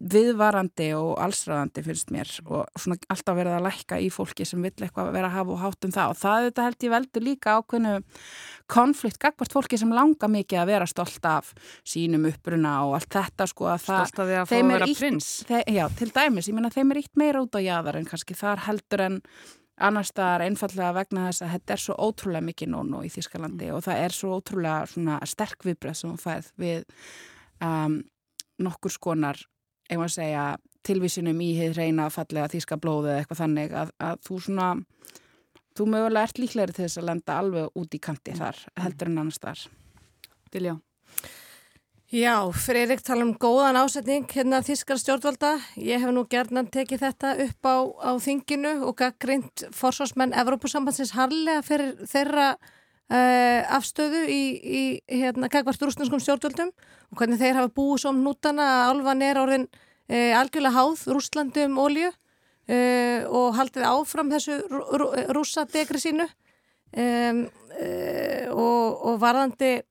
viðvarandi 0.00 0.88
og 0.98 1.12
allsræðandi 1.22 1.82
finnst 1.86 2.10
mér 2.14 2.30
og 2.46 2.66
svona 2.78 2.96
alltaf 3.12 3.36
verið 3.38 3.56
að 3.56 3.64
lækka 3.66 3.98
í 4.02 4.08
fólki 4.12 4.46
sem 4.48 4.62
vill 4.62 4.72
eitthvað 4.86 5.10
vera 5.14 5.30
að 5.30 5.36
hafa 5.38 5.54
og 5.54 5.60
hátt 5.62 5.86
um 5.88 5.94
það. 5.96 6.12
Og 6.12 6.20
það 6.20 6.46
þetta 6.48 6.66
held 6.66 6.86
ég 6.86 6.94
veldur 6.96 7.24
líka 7.26 7.54
ákveðnu 7.60 7.94
konflikt 8.76 9.20
gagvart 9.22 9.54
fólki 9.54 9.78
sem 9.80 9.92
langar 9.94 10.32
mikið 10.32 10.62
að 10.62 10.70
vera 10.72 10.88
stolt 10.90 11.28
af 11.30 11.52
sínum 11.86 12.26
uppruna 12.30 12.74
og 12.86 12.96
allt 12.98 13.12
þetta 13.18 13.46
sko 13.50 13.68
að 13.72 13.84
það 13.86 14.00
Stolt 14.06 14.22
af 14.24 14.30
því 14.32 14.38
að 14.40 14.48
fá 14.50 14.56
að 14.56 14.64
er 14.64 14.72
vera 14.76 14.88
ýtt- 14.90 15.02
prins. 15.04 15.28
Þe, 15.50 15.60
já, 15.76 15.84
til 16.00 16.10
dæmis, 16.16 16.48
ég 16.50 16.58
meina 16.58 16.72
þeim 16.74 16.90
er 16.96 17.02
ítt 17.04 17.14
meira 17.22 17.44
út 17.46 17.54
á 17.56 17.60
jaðar 17.62 18.00
en 18.00 18.08
kannski 18.10 18.34
þar 18.38 18.64
heldur 18.66 19.04
en 19.06 19.20
annars 19.76 20.08
staðar 20.08 20.46
einfallega 20.46 20.94
vegna 20.96 21.26
þess 21.28 21.42
að 21.44 21.50
þetta 21.52 21.72
er 21.74 21.80
svo 21.82 21.94
ótrúlega 22.00 22.46
mikið 22.48 22.70
nónu 22.72 23.02
í 23.04 23.10
Þískalandi 23.12 23.66
og 23.76 23.82
það 23.84 23.98
er 24.06 24.14
svo 24.16 24.38
ótrúlega 24.40 25.18
sterk 25.28 25.66
viðbröð 25.68 25.98
sem 25.98 26.10
hún 26.14 26.22
fæð 26.22 26.48
við 26.56 26.86
um, 27.60 27.98
nokkur 28.64 28.94
skonar, 28.94 29.36
ef 29.88 29.96
maður 29.96 30.14
segja 30.16 30.44
tilvísinum 30.86 31.40
í 31.42 31.52
heið 31.58 31.78
reyna 31.80 32.10
fallega 32.14 32.50
þíska 32.52 32.78
blóðu 32.82 33.10
eða 33.10 33.22
eitthvað 33.22 33.42
þannig 33.42 33.74
að, 33.74 33.94
að 33.98 34.20
þú 34.26 34.40
svona 34.46 34.68
þú 35.76 35.88
mögulega 35.92 36.28
ert 36.28 36.40
líklegri 36.40 36.76
til 36.76 36.86
þess 36.86 37.00
að 37.00 37.08
lenda 37.10 37.40
alveg 37.40 37.80
út 37.80 37.96
í 37.96 38.02
kanti 38.02 38.36
þar 38.36 38.60
heldur 38.80 39.10
en 39.10 39.24
annars 39.24 39.42
þar 39.42 39.66
Diljá. 40.54 40.76
Já, 42.14 42.38
Freyrik 42.54 43.00
tala 43.02 43.24
um 43.26 43.32
góðan 43.34 43.76
ásetning 43.80 44.28
hérna 44.30 44.60
þískar 44.62 45.00
stjórnvalda. 45.02 45.56
Ég 45.74 45.98
hef 45.98 46.12
nú 46.14 46.22
gerðnan 46.30 46.68
tekið 46.70 47.02
þetta 47.02 47.32
upp 47.42 47.66
á, 47.66 47.76
á 47.82 48.10
þinginu 48.22 48.76
og 48.86 48.94
gaggrind 49.00 49.64
forsvarsmenn 49.74 50.36
Evrópusambandsins 50.38 51.16
harlega 51.18 51.64
fyrir 51.66 51.96
þeirra 52.06 52.52
uh, 53.12 53.60
afstöðu 53.76 54.22
í, 54.30 54.42
í 54.60 54.82
hérna 55.20 55.50
gagvart 55.52 55.82
rúsneskum 55.82 56.22
stjórnvaldum 56.22 56.72
og 56.72 57.20
hvernig 57.20 57.40
þeir 57.40 57.60
hafa 57.60 57.74
búið 57.76 58.02
svo 58.02 58.14
um 58.14 58.22
nútana 58.24 58.68
að 58.76 58.92
álvan 58.92 59.26
er 59.26 59.40
orðin 59.42 59.66
uh, 59.68 60.32
algjörlega 60.40 60.76
háð 60.76 61.04
Rúslandi 61.14 61.66
um 61.66 61.78
olju 61.82 62.10
uh, 62.10 63.20
og 63.30 63.58
haldið 63.58 63.88
áfram 63.90 64.32
þessu 64.34 64.60
rú, 64.70 64.82
rú, 65.02 65.10
rússadegri 65.36 66.02
sínu. 66.02 66.28
Um, 66.96 67.46
og, 68.56 69.00
og 69.10 69.16
varðandi 69.20 69.82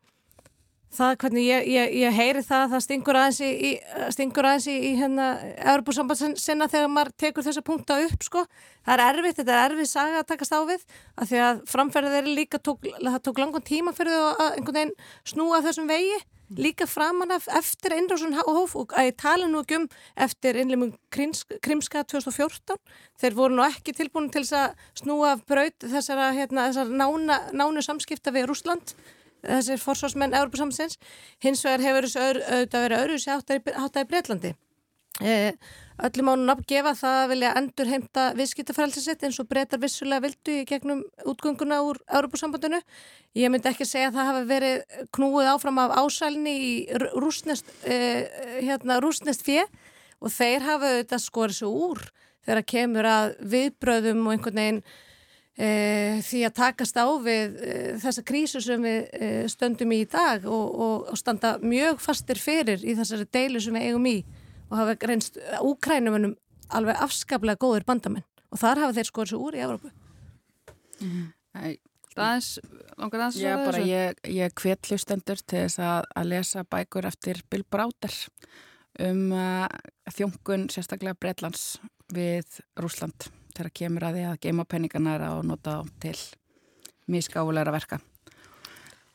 það 0.98 1.16
hvernig 1.22 1.46
ég, 1.46 1.66
ég, 1.70 1.96
ég 2.02 2.16
heyri 2.16 2.42
það 2.46 2.64
að 2.64 2.74
það 2.74 2.84
stingur 2.86 3.18
aðeins 3.20 3.40
í, 3.44 3.50
í, 3.52 3.72
stingur 4.16 4.48
aðeins 4.50 4.68
í, 4.72 4.76
í 4.76 4.92
hérna 5.00 5.26
Európusambandssinna 5.74 6.68
þegar 6.72 6.92
maður 6.92 7.12
tekur 7.24 7.46
þessa 7.46 7.64
punkta 7.66 7.98
upp 8.06 8.26
sko. 8.26 8.46
Það 8.86 8.94
er 8.96 9.04
erfitt, 9.06 9.40
þetta 9.40 9.56
er 9.56 9.66
erfið 9.72 9.90
saga 9.90 10.22
að 10.22 10.30
takast 10.32 10.56
á 10.56 10.60
við 10.70 10.86
af 11.16 11.32
því 11.32 11.42
að 11.48 11.66
framferðið 11.72 12.16
þeirri 12.18 12.38
líka 12.40 12.62
tók, 12.62 12.88
það 13.00 13.20
tók 13.28 13.42
langan 13.44 13.66
tíma 13.66 13.94
fyrir 13.98 14.16
þau 14.16 14.30
að 14.30 14.48
einhvern 14.48 14.80
veginn 14.80 14.96
snúa 15.34 15.62
þessum 15.66 15.92
vegi. 15.92 16.24
Líka 16.62 16.86
framan 16.86 17.34
af 17.34 17.48
eftir 17.58 17.96
innrásun 17.96 18.36
hóf 18.38 18.76
og 18.78 18.92
að 18.94 19.08
ég 19.08 19.16
tala 19.18 19.48
nú 19.50 19.64
ekki 19.64 19.80
um 19.80 19.88
eftir 20.22 20.60
innlimum 20.62 20.92
Krimska 21.10 22.04
2014 22.06 22.78
þeir 23.18 23.34
voru 23.34 23.58
nú 23.58 23.66
ekki 23.66 23.96
tilbúin 23.98 24.30
til 24.30 24.44
þess 24.44 24.60
að 24.60 24.92
snúa 25.02 25.32
af 25.34 25.42
braut 25.50 25.88
þessara, 25.90 26.30
hérna, 26.38 26.70
nánu 27.50 27.82
samskipta 27.82 28.30
við 28.36 28.52
Rúsland 28.52 28.94
þessir 29.46 29.82
forsvarsmenn 29.82 30.36
Európa-samsins 30.36 31.00
hins 31.44 31.64
vegar 31.66 31.84
hefur 31.86 32.08
þessu 32.08 32.22
auðvitað 32.26 32.86
verið 32.88 33.02
öðru 33.04 33.18
sér 33.22 33.42
háttað 33.80 34.04
í 34.04 34.10
Breitlandi 34.12 34.54
eh, 35.22 35.54
öllum 36.04 36.32
ánum 36.34 36.50
nafn 36.50 36.66
gefa 36.68 36.92
það 37.00 37.18
að 37.22 37.30
vilja 37.32 37.52
endur 37.60 37.92
heimta 37.92 38.24
viðskiptafrælsi 38.36 39.04
sitt 39.04 39.24
eins 39.24 39.40
og 39.40 39.48
breytar 39.48 39.80
vissulega 39.80 40.26
vildu 40.26 40.58
í 40.60 40.66
gegnum 40.68 41.06
útgönguna 41.24 41.80
úr 41.88 42.02
Európa-sambandinu 42.10 42.82
ég 43.40 43.52
myndi 43.54 43.72
ekki 43.72 43.88
segja 43.88 44.12
að 44.12 44.20
það 44.20 44.30
hafi 44.32 44.46
verið 44.50 45.08
knúið 45.16 45.52
áfram 45.54 45.80
af 45.86 45.96
ásælni 46.02 46.56
í 46.56 46.74
rúsnest 47.16 47.72
eh, 47.88 48.28
hérna, 48.60 49.00
rúsnest 49.04 49.46
fjö 49.48 49.64
og 50.20 50.34
þeir 50.36 50.68
hafa 50.68 50.92
auðvitað 50.92 51.26
skorið 51.30 51.60
svo 51.62 51.72
úr 51.90 52.06
þegar 52.46 52.68
kemur 52.76 53.10
að 53.10 53.36
viðbröðum 53.56 54.26
og 54.26 54.36
einhvern 54.36 54.62
veginn 54.62 54.86
E, 55.56 56.20
því 56.20 56.42
að 56.50 56.56
takast 56.58 56.98
á 57.00 57.08
við 57.24 57.54
e, 57.64 57.76
þessa 58.04 58.24
krísu 58.28 58.60
sem 58.60 58.82
við 58.84 59.06
e, 59.16 59.28
stöndum 59.48 59.94
í 59.96 60.02
í 60.04 60.08
dag 60.12 60.44
og, 60.44 60.66
og, 60.68 61.06
og 61.14 61.20
standa 61.20 61.54
mjög 61.64 62.02
fastir 62.04 62.42
fyrir 62.44 62.84
í 62.84 62.96
þessari 62.98 63.28
deilu 63.32 63.62
sem 63.64 63.78
við 63.78 63.86
eigum 63.88 64.10
í 64.10 64.18
og 64.68 64.76
hafa 64.82 64.96
reynst 65.08 65.40
úkrænumunum 65.64 66.34
alveg 66.76 67.00
afskaplega 67.06 67.62
góðir 67.62 67.86
bandamenn 67.88 68.26
og 68.52 68.60
þar 68.60 68.84
hafa 68.84 68.98
þeir 68.98 69.10
skoður 69.10 69.32
svo 69.32 69.40
úr 69.46 69.56
í 69.56 69.64
Evrópu. 69.64 69.94
Æ, 71.56 71.64
aðeins, 72.18 72.52
langar 73.00 73.24
aðeins 73.30 73.40
að 73.40 73.64
bara, 73.64 73.80
þessu? 73.80 73.88
ég, 73.94 74.22
ég 74.36 74.60
hvet 74.60 74.92
hlustendur 74.92 75.40
til 75.40 75.62
þess 75.62 75.84
að, 75.88 76.12
að 76.20 76.30
lesa 76.34 76.66
bækur 76.76 77.08
eftir 77.14 77.42
Bill 77.48 77.64
Browder 77.64 78.20
um 79.08 79.24
uh, 79.32 79.66
þjónkun 80.12 80.68
sérstaklega 80.72 81.16
Breitlands 81.16 81.78
við 82.12 82.60
Rúsland 82.80 83.32
þegar 83.56 83.72
kemur 83.82 84.08
að 84.08 84.18
því 84.18 84.26
að 84.30 84.42
geima 84.46 84.68
penningarnar 84.70 85.24
og 85.32 85.46
nota 85.48 85.80
til 86.04 86.18
misgáfulegra 87.12 87.74
verka. 87.76 88.02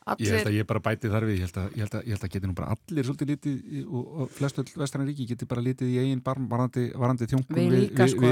Allir... 0.09 0.25
Ég 0.25 0.39
held 0.39 0.49
að 0.49 0.55
ég 0.57 0.67
bara 0.69 0.81
bæti 0.81 1.09
þar 1.13 1.25
við, 1.29 1.35
ég 1.37 1.45
held 1.45 1.57
að, 1.61 1.73
ég 1.77 1.85
held 1.85 1.95
að, 1.97 2.05
ég 2.07 2.15
held 2.15 2.23
að 2.25 2.31
geti 2.33 2.49
nú 2.49 2.55
bara 2.57 2.73
allir 2.73 3.05
svolítið 3.05 3.31
lítið 3.31 3.83
og, 3.85 4.07
og 4.23 4.31
flestu 4.33 4.63
vestræna 4.81 5.05
ríki 5.05 5.27
geti 5.29 5.47
bara 5.49 5.61
lítið 5.61 5.91
í 5.91 5.99
eigin 6.01 6.23
barm 6.25 6.47
varandi, 6.49 6.87
varandi 6.97 7.27
þjóngum 7.29 7.59
við, 7.59 7.75
við, 7.93 8.01
sko. 8.15 8.31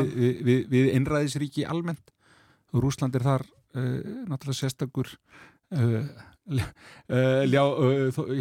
við, 0.49 0.63
við, 0.71 0.89
einræðisríki 0.97 1.67
almennt 1.69 2.09
og 2.73 2.81
Rúsland 2.81 3.19
er 3.19 3.27
þar 3.27 3.45
uh, 3.45 3.99
náttúrulega 4.31 4.57
sérstakur 4.63 5.13
ljá, 7.51 7.63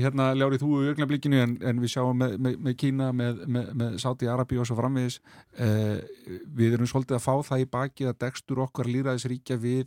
hérna 0.01 0.31
ljárið 0.39 0.63
þú 0.63 0.71
í 0.81 0.93
ögnablikinu 0.95 1.43
en, 1.43 1.57
en 1.61 1.83
við 1.83 1.93
sjáum 1.93 2.17
með, 2.23 2.39
með, 2.41 2.55
með 2.65 2.79
Kína, 2.81 3.11
með, 3.17 3.43
með 3.53 3.99
Sáti 4.01 4.31
Arabi 4.31 4.61
og 4.61 4.69
svo 4.69 4.79
framvegis. 4.79 5.19
Við 5.59 6.79
erum 6.79 6.89
svolítið 6.89 7.19
að 7.19 7.27
fá 7.27 7.35
það 7.51 7.67
í 7.67 7.69
baki 7.77 8.09
að 8.09 8.19
degstur 8.25 8.65
okkar 8.65 8.89
líraðisríkja 8.89 9.61
við 9.61 9.87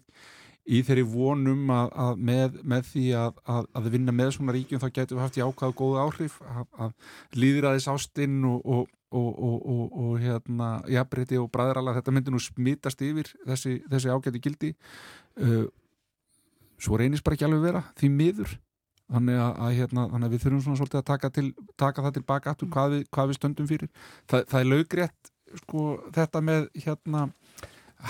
í 0.70 0.82
þeirri 0.86 1.04
vonum 1.10 1.70
að, 1.74 1.92
að 2.06 2.24
með, 2.30 2.58
með 2.74 2.88
því 2.92 3.06
að, 3.18 3.38
að, 3.50 3.68
að 3.80 3.92
vinna 3.96 4.14
með 4.16 4.34
svona 4.36 4.56
ríkjum 4.56 4.82
þá 4.82 4.88
getum 4.94 5.18
við 5.18 5.26
haft 5.26 5.40
í 5.40 5.46
ákvæðu 5.46 5.78
góða 5.80 6.06
áhrif 6.06 6.38
að 6.46 6.92
líðir 7.42 7.70
aðeins 7.70 7.90
ástinn 7.92 8.38
og, 8.46 8.62
og, 9.10 9.32
og, 9.42 9.98
og 10.04 10.14
hérna 10.22 10.70
jafnbreytti 10.92 11.40
og 11.42 11.50
bræðralag 11.54 11.98
þetta 12.00 12.16
myndir 12.16 12.36
nú 12.36 12.42
smittast 12.44 13.02
yfir 13.06 13.34
þessi, 13.48 13.80
þessi 13.90 14.14
ágæti 14.14 14.44
gildi. 14.44 14.74
Uh, 15.40 15.66
svo 16.82 17.00
reynist 17.00 17.26
bara 17.26 17.38
ekki 17.38 17.48
alveg 17.48 17.66
vera 17.68 17.84
því 18.00 18.12
miður. 18.16 18.56
Þannig 19.12 19.42
að, 19.44 19.74
hérna, 19.76 20.06
þannig 20.08 20.28
að 20.28 20.34
við 20.34 20.44
þurfum 20.46 20.62
svona 20.64 20.80
svolítið 20.80 21.00
að 21.02 21.08
taka, 21.10 21.30
til, 21.36 21.48
taka 21.80 22.04
það 22.06 22.14
tilbaka 22.18 22.54
aftur 22.54 22.70
hvað, 22.72 22.94
hvað 23.12 23.32
við 23.32 23.38
stöndum 23.38 23.68
fyrir. 23.68 23.90
Það, 24.32 24.46
það 24.54 24.62
er 24.62 24.70
laugrétt 24.72 25.32
sko 25.60 25.88
þetta 26.16 26.42
með 26.48 26.70
hérna 26.86 27.26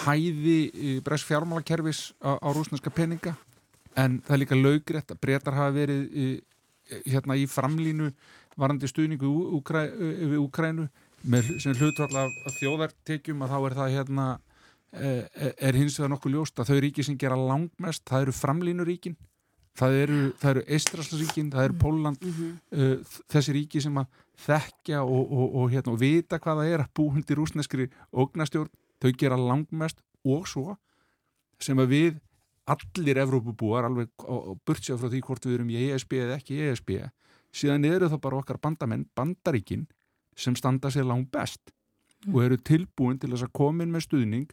hæði 0.05 0.99
bresk 1.05 1.31
fjármálakerfis 1.31 2.11
á, 2.21 2.37
á 2.37 2.47
rúsneska 2.53 2.93
peninga. 2.93 3.33
En 3.97 4.21
það 4.21 4.35
er 4.35 4.41
líka 4.43 4.59
laugrætt 4.59 5.15
að 5.15 5.21
breytar 5.25 5.57
hafa 5.57 5.73
verið 5.75 6.05
í, 6.13 6.27
hérna 7.09 7.39
í 7.39 7.47
framlínu 7.49 8.11
varandi 8.59 8.89
stuðningu 8.89 9.31
við 9.57 10.37
Úkrænu 10.37 10.87
sem 11.61 11.75
hlutvall 11.77 12.13
af 12.23 12.55
þjóðartekjum 12.59 13.43
að 13.45 13.53
þá 13.53 13.57
er 13.59 13.75
það 13.77 13.95
hérna 13.95 14.27
e, 14.29 14.39
e, 14.39 14.50
er 14.91 15.77
hins 15.77 15.97
vegar 15.99 16.09
nokkuð 16.11 16.33
ljóst 16.35 16.59
að 16.59 16.71
þau 16.71 16.79
ríki 16.83 17.03
sem 17.07 17.17
gera 17.17 17.37
langmest, 17.39 18.03
það 18.09 18.25
eru 18.25 18.33
framlínuríkin 18.35 19.15
það 19.77 19.97
eru, 20.01 20.19
eru 20.51 20.63
Eistraslasríkin, 20.67 21.51
það 21.53 21.67
eru 21.69 21.77
Póland 21.79 22.19
mm 22.21 22.31
-hmm. 22.31 22.57
uh, 22.75 23.21
þessi 23.31 23.55
ríki 23.55 23.81
sem 23.81 23.97
að 23.97 24.07
þekkja 24.45 25.03
og, 25.03 25.31
og, 25.31 25.55
og, 25.55 25.71
hérna, 25.71 25.93
og 25.93 25.99
vita 25.99 26.39
hvað 26.39 26.61
það 26.61 26.73
er 26.73 26.83
að 26.83 26.93
bú 26.95 27.09
hundir 27.11 27.37
rúsneskri 27.37 27.89
ógnastjórn 28.11 28.71
þau 29.01 29.11
gera 29.17 29.37
langmest 29.37 30.01
og 30.25 30.47
svo 30.47 30.77
sem 31.59 31.77
að 31.77 31.87
við 31.87 32.19
allir 32.65 33.17
Evrópubúar 33.17 33.85
alveg 33.85 34.09
burt 34.65 34.83
sér 34.83 34.97
frá 34.97 35.09
því 35.09 35.21
hvort 35.21 35.45
við 35.45 35.53
erum 35.53 35.69
í 35.69 35.79
ESB 35.89 36.13
eða 36.13 36.37
ekki 36.37 36.55
í 36.55 36.69
ESB 36.69 36.91
síðan 37.51 37.85
eru 37.85 38.09
það 38.09 38.21
bara 38.21 38.37
okkar 38.37 38.59
bandamenn, 38.61 39.07
bandaríkin 39.15 39.87
sem 40.35 40.55
standa 40.55 40.89
sér 40.89 41.05
langt 41.05 41.31
best 41.31 41.61
mm. 42.25 42.35
og 42.35 42.43
eru 42.43 42.57
tilbúin 42.57 43.19
til 43.19 43.31
þess 43.31 43.47
að 43.47 43.53
koma 43.53 43.83
inn 43.83 43.91
með 43.91 44.07
stuðning 44.07 44.51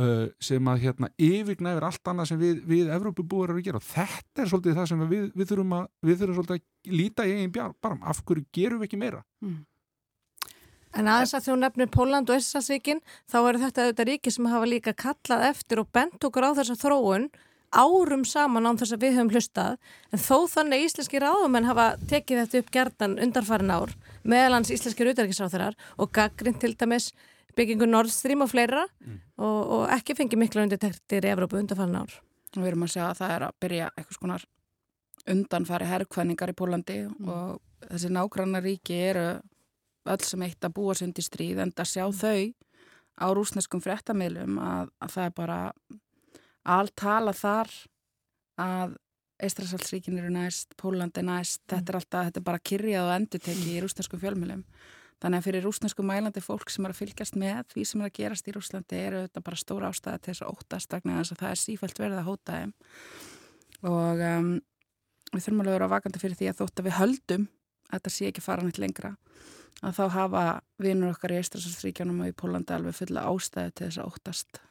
uh, 0.00 0.24
sem 0.42 0.70
að 0.70 0.86
hérna 0.86 1.10
yfirgnæfir 1.20 1.86
allt 1.88 2.10
annað 2.10 2.30
sem 2.32 2.40
við, 2.40 2.64
við 2.68 2.90
Evrópubúar 2.94 3.52
eru 3.52 3.62
að 3.62 3.68
gera. 3.68 3.82
Og 3.82 3.86
þetta 3.90 4.42
er 4.42 4.50
svolítið 4.50 4.80
það 4.80 4.90
sem 4.90 5.06
við, 5.12 5.28
við 5.34 5.52
þurfum 5.52 5.76
að 5.78 5.86
við 6.08 6.18
þurfum 6.20 6.40
svolítið 6.40 6.58
að 6.58 6.98
líta 6.98 7.28
í 7.28 7.36
einn 7.38 7.54
bjár 7.54 7.78
bara 7.84 8.00
af 8.10 8.20
hverju 8.24 8.46
gerum 8.54 8.82
við 8.82 8.90
ekki 8.90 9.00
meira? 9.00 9.24
Mm. 9.44 9.62
En 10.94 11.10
aðeins 11.10 11.34
að 11.34 11.48
þjó 11.48 11.56
nefnir 11.58 11.90
Póland 11.90 12.30
og 12.30 12.38
Íslandsvíkin 12.38 13.00
þá 13.26 13.38
eru 13.40 13.64
þetta 13.64 13.82
auðvitað 13.88 14.08
ríki 14.12 14.30
sem 14.30 14.46
hafa 14.46 14.68
líka 14.70 14.94
kallað 14.94 15.48
eftir 15.48 15.82
og 15.82 15.90
bent 15.90 16.22
okkur 16.22 16.46
á 16.46 16.50
þessa 16.60 16.78
þróun 16.78 17.26
árum 17.74 18.22
saman 18.22 18.68
án 18.70 18.78
þess 18.78 18.94
að 18.94 19.02
við 19.02 19.16
höfum 19.16 19.32
hlustað. 19.34 19.78
En 20.14 20.22
þó 20.22 20.46
þannig 20.52 20.84
íslenski 20.86 21.18
ráðumenn 21.18 21.66
hafa 21.66 21.86
tekið 22.10 22.44
þetta 22.44 22.60
upp 22.62 22.70
gerðan 22.76 23.16
undarfarin 23.26 23.74
ár 23.74 23.94
meðalans 24.22 24.70
íslenski 24.70 25.08
rautarikisráþarar 25.08 25.74
og 25.98 26.12
gaggrind 26.14 26.62
til 26.62 26.76
dæmis 26.78 27.10
byggingu 27.56 27.86
Nord 27.88 28.12
Stream 28.12 28.44
og 28.44 28.50
fleira 28.52 28.84
mm. 28.86 29.20
og, 29.38 29.60
og 29.76 29.84
ekki 29.94 30.16
fengið 30.18 30.42
miklu 30.42 30.64
undirtektir 30.64 31.26
í 31.26 31.32
Evrópu 31.32 31.58
undarfarin 31.60 32.00
ár. 32.02 32.18
Við 32.54 32.68
erum 32.70 32.86
að 32.86 32.92
segja 32.94 33.08
að 33.10 33.20
það 33.20 33.34
er 33.36 33.46
að 33.46 33.56
byrja 33.64 33.88
eitthvað 33.94 34.18
skonar 34.18 34.44
undanfari 35.34 35.88
herrkvæningar 35.88 36.52
í 36.52 36.56
Pólandi 36.58 36.98
mm. 37.06 37.30
og 37.32 37.88
þessi 37.88 38.10
nágranna 38.12 38.60
ríki 38.64 38.98
eru 39.08 39.28
öll 40.04 40.24
sem 40.24 40.42
eitt 40.44 40.66
að 40.66 40.76
búa 40.76 40.96
sundi 40.98 41.24
stríð 41.24 41.62
en 41.64 41.72
að 41.72 41.90
sjá 41.94 42.04
þau 42.12 42.52
á 43.14 43.26
rúsneskum 43.32 43.82
fréttamilum 43.82 44.58
að, 44.60 44.90
að 45.00 45.14
það 45.14 45.30
er 45.30 45.34
bara 45.38 45.58
allt 46.74 46.94
tala 46.98 47.34
þar 47.36 47.72
að 48.60 49.00
Eistrasalsríkin 49.44 50.18
eru 50.20 50.30
næst, 50.30 50.76
Pólandi 50.78 51.24
næst 51.26 51.64
mm. 51.64 51.70
þetta 51.72 51.92
er 51.92 51.98
alltaf, 51.98 52.28
þetta 52.28 52.40
er 52.40 52.46
bara 52.46 52.66
kyrjað 52.70 53.08
og 53.08 53.14
endurteki 53.16 53.72
í 53.72 53.80
rúsneskum 53.82 54.22
fjölmilum 54.22 54.62
þannig 55.22 55.40
að 55.40 55.46
fyrir 55.48 55.64
rúsnesku 55.64 56.04
mælandi 56.06 56.42
fólk 56.44 56.72
sem 56.72 56.86
er 56.86 56.94
að 56.94 57.00
fylgjast 57.00 57.38
með 57.40 57.62
því 57.72 57.86
sem 57.88 58.02
er 58.02 58.10
að 58.10 58.16
gerast 58.18 58.48
í 58.48 58.54
Rúslandi 58.54 59.00
eru 59.00 59.22
þetta 59.24 59.44
bara 59.46 59.60
stóra 59.60 59.90
ástæða 59.92 60.20
til 60.20 60.32
þess 60.32 60.44
að 60.44 60.52
óttast 60.54 60.96
vegna 60.96 61.18
þess 61.20 61.34
að 61.34 61.42
það 61.42 61.54
er 61.54 61.62
sífælt 61.62 62.00
verið 62.02 62.20
að 62.20 62.28
hóta 62.28 62.58
þeim 62.58 62.74
og 63.90 64.24
um, 64.28 64.50
við 65.30 65.46
þurfum 65.46 65.62
alveg 65.62 65.72
að 65.72 65.78
vera 65.78 65.92
vakandi 65.94 66.22
fyrir 66.22 66.40
því 66.40 66.50
að 66.50 66.60
þótt 66.60 66.82
að 66.82 66.88
við 66.88 66.98
höldum 66.98 67.48
að 67.88 67.96
þetta 67.96 68.14
sé 68.16 68.28
ekki 68.30 68.44
fara 68.44 68.66
nýtt 68.66 68.82
lengra 68.82 69.14
að 69.84 69.98
þá 69.98 70.04
hafa 70.18 70.44
vinnur 70.82 71.14
okkar 71.14 71.34
í 71.34 71.40
Eistrasálsríkjanum 71.40 72.22
og 72.24 72.30
í 72.30 72.36
Pólandi 72.36 72.74
alveg 72.76 72.96
fulla 72.96 73.26
ástæði 73.30 73.74
til 73.74 73.88
þess 73.88 74.00
að 74.00 74.12
óttast 74.12 74.62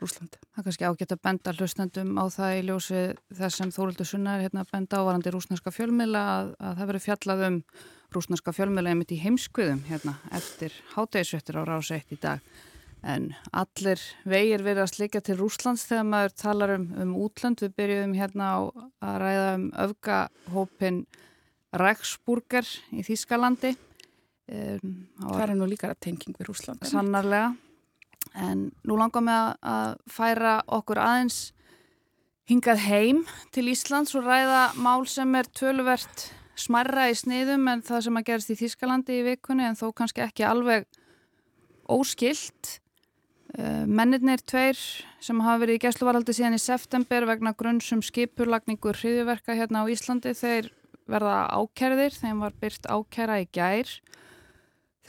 Rúslandi. 0.00 0.38
Það 0.40 0.60
er 0.60 0.64
kannski 0.64 0.86
ágætt 0.88 1.12
að 1.12 1.22
benda 1.26 1.52
hlustendum 1.58 2.12
á 2.16 2.24
það 2.32 2.54
í 2.56 2.60
ljósi 2.70 3.00
þess 3.36 3.58
sem 3.60 3.72
Þórildur 3.74 4.08
Sunna 4.08 4.36
er 4.36 4.46
hérna 4.46 4.64
benda 4.70 5.00
ávarandi 5.02 5.32
rúsneska 5.34 5.72
fjölmila 5.74 6.22
að, 6.38 6.52
að 6.56 6.78
það 6.78 6.90
veri 6.90 7.02
fjallað 7.04 7.42
um 7.50 7.58
rúsneska 8.14 8.54
fjölmila 8.56 8.92
einmitt 8.92 9.14
í 9.14 9.20
heimskuðum 9.22 9.84
hérna 9.88 10.16
eftir 10.36 10.74
hátægisvettur 10.94 11.60
á 11.60 11.62
rása 11.68 11.98
eitt 11.98 12.12
í 12.14 12.18
dag. 12.20 12.42
En 13.00 13.30
allir 13.56 14.00
vegir 14.28 14.60
verið 14.60 14.84
að 14.84 14.90
slikja 14.92 15.22
til 15.24 15.38
Rúslands 15.38 15.86
þegar 15.88 16.08
maður 16.08 16.34
talar 16.36 16.74
um, 16.74 16.88
um 17.00 17.14
útlönd. 17.16 17.62
Við 17.64 17.76
byrjuðum 17.78 18.16
hérna 18.18 18.50
á 18.52 18.58
að 19.00 19.20
ræða 19.24 19.46
um 19.54 19.68
öfgahópin 19.86 20.98
Ræksburger 21.80 22.66
í 22.92 23.06
Þýskalandi 23.06 23.72
Um, 24.50 25.06
það 25.20 25.42
er 25.44 25.52
nú 25.54 25.66
líka 25.70 25.92
tenging 26.02 26.34
við 26.34 26.48
Rúsland. 26.48 26.82
Sannarlega, 26.88 27.52
en 28.34 28.64
nú 28.82 28.96
langar 28.98 29.22
við 29.22 29.36
að 29.70 29.92
færa 30.10 30.54
okkur 30.66 30.98
aðeins 30.98 31.38
hingað 32.50 32.82
heim 32.88 33.20
til 33.54 33.68
Íslands 33.70 34.16
og 34.18 34.26
ræða 34.26 34.64
mál 34.82 35.06
sem 35.06 35.38
er 35.38 35.46
töluvert 35.54 36.24
smarra 36.60 37.08
í 37.10 37.16
sniðum 37.18 37.68
en 37.72 37.84
það 37.86 38.04
sem 38.06 38.20
að 38.20 38.26
gerast 38.28 38.52
í 38.52 38.58
Þískalandi 38.60 39.18
í 39.18 39.26
vikunni 39.30 39.66
en 39.68 39.78
þó 39.78 39.88
kannski 39.96 40.24
ekki 40.24 40.46
alveg 40.46 40.86
óskilt. 41.90 42.76
Uh, 43.50 43.82
mennirnir 43.90 44.44
tveir 44.46 44.78
sem 45.18 45.40
hafa 45.42 45.64
verið 45.64 45.80
í 45.80 45.82
gæsluvaraldi 45.82 46.36
síðan 46.36 46.54
í 46.54 46.60
september 46.62 47.26
vegna 47.26 47.50
grunnsum 47.58 48.04
skipurlagningur 48.06 49.00
hriðiverka 49.00 49.56
hérna 49.58 49.82
á 49.82 49.90
Íslandi 49.90 50.36
þeir 50.38 50.68
verða 51.10 51.48
ákærðir, 51.58 52.14
þeim 52.14 52.44
var 52.44 52.54
byrt 52.62 52.86
ákæra 52.86 53.40
í 53.42 53.48
gær 53.50 53.90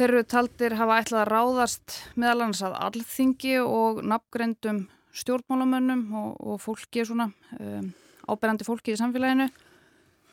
Þeir 0.01 0.15
eru 0.15 0.21
taldir 0.25 0.73
hafa 0.79 0.95
ætlað 0.97 1.19
að 1.21 1.29
ráðast 1.29 1.95
meðal 2.17 2.45
annars 2.45 2.61
að 2.65 2.77
allþingi 2.87 3.57
og 3.61 3.99
nafngrendum 4.09 4.79
stjórnmálamönnum 5.13 5.99
og, 6.17 6.31
og 6.39 6.61
fólki 6.63 7.03
svona 7.05 7.27
um, 7.59 7.91
áberandi 8.25 8.65
fólki 8.65 8.95
í 8.95 8.97
samfélaginu. 8.97 9.45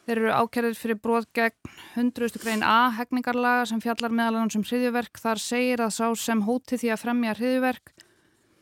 Þeir 0.09 0.23
eru 0.23 0.31
ákjærið 0.33 0.79
fyrir 0.81 0.97
brot 1.05 1.27
gegn 1.37 1.73
100. 2.01 2.39
grein 2.41 2.63
A 2.65 2.89
hegningarlaga 2.97 3.67
sem 3.69 3.81
fjallar 3.85 4.09
meðal 4.09 4.39
annars 4.39 4.57
um 4.57 4.63
hriðjuverk. 4.65 5.21
Þar 5.21 5.41
segir 5.45 5.83
að 5.85 5.91
sá 5.99 6.07
sem 6.17 6.41
hóti 6.47 6.79
því 6.81 6.95
að 6.95 7.03
fremja 7.03 7.35
hriðjuverk 7.37 7.93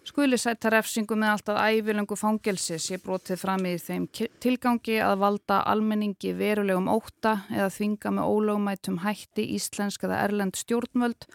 skuli 0.07 0.39
sætta 0.39 0.71
refsingu 0.71 1.17
með 1.19 1.33
alltaf 1.37 1.61
ævilöngu 1.63 2.19
fangelsi 2.19 2.81
sé 2.83 2.99
brotið 3.03 3.41
fram 3.41 3.65
í 3.67 3.77
þeim 3.83 4.09
tilgangi 4.43 4.99
að 5.03 5.17
valda 5.23 5.61
almenningi 5.71 6.35
verulegum 6.39 6.91
óta 6.91 7.41
eða 7.51 7.71
þvinga 7.75 8.13
með 8.19 8.35
ólögumætum 8.35 9.01
hætti 9.03 9.47
íslensk 9.57 10.07
eða 10.07 10.21
erlend 10.27 10.59
stjórnvöld 10.59 11.27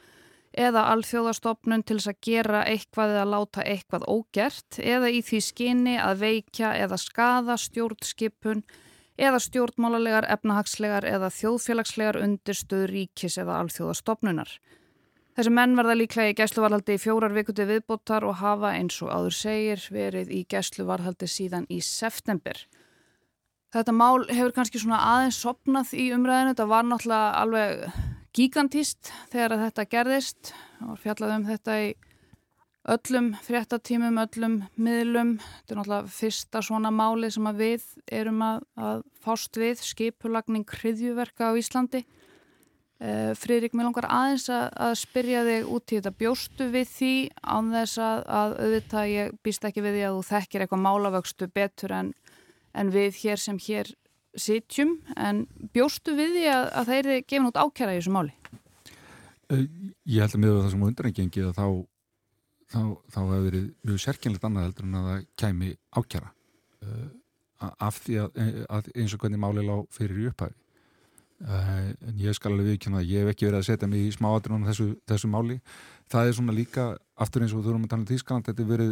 eða 0.52 0.86
alþjóðastofnun 0.92 1.84
til 1.88 2.00
þess 2.00 2.12
að 2.12 2.22
gera 2.28 2.64
eitthvað 2.68 3.16
eða 3.16 3.28
láta 3.34 3.64
eitthvað 3.64 4.08
ógert 4.12 4.80
eða 4.80 5.12
í 5.12 5.20
því 5.24 5.44
skinni 5.48 5.98
að 6.00 6.24
veikja 6.28 6.76
eða 6.80 7.00
skada 7.00 7.60
stjórnskipun 7.60 8.64
eða 9.22 9.40
stjórnmálalegar, 9.46 10.28
efnahagslegar 10.34 11.06
eða 11.08 11.30
þjóðfélagslegar 11.36 12.20
undirstöður 12.24 12.94
ríkis 12.96 13.38
eða 13.42 13.60
alþjóðastofnunar. 13.62 14.54
Þessi 15.38 15.52
menn 15.56 15.78
verða 15.80 15.96
líklega 15.96 16.34
í 16.34 16.38
gæsluvarhaldi 16.42 16.98
í 16.98 17.00
fjórar 17.00 17.32
vikuti 17.32 17.64
viðbóttar 17.70 18.26
og 18.28 18.42
hafa 18.42 18.74
eins 18.76 18.98
og 19.06 19.14
áður 19.14 19.38
segir 19.38 19.86
verið 19.94 20.34
í 20.36 20.42
gæsluvarhaldi 20.52 21.30
síðan 21.32 21.70
í 21.72 21.80
september. 21.86 22.58
Þetta 23.72 23.94
mál 23.96 24.26
hefur 24.28 24.52
kannski 24.58 24.82
svona 24.82 25.00
aðeins 25.14 25.40
sopnað 25.40 25.94
í 25.96 26.10
umræðinu. 26.12 26.52
Þetta 26.52 26.68
var 26.68 26.88
náttúrulega 26.90 27.30
alveg 27.40 28.00
gigantíst 28.36 29.14
þegar 29.32 29.56
þetta 29.62 29.88
gerðist. 29.94 30.52
Það 30.80 30.90
var 30.90 31.02
fjallað 31.06 31.36
um 31.38 31.46
þetta 31.48 31.78
í 31.80 31.94
öllum 32.90 33.32
fréttatímum, 33.46 34.18
öllum 34.24 34.58
miðlum. 34.82 35.36
Þetta 35.42 35.74
er 35.74 35.80
náttúrulega 35.80 36.16
fyrsta 36.16 36.62
svona 36.66 36.92
máli 36.94 37.30
sem 37.34 37.50
við 37.58 37.86
erum 38.10 38.42
að, 38.46 38.66
að 38.76 39.04
fást 39.22 39.60
við, 39.60 39.84
skipulagning 39.86 40.66
hriðjuverka 40.66 41.52
á 41.54 41.60
Íslandi. 41.60 42.04
Uh, 43.02 43.32
Friðrik, 43.38 43.74
mér 43.74 43.88
langar 43.88 44.06
aðeins 44.14 44.46
að, 44.54 44.68
að 44.78 44.92
spyrja 45.02 45.46
þig 45.48 45.70
út 45.74 45.90
í 45.90 45.98
þetta 45.98 46.18
bjóstu 46.20 46.68
við 46.70 46.92
því 46.92 47.14
án 47.42 47.72
þess 47.74 48.02
að, 48.02 48.20
að 48.30 48.54
auðvitað 48.60 49.08
ég 49.10 49.32
býst 49.42 49.66
ekki 49.66 49.82
við 49.82 49.98
því 49.98 50.04
að 50.06 50.18
þú 50.18 50.28
þekkir 50.28 50.66
eitthvað 50.66 50.84
málavöxtu 50.86 51.48
betur 51.50 51.96
en, 51.98 52.12
en 52.78 52.92
við 52.94 53.18
hér 53.24 53.42
sem 53.42 53.58
hér 53.66 53.90
sitjum 54.38 55.00
en 55.18 55.48
bjóstu 55.74 56.14
við 56.14 56.38
því 56.38 56.46
að, 56.54 56.68
að 56.78 56.92
þeir 56.92 57.02
eru 57.02 57.24
gefin 57.26 57.50
út 57.50 57.58
ákjara 57.58 57.96
í 57.96 58.00
þessu 58.04 58.14
máli? 58.14 58.38
Uh, 59.50 59.66
ég 60.06 60.22
held 60.22 60.38
að 60.38 60.44
miður 60.46 60.62
það 60.62 60.72
sem 60.76 60.86
undanengið 60.92 61.50
að 61.50 61.58
þá 61.58 61.66
þá, 62.72 62.82
þá 63.12 63.20
hefur 63.22 63.46
verið 63.48 63.68
mjög 63.88 64.04
sérkynlegt 64.06 64.48
annað 64.48 64.68
heldur 64.70 64.88
en 64.88 65.00
að 65.00 65.10
það 65.10 65.28
kæmi 65.44 65.72
ákjara 66.00 66.34
uh, 66.88 67.08
af 67.72 68.02
því 68.02 68.18
að, 68.24 68.42
að 68.74 68.92
eins 68.96 69.14
og 69.16 69.22
hvernig 69.22 69.42
máli 69.44 69.66
lág 69.68 69.86
fyrir 69.94 70.24
í 70.24 70.28
upphæfi 70.32 70.58
Uh, 71.42 71.90
en 72.06 72.20
ég 72.22 72.36
skal 72.38 72.52
alveg 72.52 72.76
viðkjöna 72.76 73.00
að 73.00 73.08
ég 73.10 73.24
hef 73.24 73.32
ekki 73.32 73.48
verið 73.48 73.58
að 73.58 73.64
setja 73.66 73.88
mig 73.90 74.04
í 74.06 74.10
smáadrunum 74.14 74.68
þessu, 74.68 74.92
þessu 75.10 75.30
máli. 75.32 75.56
Það 76.14 76.28
er 76.28 76.36
svona 76.38 76.54
líka, 76.54 76.84
aftur 77.18 77.42
eins 77.42 77.56
og 77.58 77.64
þú 77.66 77.72
erum 77.72 77.88
að 77.88 77.94
tala 77.94 78.04
um 78.04 78.10
Þískaland, 78.12 78.46
þetta 78.46 78.62
er 78.62 78.68
verið 78.70 78.92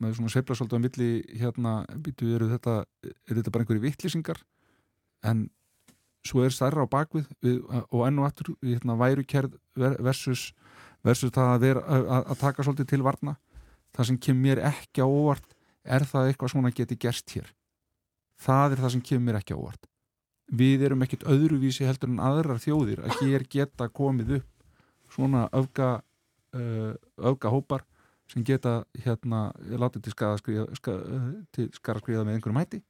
með 0.00 0.14
svona 0.16 0.32
seifla 0.32 0.56
svolítið 0.56 0.80
á 0.80 0.84
milli 0.86 1.10
hérna, 1.42 1.74
býtu, 2.06 2.30
eru 2.38 2.48
þetta, 2.54 2.78
er 3.04 3.36
þetta 3.40 3.52
bara 3.52 3.66
einhverju 3.66 3.84
vittlýsingar 3.84 4.40
en 5.28 5.44
svo 6.24 6.44
er 6.46 6.54
stærra 6.56 6.86
á 6.86 6.88
bakvið 6.88 7.28
við, 7.44 7.60
og 7.90 8.06
enn 8.06 8.22
og 8.22 8.28
aftur 8.30 8.54
hérna, 8.62 8.96
værukerð 9.00 9.58
versus, 9.76 10.52
versus 11.04 11.32
það 11.34 11.50
að, 11.52 11.66
vera, 11.66 11.82
að, 11.86 12.22
að 12.32 12.40
taka 12.40 12.66
svolítið 12.66 12.90
til 12.92 13.02
varna. 13.04 13.36
Það 13.94 14.08
sem 14.10 14.20
kemur 14.26 14.60
ekki 14.70 15.04
á 15.04 15.08
óvart 15.08 15.52
er 15.84 16.06
það 16.08 16.30
eitthvað 16.30 16.54
svona 16.54 16.72
geti 16.74 16.98
gerst 17.00 17.34
hér. 17.36 17.50
Það 18.40 18.74
er 18.74 18.82
það 18.84 18.94
sem 18.96 19.04
kemur 19.10 19.38
ekki 19.38 19.54
á 19.54 19.60
óvart. 19.60 19.90
Við 20.54 20.84
erum 20.88 21.04
ekkert 21.04 21.26
öðruvísi 21.30 21.86
heldur 21.88 22.10
en 22.12 22.20
aðrar 22.20 22.60
þjóðir 22.60 23.04
að 23.04 23.20
hér 23.22 23.46
geta 23.48 23.88
komið 23.88 24.38
upp 24.40 24.50
svona 25.14 25.46
öfga 25.54 25.90
uh, 26.56 26.92
öfga 27.30 27.52
hópar 27.52 27.84
sem 28.30 28.44
geta 28.44 28.82
hérna 29.04 29.52
látið 29.68 30.08
til 30.08 30.14
skara 30.14 30.38
skriða, 30.40 32.24
með 32.24 32.38
einhverjum 32.38 32.60
hætti. 32.60 32.80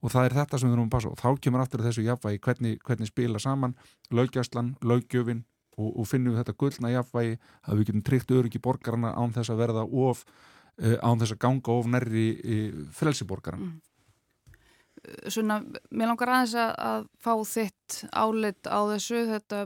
Og 0.00 0.12
það 0.12 0.26
er 0.26 0.36
þetta 0.38 0.58
sem 0.58 0.70
við 0.70 0.76
erum 0.78 0.88
að 0.88 0.94
passa 0.94 1.10
og 1.12 1.20
þá 1.20 1.42
kemur 1.44 1.62
aftur 1.62 1.82
þessu 1.84 2.04
jafnvægi 2.06 2.40
hvernig, 2.46 2.78
hvernig 2.86 3.10
spila 3.10 3.40
saman 3.42 3.76
löggjastlan, 4.16 4.72
löggjöfin 4.80 5.42
og, 5.80 5.92
og 6.00 6.08
finnum 6.08 6.34
við 6.34 6.42
þetta 6.42 6.56
gullna 6.62 6.94
jafnvægi 6.94 7.36
að 7.40 7.78
við 7.80 7.90
getum 7.90 8.06
tryggt 8.06 8.34
öryggi 8.36 8.62
borgarna 8.62 9.14
án 9.16 9.34
þess 9.36 9.52
að 9.52 9.62
verða 9.64 9.86
of 10.06 10.24
uh, 10.24 10.96
án 11.00 11.22
þess 11.22 11.36
að 11.36 11.42
ganga 11.46 11.78
of 11.78 11.88
nærri 11.90 12.26
uh, 12.40 12.82
frelsiborgarna 12.96 13.70
mm. 13.70 13.78
Svona, 15.32 15.56
mér 15.96 16.10
langar 16.10 16.28
aðeins 16.28 16.52
að, 16.60 17.06
fá 17.24 17.32
þitt 17.48 17.94
álit 18.12 18.68
á 18.68 18.84
þessu, 18.90 19.22
þetta 19.30 19.60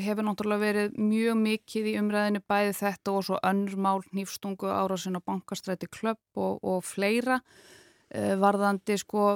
hefur 0.00 0.24
náttúrulega 0.24 0.62
verið 0.62 0.96
mjög 0.96 1.36
mikið 1.36 1.88
í 1.90 1.92
umræðinu 2.00 2.40
bæði 2.48 2.72
þetta 2.78 3.12
og 3.12 3.26
svo 3.26 3.40
önnur 3.44 3.76
mál 3.76 4.00
nýfstungu 4.16 4.70
árásin 4.72 5.20
á 5.20 5.26
bankastræti 5.26 5.90
klöpp 5.92 6.40
og, 6.40 6.64
og 6.64 6.80
fleira. 6.86 7.42
Eh, 8.08 8.32
varðandi 8.40 8.96
sko, 9.02 9.26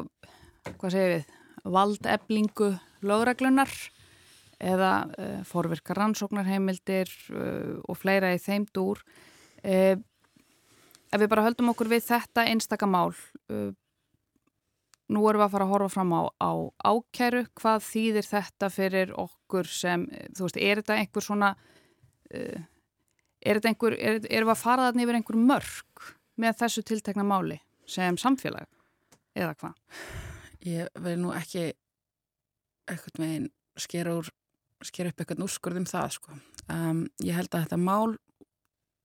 hvað 0.64 0.96
segir 0.96 1.12
við, 1.12 1.36
valdeflingu 1.76 2.70
lögreglunar 3.04 3.76
eða 4.62 4.90
eh, 5.18 5.38
forvirkar 5.48 5.98
rannsóknarheimildir 6.00 7.10
eh, 7.34 7.78
og 7.88 7.98
fleira 7.98 8.32
í 8.34 8.40
þeim 8.42 8.66
dúr. 8.74 9.00
Eh, 9.64 9.96
ef 11.14 11.22
við 11.22 11.30
bara 11.30 11.46
höldum 11.46 11.72
okkur 11.72 11.90
við 11.92 12.06
þetta 12.08 12.46
einstakamál, 12.50 13.12
nú 15.14 15.22
erum 15.28 15.42
við 15.42 15.46
að 15.46 15.52
fara 15.52 15.66
að 15.66 15.72
horfa 15.74 15.92
fram 15.92 16.14
á, 16.16 16.22
á 16.42 16.52
ákæru, 16.90 17.44
hvað 17.60 17.84
þýðir 17.86 18.28
þetta 18.28 18.70
fyrir 18.72 19.12
okkur 19.20 19.68
sem, 19.70 20.06
þú 20.34 20.46
veist, 20.48 20.58
er 20.58 20.80
þetta 20.80 20.96
einhver 20.98 21.26
svona, 21.26 21.50
uh, 22.34 22.64
er 23.44 23.60
þetta 23.60 23.70
einhver, 23.70 23.96
er, 24.00 24.18
erum 24.26 24.50
við 24.50 24.54
að 24.56 24.62
fara 24.64 24.88
þarna 24.88 25.04
yfir 25.04 25.18
einhver 25.20 25.40
mörg 25.52 26.08
með 26.40 26.58
þessu 26.64 26.84
tiltekna 26.88 27.26
máli 27.28 27.60
sem 27.86 28.18
samfélag, 28.18 28.66
eða 29.36 29.54
hvað? 29.60 29.76
Ég 30.64 31.02
vil 31.04 31.18
nú 31.20 31.34
ekki 31.36 31.68
eitthvað 32.88 33.20
meginn 33.20 33.50
skera, 33.80 34.16
úr, 34.18 34.30
skera 34.88 35.12
upp 35.12 35.22
eitthvað 35.22 35.44
úrskurðum 35.46 35.88
það, 35.88 36.16
sko. 36.18 36.38
Um, 36.72 37.04
ég 37.24 37.36
held 37.36 37.52
að 37.52 37.66
þetta 37.66 37.80
mál 37.80 38.16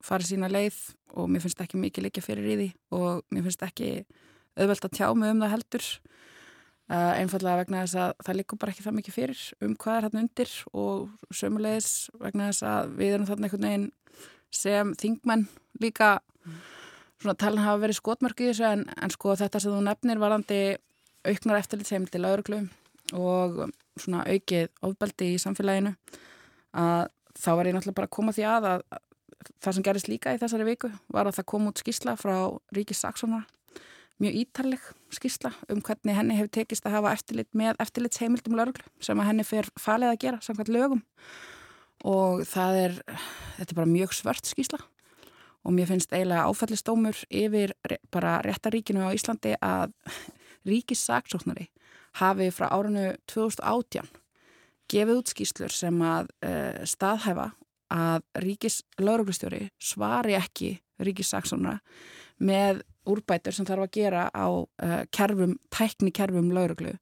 farið 0.05 0.31
sína 0.31 0.49
leið 0.51 0.77
og 1.19 1.27
mér 1.31 1.43
finnst 1.43 1.61
ekki 1.63 1.79
mikið 1.79 2.07
líka 2.07 2.23
fyrir 2.23 2.47
í 2.47 2.55
því 2.59 2.69
og 2.95 3.25
mér 3.33 3.45
finnst 3.47 3.65
ekki 3.65 3.89
auðvelt 4.59 4.87
að 4.87 4.95
tjá 4.95 5.07
mig 5.17 5.33
um 5.33 5.43
það 5.43 5.53
heldur 5.55 5.87
uh, 6.89 7.13
einfallega 7.19 7.61
vegna 7.61 7.83
þess 7.83 7.99
að 7.99 8.13
það 8.25 8.39
likur 8.39 8.61
bara 8.61 8.73
ekki 8.73 8.85
það 8.85 8.97
mikið 8.99 9.17
fyrir 9.17 9.45
um 9.65 9.75
hvað 9.83 9.97
er 9.97 10.07
hann 10.07 10.21
undir 10.23 10.55
og 10.71 11.33
sömulegis 11.41 11.91
vegna 12.21 12.49
þess 12.51 12.67
að 12.71 12.93
við 12.99 13.15
erum 13.15 13.29
þarna 13.29 13.49
einhvern 13.49 13.67
veginn 13.69 13.87
sem 14.59 14.93
þingmenn 14.99 15.47
líka 15.83 16.11
svona 17.19 17.35
talin 17.39 17.63
hafa 17.65 17.83
verið 17.83 17.99
skotmörk 17.99 18.41
í 18.41 18.49
þessu 18.49 18.69
en, 18.69 18.85
en 18.95 19.13
sko 19.13 19.35
þetta 19.39 19.61
sem 19.61 19.75
þú 19.75 19.83
nefnir 19.85 20.21
varandi 20.21 20.61
auknar 21.27 21.59
eftirlit 21.59 21.91
heim 21.91 22.07
til 22.07 22.23
lauruglu 22.23 22.63
og 23.17 23.65
svona 24.03 24.25
aukið 24.27 24.69
ofbeldi 24.85 25.33
í 25.35 25.41
samfélaginu 25.41 25.93
að 26.79 27.05
þá 27.39 27.51
var 27.55 27.69
ég 27.69 27.77
náttúrulega 27.77 27.99
bara 27.99 28.09
að 28.09 28.17
koma 28.17 28.35
því 28.35 28.49
að 28.49 28.71
að 28.73 28.83
það 29.63 29.75
sem 29.75 29.85
gerist 29.87 30.09
líka 30.11 30.33
í 30.35 30.39
þessari 30.41 30.67
viku 30.67 30.89
var 31.13 31.29
að 31.29 31.39
það 31.39 31.49
kom 31.53 31.69
út 31.69 31.79
skísla 31.79 32.15
frá 32.19 32.35
Ríkis 32.75 33.01
Saxonar 33.03 33.47
mjög 34.19 34.35
ítarleg 34.41 34.87
skísla 35.15 35.51
um 35.71 35.81
hvernig 35.83 36.17
henni 36.17 36.35
hefur 36.35 36.51
tekist 36.59 36.87
að 36.87 36.97
hafa 36.97 37.13
eftirlit 37.15 37.49
með 37.55 37.79
eftirlitsheimildum 37.83 38.57
lauruglu 38.59 38.85
sem 39.03 39.19
að 39.19 39.29
henni 39.31 39.45
fer 39.47 39.69
falið 39.79 40.11
að 40.11 40.21
gera 40.25 40.41
samkvæmt 40.43 40.71
lögum. 40.75 41.03
Og 42.07 42.43
það 42.47 42.79
er, 42.83 42.97
þetta 43.57 43.73
er 43.73 43.79
bara 43.79 43.93
mjög 43.93 44.15
svört 44.15 44.49
skísla 44.49 44.79
og 45.63 45.75
mér 45.75 45.89
finnst 45.89 46.13
eiginlega 46.15 46.47
áfællistómur 46.47 47.23
yfir 47.27 47.73
bara 48.11 48.39
réttaríkinu 48.43 49.07
á 49.07 49.15
Íslandi 49.15 49.55
að 49.59 49.95
ríkissaksóknari 50.69 51.69
hafi 52.19 52.49
frá 52.53 52.69
árinu 52.73 53.13
2018 53.29 54.09
gefið 54.89 55.21
út 55.21 55.31
skíslur 55.33 55.73
sem 55.73 56.01
að 56.01 56.29
uh, 56.45 56.81
staðhæfa 56.89 57.51
að 57.93 58.25
ríkis 58.43 58.81
lauruglustjóri 59.01 59.69
svari 59.81 60.35
ekki 60.37 60.75
ríkissaksóknara 61.01 61.79
með 62.39 62.83
úrbætur 63.09 63.55
sem 63.55 63.67
þarf 63.67 63.87
að 63.87 63.95
gera 63.95 64.27
á 64.29 64.47
uh, 64.49 65.01
kerfum, 65.15 65.57
tæknikerfum 65.73 66.51
lauruglu 66.55 66.95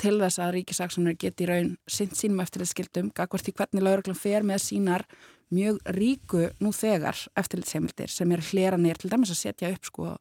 til 0.00 0.16
þess 0.18 0.40
að 0.42 0.56
ríkisaksónur 0.58 1.16
geti 1.20 1.46
raun 1.48 1.76
sinn 1.86 2.12
sínum 2.16 2.42
eftirlitskildum 2.42 3.12
gagvart 3.14 3.48
í 3.48 3.54
hvernig 3.54 3.84
lauruglum 3.84 4.18
fer 4.18 4.46
með 4.46 4.64
sínar 4.64 5.06
mjög 5.54 5.78
ríku 5.94 6.48
nú 6.62 6.72
þegar 6.74 7.18
eftirlitsheimildir 7.38 8.10
sem 8.10 8.32
er 8.34 8.42
hlera 8.50 8.78
nýr 8.80 8.98
til 8.98 9.12
dæmis 9.12 9.32
að 9.34 9.42
setja 9.42 9.70
upp 9.70 9.86
sko 9.86 10.14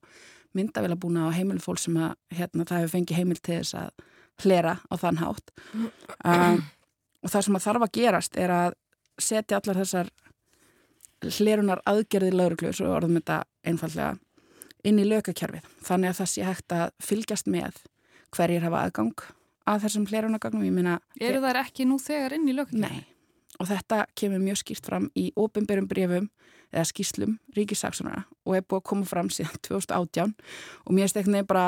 myndavila 0.54 0.98
búna 1.00 1.28
á 1.30 1.36
heimilu 1.36 1.64
fólk 1.64 1.82
sem 1.82 1.98
að 1.98 2.14
hérna, 2.38 2.68
það 2.70 2.84
hefur 2.84 2.94
fengið 2.98 3.20
heimil 3.20 3.40
til 3.40 3.60
þess 3.62 3.78
að 3.80 4.06
hlera 4.44 4.78
á 4.88 4.94
þann 5.00 5.20
hátt 5.22 5.54
um, 5.74 6.60
og 7.24 7.32
það 7.32 7.46
sem 7.48 7.58
að 7.58 7.66
þarf 7.66 7.86
að 7.88 7.94
gerast 7.98 8.38
er 8.40 8.54
að 8.54 8.76
setja 9.22 9.60
allar 9.60 9.80
þessar 9.82 10.12
hlerunar 11.24 11.82
aðgerði 11.88 12.34
lauruglu, 12.34 12.74
svo 12.76 12.92
orðum 12.92 13.20
þetta 13.20 13.44
einfallega 13.64 14.18
inn 14.84 15.00
í 15.00 15.08
lökakerfið. 15.08 15.68
Þannig 15.86 16.12
að 16.12 16.20
það 16.20 16.30
sé 16.34 16.46
hægt 16.48 16.76
að 16.76 16.86
fylgjast 17.04 17.50
með 17.52 17.80
hverjir 18.34 18.66
hafa 18.66 18.84
aðgang 18.84 19.26
að 19.70 19.86
þessum 19.86 20.08
hlerunagagnum. 20.10 20.94
Eru 21.22 21.44
þær 21.44 21.62
ekki 21.64 21.88
nú 21.88 22.00
þegar 22.04 22.36
inn 22.38 22.50
í 22.50 22.56
lökakerfið? 22.58 22.84
Nei. 22.84 23.10
Og 23.62 23.70
þetta 23.70 24.00
kemur 24.18 24.42
mjög 24.42 24.64
skýrt 24.64 24.88
fram 24.90 25.12
í 25.16 25.28
óbyrjum 25.38 25.88
brefum 25.88 26.30
eða 26.74 26.88
skýslum 26.90 27.38
ríkisaksunara 27.54 28.24
og 28.48 28.58
er 28.58 28.66
búið 28.66 28.82
að 28.82 28.88
koma 28.90 29.06
fram 29.06 29.30
síðan 29.32 29.62
2018 29.70 30.34
og 30.88 30.96
mér 30.98 31.12
ekki 31.22 31.44
bara 31.48 31.68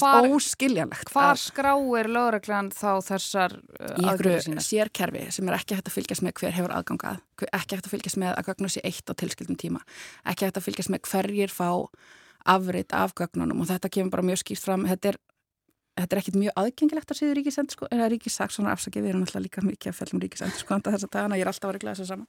hvar, 0.00 0.28
óskiljanlegt. 0.32 1.10
Hvar 1.12 1.40
skráir 1.40 2.10
lögreglan 2.12 2.70
þá 2.74 3.00
þessar 3.06 3.56
uh? 3.56 3.96
Í 4.00 4.06
ykkur 4.12 4.60
sérkerfi 4.64 5.24
sem 5.34 5.48
er 5.50 5.58
ekki 5.58 5.78
hægt 5.78 5.90
að 5.90 5.96
fylgjast 5.96 6.24
með 6.26 6.36
hver 6.40 6.54
hefur 6.56 6.74
aðgangað, 6.76 7.22
ekki 7.48 7.78
hægt 7.78 7.88
að 7.88 7.94
fylgjast 7.94 8.20
með 8.22 8.34
að 8.34 8.50
gögnu 8.50 8.70
sé 8.72 8.84
eitt 8.86 9.10
á 9.10 9.14
tilskildum 9.18 9.58
tíma, 9.60 9.82
ekki 10.28 10.48
hægt 10.48 10.60
að 10.60 10.68
fylgjast 10.68 10.92
með 10.94 11.04
hverjir 11.10 11.52
fá 11.52 11.70
afriðt 12.46 12.94
af 12.94 13.14
gögnunum 13.18 13.62
og 13.62 13.70
þetta 13.70 13.90
kemur 13.92 14.14
bara 14.14 14.26
mjög 14.26 14.42
skýrt 14.44 14.62
fram. 14.62 14.86
Þetta 14.86 15.12
er, 15.12 15.20
þetta 16.00 16.16
er 16.16 16.22
ekkit 16.22 16.40
mjög 16.40 16.58
aðgengilegt 16.62 17.12
að 17.12 17.20
síðu 17.20 17.36
ríkisendur 17.40 17.76
sko, 17.78 17.90
eða 17.90 18.10
ríkisaksunar 18.12 18.76
afsakið, 18.76 19.06
við 19.06 19.14
erum 19.14 19.26
alltaf 19.26 19.44
líka 19.44 19.64
mikið 19.66 19.92
að 19.92 20.00
fellum 20.00 20.22
ríkisendur 20.22 20.62
sko, 20.62 20.80
þess 20.86 21.08
að 21.08 21.14
dagana, 21.16 21.38
ég 21.40 21.46
er 21.46 21.52
alltaf 21.52 21.72
að 21.72 21.80
glæðis 21.82 22.04
að 22.04 22.12
saman. 22.12 22.28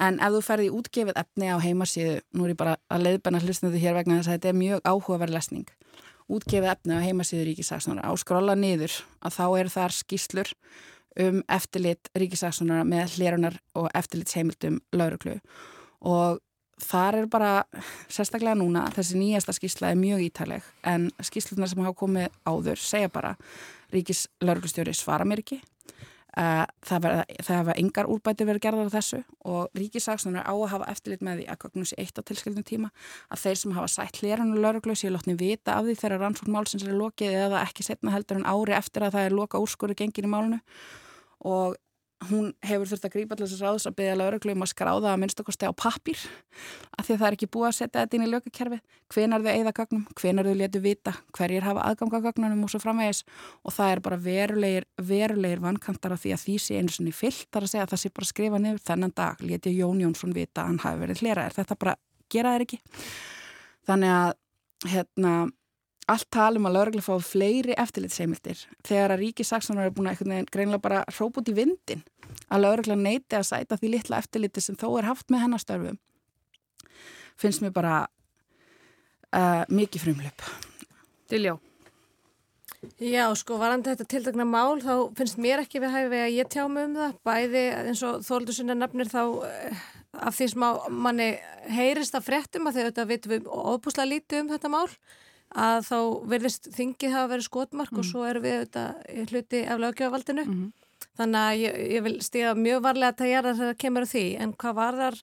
En 0.00 0.20
ef 0.24 0.32
þú 0.32 0.38
ferði 0.46 0.70
útgefið 0.72 1.18
efni 1.20 1.50
á 1.52 1.56
heimasíðu, 1.60 2.14
nú 2.32 2.46
er 2.46 2.54
ég 2.54 2.60
bara 2.62 2.78
að 2.88 3.02
leiðbenna 3.08 3.42
hlustnöðu 3.42 3.82
hér 3.82 3.98
vegna 3.98 4.20
þess 4.20 4.30
að 4.30 4.38
þetta 4.38 4.52
er 4.52 4.60
mjög 4.62 4.86
áhugaverð 4.88 5.34
lesning 5.36 5.74
útgefið 6.30 6.70
efni 6.74 6.98
á 6.98 7.04
heimasíður 7.04 7.50
ríkisaksónara 7.50 8.10
á 8.10 8.12
skrolla 8.20 8.56
niður 8.58 8.94
að 9.22 9.36
þá 9.38 9.44
er 9.60 9.72
þar 9.72 9.96
skýslur 9.96 10.54
um 11.22 11.42
eftirlit 11.50 12.10
ríkisaksónara 12.16 12.86
með 12.88 13.18
hlerunar 13.18 13.58
og 13.78 13.90
eftirlitsheimildum 13.96 14.80
lauruglu 14.96 15.38
og 16.00 16.40
þar 16.82 17.20
er 17.20 17.26
bara, 17.30 17.50
sérstaklega 18.10 18.56
núna, 18.58 18.88
þessi 18.94 19.18
nýjasta 19.20 19.54
skýrsla 19.54 19.92
er 19.92 20.00
mjög 20.00 20.24
ítaleg 20.28 20.70
en 20.88 21.10
skýrslunar 21.22 21.70
sem 21.70 21.82
hafa 21.84 21.98
komið 22.00 22.32
áður 22.48 22.80
segja 22.82 23.12
bara, 23.12 23.36
ríkis 23.92 24.26
lauruglustjóri 24.42 24.94
svara 24.96 25.26
mér 25.28 25.44
ekki 25.44 25.60
það 26.32 27.06
hefa 27.44 27.74
engar 27.76 28.08
úrbæti 28.08 28.46
verið 28.48 28.64
gerðar 28.64 28.88
á 28.88 28.94
þessu 28.94 29.18
og 29.44 29.76
ríkisaksnunar 29.76 30.46
á 30.48 30.54
að 30.54 30.70
hafa 30.72 30.88
eftirlit 30.88 31.24
með 31.26 31.42
því 31.42 31.46
að 31.52 31.58
gögnum 31.64 31.88
sér 31.90 32.00
eitt 32.00 32.16
á 32.16 32.22
tilskildum 32.24 32.64
tíma 32.64 32.88
að 33.28 33.42
þeir 33.44 33.58
sem 33.60 33.74
hafa 33.76 33.90
sætt 33.92 34.20
hléranu 34.22 34.62
lauruglu 34.62 34.96
séu 34.96 35.12
lótni 35.12 35.36
vita 35.36 35.76
af 35.76 35.84
því 35.84 35.98
þegar 36.00 36.22
rannsókn 36.24 36.54
málsins 36.54 36.86
er 36.88 36.96
lokið 36.96 37.36
eða 37.46 37.64
ekki 37.66 37.84
setna 37.84 38.14
heldur 38.14 38.40
en 38.40 38.48
ári 38.48 38.76
eftir 38.78 39.04
að 39.04 39.18
það 39.18 39.28
er 39.28 39.36
loka 39.36 39.60
úrskurðu 39.60 39.98
gengin 40.00 40.28
í 40.28 40.32
málunu 40.32 40.62
og 41.44 41.76
hún 42.30 42.52
hefur 42.64 42.88
þurft 42.90 43.06
að 43.08 43.14
grípa 43.16 43.36
til 43.36 43.46
þess 43.46 43.58
að 43.58 43.64
ráðs 43.66 43.86
að 43.88 43.96
byggja 43.98 44.16
lauruglu 44.18 44.52
um 44.54 44.64
að 44.64 44.70
skráða 44.72 45.08
að 45.12 45.20
minnstakosti 45.22 45.64
á 45.68 45.72
pappir 45.72 46.18
af 46.98 47.06
því 47.06 47.14
að 47.14 47.20
það 47.22 47.28
er 47.28 47.36
ekki 47.36 47.48
búið 47.54 47.68
að 47.68 47.76
setja 47.78 48.02
þetta 48.02 48.16
inn 48.18 48.26
í 48.26 48.30
lökakerfi 48.30 48.78
hvenar 49.12 49.44
þau 49.44 49.52
eigða 49.52 49.72
gagnum, 49.76 50.04
hvenar 50.20 50.48
þau 50.48 50.56
letu 50.60 50.82
vita 50.82 51.12
hverjir 51.36 51.66
hafa 51.66 51.86
aðgang 51.88 52.12
á 52.16 52.20
gagnunum 52.26 52.64
og 52.66 52.70
svo 52.72 52.80
framvegis. 52.82 53.20
Og 53.62 53.70
það 53.76 53.88
er 53.94 54.00
bara 54.04 54.18
verulegir 54.20 54.84
verulegir 55.00 55.60
vankantar 55.62 56.12
af 56.16 56.22
því 56.22 56.30
að 56.36 56.44
því 56.44 56.56
sé 56.62 56.78
einu 56.78 56.92
svona 56.92 57.16
fyllt 57.16 57.48
þar 57.52 57.66
að 57.66 57.72
segja 57.72 57.84
að 57.86 57.92
það 57.94 58.02
sé 58.02 58.08
bara 58.12 58.26
að 58.28 58.32
skrifa 58.32 58.62
nefn 58.62 58.86
þennan 58.90 59.16
dag 59.16 59.36
leti 59.42 59.74
Jón 59.76 60.02
Jónsson 60.02 60.36
vita 60.36 60.62
að 60.62 60.68
hann 60.70 60.82
hafi 60.86 61.02
verið 61.02 61.22
hleraðir 61.24 61.58
þetta 61.58 61.80
bara 61.82 61.94
gera 62.32 62.56
þeir 62.56 62.64
allt 66.10 66.28
talum 66.34 66.66
að 66.66 66.76
lauruglega 66.76 67.06
fá 67.06 67.26
fleiri 67.26 67.76
eftirlitsheimildir 67.78 68.64
þegar 68.86 69.14
að 69.14 69.22
ríkisaksónar 69.22 69.88
er 69.88 69.94
búin 69.94 70.10
að 70.10 70.22
greinlega 70.50 70.82
bara 70.82 71.02
hrópa 71.12 71.42
út 71.42 71.52
í 71.52 71.56
vindin 71.56 72.02
að 72.48 72.64
lauruglega 72.64 72.98
neiti 72.98 73.38
að 73.38 73.48
sæta 73.52 73.78
því 73.78 73.92
litla 73.96 74.22
eftirliti 74.22 74.64
sem 74.64 74.78
þó 74.78 74.88
er 74.98 75.10
haft 75.10 75.30
með 75.30 75.44
hennastörfu 75.46 75.94
finnst 77.38 77.62
mér 77.62 77.74
bara 77.74 77.98
uh, 79.30 79.62
mikið 79.70 80.08
frumlöp 80.08 80.48
Diljó 81.30 81.58
Já, 82.98 83.28
sko, 83.38 83.60
varandi 83.62 83.92
þetta 83.92 84.08
tildagna 84.10 84.44
mál 84.48 84.80
þá 84.82 84.94
finnst 85.14 85.38
mér 85.38 85.62
ekki 85.62 85.78
við 85.84 85.92
hæfi 85.94 86.18
að 86.18 86.32
ég 86.34 86.48
tjá 86.50 86.64
mig 86.66 86.88
um 86.88 86.96
það. 86.96 87.12
Bæði 87.28 87.60
eins 87.78 88.00
og 88.02 88.24
þóldu 88.26 88.56
sinna 88.56 88.74
nafnir 88.74 89.06
þá 89.06 89.20
uh, 89.22 89.84
af 90.26 90.34
því 90.34 90.48
sem 90.50 90.64
manni 91.04 91.28
heyrist 91.70 92.16
að 92.18 92.26
fréttum 92.26 92.66
að 92.66 92.80
þetta 92.80 93.04
vitum 93.06 93.32
við 93.36 93.46
óbúslega 93.46 94.10
lítið 94.10 94.42
um 94.42 94.50
þetta 94.50 94.72
mál 94.72 94.88
að 95.58 95.84
þá 95.88 95.98
verðist 96.32 96.68
þingið 96.76 97.14
hafa 97.16 97.30
verið 97.32 97.48
skotmark 97.48 97.92
mm. 97.92 98.00
og 98.00 98.08
svo 98.08 98.24
erum 98.28 98.46
við 98.46 98.58
þetta 98.62 98.84
hluti 99.30 99.62
af 99.66 99.82
lögjöfavaldinu 99.82 100.44
mm 100.44 100.52
-hmm. 100.52 100.72
þannig 101.18 101.40
að 101.40 101.60
ég, 101.60 101.78
ég 101.96 102.02
vil 102.06 102.16
stíga 102.22 102.54
mjög 102.54 102.82
varlega 102.82 103.12
að 103.12 103.18
það 103.18 103.32
gera 103.32 103.54
þegar 103.54 103.72
það 103.72 103.82
kemur 103.84 104.02
á 104.02 104.12
því 104.12 104.26
en 104.38 104.52
hvað 104.52 104.74
var 104.74 104.98
þar 105.02 105.16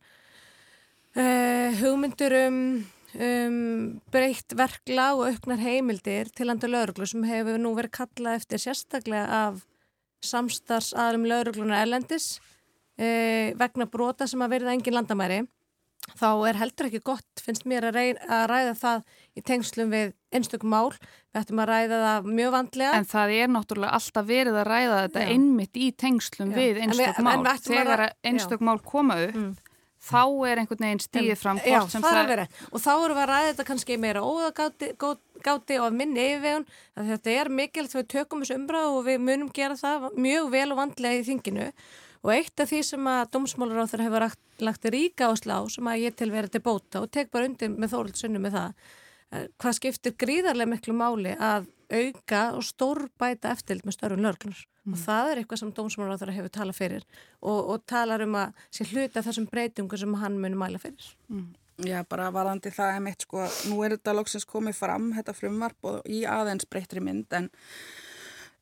uh, 1.15 1.69
hugmyndur 1.81 2.37
um, 2.47 2.85
um 3.19 4.01
breytt 4.11 4.55
verkla 4.55 5.13
og 5.15 5.25
auknar 5.27 5.57
heimildir 5.57 6.29
til 6.29 6.49
andur 6.49 6.69
lögreglu 6.69 7.05
sem 7.05 7.23
hefur 7.23 7.57
nú 7.57 7.73
verið 7.75 7.91
kallað 7.91 8.35
eftir 8.35 8.59
sérstaklega 8.59 9.25
af 9.47 9.65
samstarfsaðalum 10.21 11.25
lögreglunar 11.25 11.81
erlendis 11.81 12.39
uh, 12.99 13.55
vegna 13.57 13.85
brota 13.85 14.27
sem 14.27 14.41
að 14.41 14.49
verða 14.57 14.73
engin 14.73 14.93
landamæri 14.93 15.47
þá 16.17 16.29
er 16.49 16.59
heldur 16.59 16.89
ekki 16.89 17.01
gott, 17.05 17.43
finnst 17.43 17.65
mér 17.69 17.89
að, 17.89 17.97
reyna, 17.99 18.27
að 18.39 18.43
ræða 18.51 18.75
það 18.79 19.03
í 19.35 19.43
tengslum 19.45 19.93
við 19.93 20.11
einstökum 20.35 20.73
mál, 20.73 20.91
við 21.29 21.41
ættum 21.41 21.63
að 21.63 21.71
ræða 21.71 22.01
það 22.03 22.29
mjög 22.39 22.53
vandlega. 22.55 22.97
En 22.99 23.09
það 23.09 23.33
er 23.37 23.53
náttúrulega 23.53 23.99
alltaf 23.99 24.29
verið 24.29 24.59
að 24.59 24.69
ræða 24.69 24.99
þetta 25.05 25.23
já. 25.23 25.31
einmitt 25.35 25.79
í 25.79 25.89
tengslum 26.05 26.53
já. 26.53 26.59
við 26.59 26.83
einstökum 26.85 27.29
mál. 27.29 27.49
Þegar 27.69 28.05
einstökum 28.31 28.69
mál 28.69 28.81
koma 28.85 29.19
upp, 29.27 29.37
mm. 29.39 29.79
þá 30.09 30.21
er 30.49 30.63
einhvern 30.63 30.85
veginn 30.87 31.03
stíðið 31.05 31.39
fram 31.39 31.61
Já, 31.63 31.79
það, 31.85 32.05
það 32.07 32.19
er 32.23 32.29
verið. 32.33 32.59
Og 32.69 32.83
þá 32.83 32.91
erum 32.95 33.15
við 33.15 33.23
að 33.23 33.31
ræða 33.33 33.47
þetta 33.53 33.69
kannski 33.71 34.01
meira 34.01 34.25
óðagáti 34.25 34.91
gáti 35.45 35.79
og 35.79 35.95
minni 35.95 36.27
yfirvegun. 36.33 36.69
Þetta 37.13 37.33
er 37.37 37.55
mikilvægt 37.61 37.97
við 37.99 38.11
tökum 38.17 38.45
þessu 38.45 38.59
umbráð 38.59 38.91
og 38.99 39.01
við 39.07 39.25
munum 39.25 39.49
gera 39.55 39.79
það 39.79 40.11
mjög 40.19 40.53
vel 40.57 40.69
og 40.73 40.79
vandlega 40.83 41.21
í 41.21 41.27
þinginu 41.31 41.71
og 42.23 42.31
eitt 42.33 42.59
af 42.59 42.71
því 42.71 42.79
sem 42.85 43.09
að 43.09 43.35
þeirra 43.35 44.07
hefur 44.07 44.25
lagt, 44.25 44.41
lagt 44.59 44.87
ríka 44.91 45.29
áslá 45.31 45.59
sem 45.71 45.87
að 45.87 46.05
ég 46.05 46.15
til 46.19 46.31
verið 46.33 46.55
til 46.55 46.63
bóta 46.65 47.03
og 47.03 47.11
tek 47.11 47.31
bara 47.31 47.49
undir 47.49 47.71
með 47.71 47.93
þórildsunni 47.93 48.41
með 48.43 48.57
það 48.57 48.73
eh, 49.31 49.45
hvað 49.57 49.77
skiptir 49.79 50.17
gríðarlega 50.19 50.73
miklu 50.73 50.95
máli 50.97 51.35
að 51.35 51.69
auka 51.89 52.41
og 52.57 52.65
stórbæta 52.67 53.53
eftirlit 53.55 53.87
með 53.87 53.97
störfun 53.97 54.25
lörglunar 54.25 54.59
mm. 54.59 54.93
og 54.93 54.99
það 55.05 55.31
er 55.31 55.41
eitthvað 55.41 55.63
sem 55.63 55.71
þeirra 55.77 56.35
hefur 56.35 56.53
talað 56.53 56.77
fyrir 56.77 57.07
og, 57.39 57.71
og 57.73 57.87
talar 57.89 58.25
um 58.25 58.37
að 58.37 58.67
sé 58.69 58.85
hluta 58.91 59.23
þessum 59.25 59.47
breytingu 59.49 59.97
sem 59.97 60.19
hann 60.21 60.37
muni 60.41 60.59
mæla 60.59 60.81
fyrir 60.81 61.15
mm. 61.31 61.47
Já, 61.87 62.01
bara 62.03 62.27
varðandi 62.35 62.73
það 62.75 62.97
er 62.97 63.03
mitt 63.05 63.23
sko, 63.23 63.45
nú 63.71 63.77
er 63.85 63.93
þetta 63.95 64.13
lóksins 64.17 64.43
komið 64.43 64.75
fram, 64.75 65.05
þetta 65.15 65.31
frumvarp 65.31 65.87
og 65.87 66.09
í 66.11 66.25
aðeins 66.27 66.67
breytri 66.67 66.99
mynd 66.99 67.31
en 67.37 67.47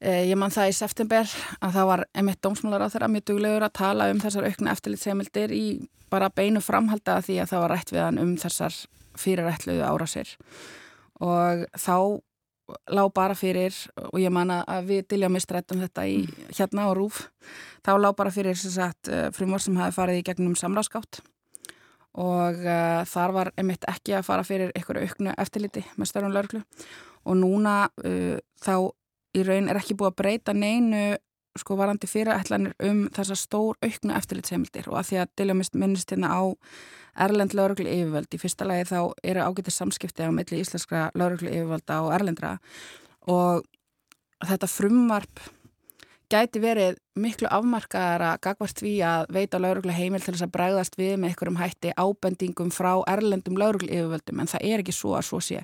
ég 0.01 0.38
man 0.38 0.53
það 0.53 0.71
í 0.71 0.75
september 0.77 1.31
að 1.57 1.77
það 1.77 1.88
var 1.89 2.03
emitt 2.21 2.41
dómsmálar 2.45 2.86
á 2.86 2.91
þeirra 2.93 3.10
mjög 3.10 3.25
duglegur 3.31 3.65
að 3.65 3.77
tala 3.79 4.10
um 4.13 4.19
þessar 4.21 4.45
aukna 4.45 4.75
eftirlitseimildir 4.75 5.53
í 5.55 5.65
bara 6.12 6.29
beinu 6.29 6.62
framhalda 6.62 7.17
því 7.25 7.39
að 7.41 7.51
það 7.51 7.63
var 7.63 7.73
rætt 7.73 7.93
við 7.93 8.03
hann 8.03 8.21
um 8.21 8.36
þessar 8.38 8.77
fyrirætluðu 9.17 9.83
árásir. 9.88 10.36
Og 11.17 11.65
þá 11.73 12.21
lág 12.91 13.13
bara 13.15 13.36
fyrir 13.38 13.75
og 14.10 14.19
ég 14.19 14.33
man 14.33 14.51
að 14.51 14.91
við 14.91 15.07
dilja 15.13 15.31
mistrættum 15.31 15.81
þetta 15.86 16.03
í 16.10 16.19
hérna 16.51 16.88
á 16.88 16.91
Rúf 16.95 17.23
þá 17.86 17.95
lág 17.95 18.17
bara 18.19 18.33
fyrir 18.33 18.57
sagt, 18.60 19.07
eh, 19.07 19.29
frumvar 19.31 19.63
sem 19.63 19.77
hafi 19.79 19.95
farið 19.95 20.19
í 20.19 20.25
gegnum 20.27 20.55
samráðskátt 20.60 21.21
og 22.17 22.63
uh, 22.65 23.03
þar 23.05 23.33
var 23.36 23.51
emitt 23.62 23.86
ekki 23.86 24.15
að 24.17 24.25
fara 24.25 24.45
fyrir 24.47 24.71
ykkur 24.77 24.97
auknu 25.03 25.36
eftirliti 25.38 25.83
með 26.01 26.10
störnum 26.10 26.33
laurglu 26.33 26.63
og 27.29 27.38
núna 27.38 27.75
uh, 28.01 28.39
þá 28.57 28.89
í 29.36 29.44
raun 29.48 29.70
er 29.70 29.80
ekki 29.80 29.98
búið 29.98 30.12
að 30.13 30.20
breyta 30.22 30.56
neinu 30.56 31.18
sko 31.58 31.78
varandi 31.78 32.08
fyrirætlanir 32.10 32.76
um 32.86 33.08
þessa 33.13 33.36
stór 33.38 33.78
auknu 33.82 34.13
eftirlitsheimildir 34.13 34.90
og 34.92 35.00
að 35.00 35.10
því 35.10 35.20
að 35.22 35.32
Diljamist 35.42 35.78
minnist 35.78 36.13
hérna 36.13 36.30
á 36.30 36.42
Erlend 37.26 37.56
laurugli 37.58 37.90
yfirvöld. 37.90 38.30
Í 38.30 38.38
fyrsta 38.38 38.68
lagi 38.70 38.86
þá 38.92 39.00
eru 39.26 39.42
ágætið 39.42 39.74
samskipti 39.74 40.28
á 40.28 40.30
milli 40.30 40.62
íslenskra 40.62 41.08
laurugli 41.18 41.50
yfirvölda 41.50 42.02
og 42.06 42.13
Erlendra 42.13 42.58
og 43.26 43.66
þetta 44.46 44.70
frumvarp 44.70 45.42
gæti 46.30 46.62
verið 46.62 47.00
miklu 47.21 47.49
afmarkaðara 47.51 48.34
gagvart 48.43 48.82
því 48.82 48.93
að 49.08 49.32
veita 49.36 49.60
lauruglu 49.62 49.93
heimil 49.95 50.21
til 50.23 50.34
þess 50.34 50.45
að 50.45 50.53
bregðast 50.56 50.97
við 50.99 51.15
með 51.17 51.32
einhverjum 51.32 51.60
hætti 51.62 51.93
ábendingum 51.97 52.71
frá 52.73 52.91
erlendum 53.10 53.58
lauruglu 53.60 53.89
yfirvöldum 53.89 54.43
en 54.43 54.51
það 54.51 54.67
er 54.69 54.84
ekki 54.84 54.95
svo 54.95 55.15
að 55.17 55.27
svo 55.30 55.41
sé. 55.43 55.63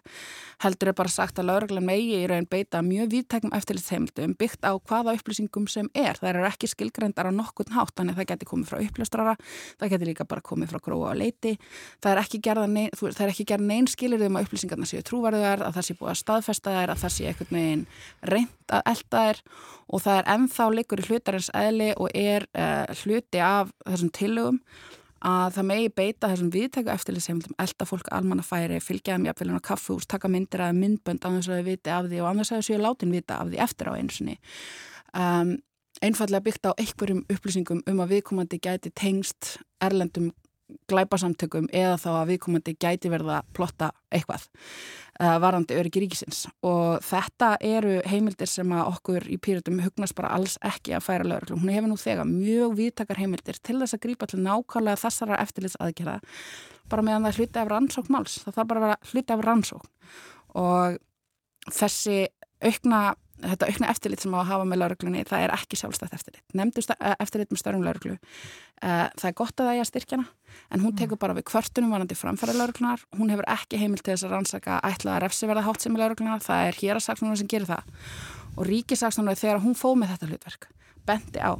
Heldur 0.64 0.92
er 0.92 0.98
bara 0.98 1.12
sagt 1.12 1.40
að 1.42 1.50
lauruglan 1.50 1.86
megi 1.86 2.18
í 2.22 2.28
raun 2.30 2.48
beita 2.50 2.82
mjög 2.86 3.12
viðtækum 3.14 3.56
eftirlitsheimildum 3.58 4.36
byggt 4.40 4.64
á 4.64 4.72
hvaða 4.78 5.16
upplýsingum 5.18 5.68
sem 5.72 5.90
er. 5.94 6.20
Það 6.20 6.30
eru 6.32 6.48
ekki 6.48 6.70
skilgrendar 6.72 7.30
á 7.30 7.32
nokkurn 7.36 7.76
hátt, 7.76 7.94
þannig 7.98 8.20
það 8.20 8.30
geti 8.32 8.50
komið 8.50 8.72
frá 8.72 8.80
uppljóstrara, 8.84 9.36
það 9.82 9.94
geti 9.96 10.10
líka 10.10 10.28
bara 10.30 10.46
komið 10.46 10.74
frá 10.74 10.84
gróa 10.84 11.12
og 11.12 11.20
leiti. 11.20 11.56
Það 12.04 12.14
er 12.14 12.24
ekki 12.24 12.42
gerða 12.44 12.68
neyn, 12.72 13.68
neyn 13.68 13.92
skilir 13.92 14.24
um 14.28 14.40
að 14.40 14.48
upplýsingarna 14.48 14.88
séu 14.88 15.04
trúvarðuðar, 15.06 15.66
að 15.68 15.80
það 15.80 15.88
sé 15.88 15.98
búið 16.00 16.14
að 16.14 16.20
staðfesta 16.24 16.76
þær, 16.78 16.94
að 16.94 17.04
það 17.04 17.16
sé 17.18 17.30
einhvern 17.30 17.58
veginn 17.60 17.86
reynd 18.32 18.74
að 18.74 18.86
elda 18.94 19.24
þær 19.28 19.42
og 19.94 20.04
það 20.04 20.20
er 20.20 20.30
ennþá 20.34 20.68
leikur 20.74 21.02
í 21.02 21.08
hlutarins 21.08 21.43
eðli 21.52 21.92
og 21.98 22.12
er 22.16 22.46
uh, 22.54 22.92
hluti 23.04 23.42
af 23.44 23.72
þessum 23.88 24.12
tillögum 24.16 24.60
að 25.24 25.54
það 25.56 25.68
megi 25.70 25.92
beita 25.96 26.30
þessum 26.32 26.50
viðtæku 26.52 26.92
eftirlýsheimildum, 26.92 27.56
elda 27.64 27.86
fólk 27.88 28.10
almanna 28.12 28.44
færi, 28.44 28.80
fylgjaðum 28.84 29.30
jafnvelin 29.30 29.60
á 29.60 29.64
kaffús, 29.64 30.08
taka 30.10 30.28
myndir 30.32 30.66
að 30.66 30.82
myndbönd 30.82 31.24
þess 31.24 31.48
að 31.48 31.62
þau 31.62 31.68
viti 31.70 31.94
af 31.96 32.10
því 32.10 32.20
og 32.20 32.30
annars 32.32 32.52
að 32.52 32.60
þau 32.60 32.68
séu 32.68 32.80
látin 32.82 33.14
vita 33.16 33.38
af 33.40 33.52
því 33.52 33.62
eftir 33.64 33.92
á 33.92 33.94
einsinni. 33.96 34.36
Um, 35.16 35.54
einfallega 36.04 36.44
byggt 36.44 36.68
á 36.68 36.72
einhverjum 36.76 37.24
upplýsingum 37.32 37.84
um 37.88 38.04
að 38.04 38.18
viðkomandi 38.18 38.60
gæti 38.60 38.92
tengst 39.00 39.58
erlendum 39.84 40.34
glæpasamtökum 40.92 41.70
eða 41.74 41.98
þá 42.02 42.10
að 42.14 42.30
viðkomandi 42.34 42.76
gæti 42.82 43.12
verða 43.12 43.42
plotta 43.56 43.92
eitthvað 44.14 44.46
uh, 45.20 45.38
varandi 45.44 45.78
öryggi 45.80 46.04
ríkisins 46.04 46.44
og 46.66 47.04
þetta 47.06 47.54
eru 47.64 48.00
heimildir 48.10 48.50
sem 48.50 48.76
að 48.76 48.92
okkur 48.92 49.28
í 49.32 49.40
pýratum 49.42 49.82
hugnast 49.84 50.18
bara 50.18 50.34
alls 50.38 50.58
ekki 50.66 50.96
að 50.98 51.06
færa 51.08 51.28
lögur. 51.28 51.56
Hún 51.58 51.74
hefur 51.74 51.92
nú 51.92 51.98
þegar 52.02 52.30
mjög 52.30 52.78
viðtakar 52.82 53.22
heimildir 53.24 53.60
til 53.62 53.80
þess 53.82 53.98
að 53.98 54.04
grípa 54.08 54.30
til 54.30 54.44
nákvæmlega 54.44 55.04
þessara 55.06 55.42
eftirlitsaðgerða 55.46 56.20
bara 56.92 57.06
meðan 57.06 57.26
það 57.26 57.34
er 57.34 57.42
hluti 57.42 57.62
af 57.62 57.74
rannsókn 57.74 58.14
máls. 58.14 58.38
Það 58.44 58.60
þarf 58.60 58.72
bara 58.72 58.82
að 58.82 58.88
vera 58.88 59.12
hluti 59.12 59.36
af 59.36 59.44
rannsókn 59.48 59.92
og 60.64 60.98
þessi 61.72 62.18
aukna 62.64 63.04
þetta 63.44 63.70
aukna 63.70 63.90
eftirlit 63.92 64.24
sem 64.24 64.36
á 64.36 64.40
að 64.40 64.50
hafa 64.52 64.68
með 64.70 64.82
lauruglunni 64.82 65.24
það 65.30 65.46
er 65.46 65.54
ekki 65.56 65.80
sjálfstætt 65.80 66.16
eftirlit. 66.16 66.44
Nefndu 66.58 66.84
eh, 66.96 67.16
eftirlit 67.24 67.52
með 67.54 67.62
störnum 67.62 67.86
lauruglu 67.86 68.16
uh, 68.16 69.08
það 69.20 69.28
er 69.30 69.36
gott 69.40 69.56
að 69.58 69.70
það 69.70 69.74
er 69.74 69.84
að 69.84 69.90
styrkjana 69.92 70.26
en 70.74 70.86
hún 70.86 70.96
tekur 71.00 71.20
bara 71.22 71.36
við 71.38 71.48
kvörtunum 71.52 71.94
varandi 71.96 72.18
framfæri 72.18 72.56
lauruglunar 72.58 73.04
hún 73.18 73.34
hefur 73.34 73.50
ekki 73.56 73.82
heimil 73.82 74.02
til 74.02 74.14
þess 74.14 74.28
að 74.28 74.36
rannsaka 74.38 74.80
ætlaða 74.90 75.26
refsiverða 75.26 75.66
hátt 75.68 75.84
sem 75.84 75.96
er 75.96 76.04
lauruglunar 76.04 76.44
það 76.46 76.70
er 76.70 76.80
hér 76.82 77.00
að 77.00 77.06
saksnuna 77.08 77.38
sem 77.40 77.52
gerir 77.52 77.70
það. 77.70 77.94
Og 78.54 78.68
ríkisaksnuna 78.70 79.38
þegar 79.40 79.64
hún 79.64 79.78
fóð 79.78 80.00
með 80.02 80.14
þetta 80.14 80.32
hlutverk 80.32 80.68
bendi 81.08 81.42
á 81.42 81.54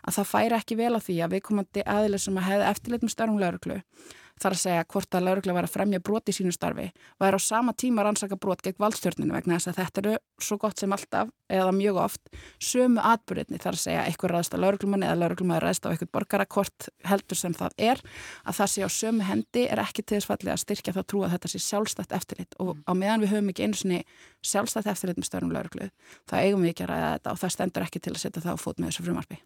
að 0.00 0.16
það 0.16 0.30
færi 0.30 0.56
ekki 0.56 0.78
vel 0.80 0.94
á 0.96 1.00
því 1.00 1.16
að 1.24 1.34
við 1.34 1.44
komandi 1.46 1.84
aðileg 1.84 2.22
sem 2.22 2.38
að 2.40 2.48
hefði 2.48 2.68
eftirlit 2.70 3.04
með 3.04 3.14
störnum 3.14 3.40
lauruglu 3.40 3.76
þar 4.40 4.56
að 4.56 4.62
segja 4.62 4.86
hvort 4.92 5.16
að 5.16 5.26
lauruglega 5.26 5.56
var 5.58 5.68
að 5.68 5.74
fremja 5.74 6.00
brot 6.04 6.30
í 6.30 6.34
sínu 6.34 6.52
starfi 6.54 6.86
væri 7.20 7.38
á 7.38 7.40
sama 7.44 7.74
tíma 7.76 8.04
rannsaka 8.06 8.38
brot 8.40 8.62
gegn 8.64 8.80
valdstjórninu 8.80 9.34
vegna 9.36 9.58
þess 9.58 9.70
að 9.70 9.80
þetta 9.80 10.02
eru 10.02 10.14
svo 10.40 10.58
gott 10.60 10.80
sem 10.80 10.94
alltaf 10.96 11.30
eða 11.50 11.74
mjög 11.76 12.00
oft 12.04 12.40
sömu 12.62 13.02
atbyrðinni 13.04 13.60
þar 13.60 13.76
að 13.76 13.82
segja 13.84 14.06
eitthvað 14.06 14.34
ræðst 14.34 14.56
á 14.56 14.62
lauruglumanni 14.64 15.08
eða 15.08 15.20
lauruglumanni 15.24 15.64
ræðst 15.64 15.86
á 15.86 15.90
eitthvað 15.90 16.12
borgara 16.16 16.48
hvort 16.56 16.88
heldur 17.10 17.40
sem 17.40 17.56
það 17.56 17.76
er 17.90 18.02
að 18.44 18.60
það 18.60 18.72
sé 18.74 18.86
á 18.86 18.90
sömu 18.96 19.28
hendi 19.28 19.66
er 19.66 19.84
ekki 19.84 20.06
til 20.06 20.18
þess 20.18 20.30
fallið 20.30 20.54
að 20.54 20.62
styrkja 20.64 20.96
það 20.96 21.08
trú 21.12 21.24
að 21.26 21.36
þetta 21.36 21.52
sé 21.52 21.62
sjálfstætt 21.66 22.16
eftirlit 22.16 22.58
og 22.62 22.80
á 22.86 22.92
meðan 22.94 23.24
við 23.24 23.34
höfum 23.34 23.52
ekki 23.52 23.68
einu 23.68 23.80
sinni 23.80 24.02
sjálfstætt 24.46 24.90
eftirlit 24.90 25.20
með 25.20 25.30
störnum 25.30 25.56
lauruglu 25.56 25.90
það 26.30 26.44
eigum 26.46 26.64
við 26.64 26.74
ekki 26.74 26.86
að 26.86 26.92
ræða 26.94 27.14
þetta 27.16 27.34
og 27.34 27.42
það 27.44 27.56
stendur 27.56 27.88
ekki 27.88 28.04
til 28.04 28.14
að 28.14 28.22
setja 28.24 28.44
það 28.44 28.56
á 28.56 28.62
fót 28.62 28.78
með 28.80 28.92
þessu 28.92 29.08
frumarfi. 29.08 29.42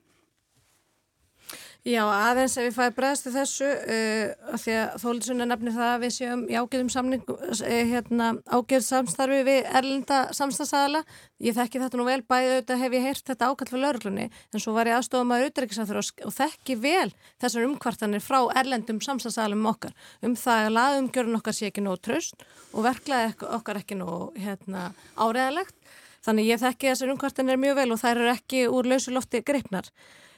Já, 1.85 2.01
aðeins 2.09 2.55
ef 2.57 2.65
ég 2.65 2.73
fæði 2.73 2.93
bregðast 2.97 3.27
til 3.27 3.31
þessu 3.35 3.67
uh, 3.69 4.53
því 4.57 4.77
að 4.81 4.95
Þóliðsson 5.03 5.45
er 5.45 5.49
nefnir 5.51 5.75
það 5.75 5.91
að 5.91 6.05
við 6.07 6.13
séum 6.15 6.45
í 6.49 6.55
ágæðum 6.57 6.89
samning 6.95 7.27
uh, 7.29 7.59
hérna, 7.91 8.29
ágæð 8.49 8.87
samstarfi 8.87 9.41
við 9.45 9.69
erlenda 9.69 10.21
samstagsæðala. 10.33 11.03
Ég 11.45 11.59
þekki 11.59 11.83
þetta 11.83 12.01
nú 12.01 12.07
vel, 12.09 12.23
bæðið 12.25 12.55
auðvitað 12.55 12.81
hef 12.87 12.97
ég 12.97 13.05
heyrt 13.05 13.29
þetta 13.29 13.51
ákall 13.53 13.69
fyrir 13.69 13.85
lauruglunni, 13.85 14.27
en 14.33 14.65
svo 14.65 14.75
var 14.79 14.89
ég 14.89 14.97
aðstofað 14.97 15.29
maður 15.29 15.45
auðvitaðriksæður 15.51 16.01
og, 16.01 16.33
þekki 16.39 16.79
vel 16.87 17.13
þessar 17.45 17.69
umkvartanir 17.69 18.25
frá 18.25 18.41
erlendum 18.63 19.05
samstagsæðalum 19.05 19.71
okkar 19.75 19.93
um 20.25 20.41
það 20.41 20.71
að 20.71 20.75
laðumgjörun 20.81 21.41
okkar 21.43 21.61
sé 21.61 21.69
ekki 21.69 21.85
nóg 21.85 22.01
tröst 22.01 22.49
og 22.73 22.89
verklaði 22.89 23.37
okkar 23.61 23.85
ekki 23.85 24.01
nóg 24.01 24.33
hérna, 24.41 24.89
áreðalegt. 25.21 25.77
Þannig 26.25 26.55
ég 26.55 26.65
þekki 26.65 26.95
þessar 26.95 27.11
umkvartanir 27.13 27.61
mjög 27.61 27.83
vel 27.83 27.91
og 27.93 28.01
þær 28.01 28.15
eru 28.17 28.31
ekki 28.39 28.69
úr 28.73 28.95
lausulofti 28.95 29.45
greipnar. 29.45 29.93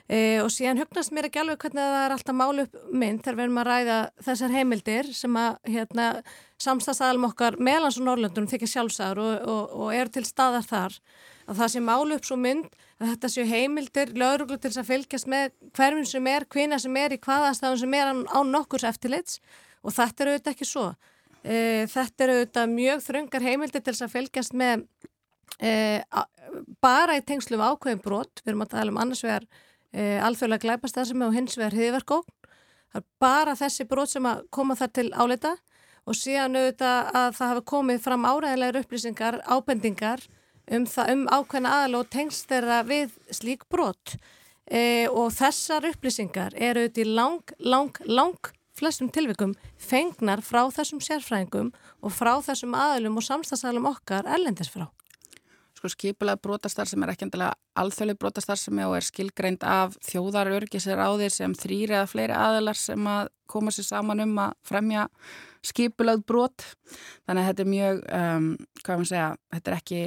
E, 0.06 0.38
og 0.38 0.52
síðan 0.54 0.78
hugnast 0.78 1.10
mér 1.10 1.26
ekki 1.26 1.40
alveg 1.42 1.64
hvernig 1.64 1.82
það 1.82 2.04
er 2.04 2.12
alltaf 2.14 2.36
málu 2.38 2.64
upp 2.66 2.76
mynd 2.94 3.24
þegar 3.24 3.38
við 3.38 3.44
erum 3.44 3.56
að 3.58 3.66
ræða 3.66 3.96
þessar 4.22 4.52
heimildir 4.54 5.08
sem 5.18 5.38
að 5.40 5.56
hérna, 5.66 6.04
samstagsadalum 6.62 7.26
okkar 7.26 7.56
meðlans 7.58 7.98
og 7.98 8.06
Norrlöndunum 8.06 8.46
þykja 8.52 8.68
sjálfsæður 8.70 9.22
og, 9.24 9.48
og, 9.50 9.74
og 9.82 9.90
eru 9.96 10.14
til 10.14 10.22
staðar 10.28 10.68
þar. 10.68 10.94
Að 11.50 11.58
það 11.58 11.72
sé 11.74 11.82
málu 11.82 12.20
upp 12.20 12.28
svo 12.28 12.38
mynd 12.38 12.70
að 13.00 13.10
þetta 13.10 13.32
séu 13.34 13.48
heimildir, 13.50 14.14
lauruglu 14.14 14.60
til 14.60 14.70
þess 14.70 14.84
að 14.84 14.88
fylgjast 14.92 15.30
með 15.34 15.50
hverjum 15.74 16.08
sem 16.12 16.30
er, 16.30 16.48
hvina 16.54 16.78
sem 16.82 17.02
er 17.02 17.18
í 17.18 17.20
hvaða 17.26 17.50
stafn 17.58 17.82
sem 17.82 17.98
er 17.98 18.14
á 18.14 18.40
nokkurs 18.46 18.86
eftirlits. 18.86 19.42
Og 19.82 19.94
þetta 19.94 20.22
eru 20.22 20.36
auðvitað 20.36 20.54
ekki 20.54 20.70
svo. 20.70 20.88
E, 21.42 21.58
þetta 21.90 22.26
eru 22.26 22.40
auðvitað 22.40 22.74
mjög 22.78 23.06
þröngar 23.10 23.46
heimildir 23.50 23.82
til 23.82 23.92
þess 23.92 24.06
að 24.06 24.14
fylgjast 24.14 24.56
með 24.58 24.86
e, 25.58 25.70
bara 26.82 27.18
í 27.18 27.22
tengslu 27.26 27.58
um 27.58 27.66
ákveðin 27.66 28.02
brot, 28.02 28.42
við 28.42 28.54
erum 28.54 28.66
að 28.66 28.74
tala 28.74 28.94
um 28.94 29.00
annars 29.02 29.22
vegar 29.26 29.46
e, 29.96 30.18
alþjóðlega 30.20 30.64
glæpastæðsemi 30.66 31.26
og 31.26 31.36
hins 31.36 31.56
vegar 31.56 31.76
hriðverkókn. 31.76 32.52
Það 32.92 33.00
er 33.00 33.06
bara 33.20 33.56
þessi 33.58 33.86
brot 33.88 34.12
sem 34.12 34.28
að 34.28 34.44
koma 34.54 34.76
þar 34.78 34.92
til 34.98 35.08
álita 35.16 35.56
og 36.06 36.16
síðan 36.16 36.56
auðvitað 36.60 37.12
að 37.18 37.30
það 37.38 37.52
hafi 37.52 37.64
komið 37.72 38.02
fram 38.04 38.26
áræðilegur 38.28 38.80
upplýsingar, 38.84 39.38
ábendingar 39.42 40.26
um, 40.70 40.86
það, 40.86 41.12
um 41.14 41.24
ákveðna 41.32 41.72
aðal 41.78 42.00
og 42.00 42.10
tengst 42.14 42.50
þeirra 42.50 42.82
við 42.86 43.16
slík 43.34 43.66
brot 43.72 44.16
e, 44.70 45.08
og 45.10 45.32
þessar 45.34 45.88
upplýsingar 45.90 46.54
eru 46.54 46.84
auðvitað 46.86 47.02
í 47.02 47.16
lang, 47.16 47.56
lang, 47.58 48.00
lang 48.06 48.52
flestum 48.76 49.10
tilvikum 49.12 49.56
fengnar 49.80 50.42
frá 50.44 50.66
þessum 50.74 51.00
sérfræðingum 51.02 51.72
og 52.04 52.14
frá 52.14 52.34
þessum 52.44 52.76
aðalum 52.76 53.18
og 53.18 53.26
samstagsalum 53.26 53.88
okkar 53.90 54.28
erlendis 54.28 54.70
frá 54.72 54.86
sko 55.76 55.90
skipulega 55.92 56.40
brotastar 56.42 56.88
sem 56.88 57.02
er 57.04 57.12
ekki 57.12 57.26
endilega 57.26 57.56
alþjóðlega 57.76 58.20
brotastar 58.22 58.60
sem 58.60 58.78
er 58.80 58.88
og 58.88 58.96
er 58.98 59.06
skilgreind 59.06 59.66
af 59.66 59.96
þjóðarörgisir 60.08 61.00
á 61.00 61.08
þeir 61.20 61.34
sem 61.34 61.56
þrýri 61.56 61.98
eða 61.98 62.10
fleiri 62.10 62.36
aðilar 62.36 62.80
sem 62.80 63.10
að 63.10 63.32
koma 63.50 63.74
sér 63.74 63.88
saman 63.90 64.24
um 64.24 64.38
að 64.42 64.54
fremja 64.66 65.06
skipulagð 65.66 66.24
brot. 66.26 66.64
Þannig 67.26 67.42
að 67.42 67.50
þetta 67.50 67.64
er 67.64 67.72
mjög, 67.72 68.00
um, 68.20 68.48
hvað 68.82 69.00
maður 69.00 69.10
segja, 69.12 69.28
þetta 69.54 69.72
er 69.72 69.78
ekki 69.80 70.00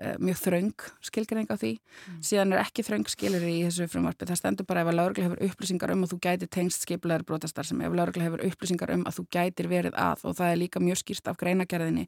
mjög 0.00 0.38
þraung 0.40 0.84
skilgreining 1.04 1.50
á 1.52 1.56
því. 1.60 1.72
Mm. 1.76 2.20
síðan 2.24 2.54
er 2.54 2.62
ekki 2.62 2.84
þraung 2.86 3.08
skilir 3.12 3.44
í 3.44 3.56
þessu 3.66 3.88
frumvarpi. 3.92 4.28
Það 4.30 4.40
stendur 4.40 4.68
bara 4.68 4.84
ef 4.84 4.90
að 4.92 4.96
lauruglega 4.96 5.28
hefur 5.28 5.44
upplýsingar 5.50 5.92
um 5.94 6.06
að 6.06 6.14
þú 6.14 6.18
gætir 6.24 6.50
tengst 6.56 6.86
skipulegar 6.86 7.26
brotastar 7.28 7.68
sem 7.68 7.82
ef 7.84 7.92
lauruglega 7.92 8.30
hefur 8.30 8.44
upplýsingar 8.48 8.94
um 8.96 9.04
að 9.08 9.18
þú 9.18 9.26
gætir 9.36 9.70
verið 9.70 9.98
að 10.00 10.24
og 10.24 10.36
það 10.40 10.54
er 10.54 10.60
líka 10.62 10.82
mjög 10.82 11.02
skýrt 11.02 11.30
af 11.30 11.38
greinagerðinni 11.40 12.06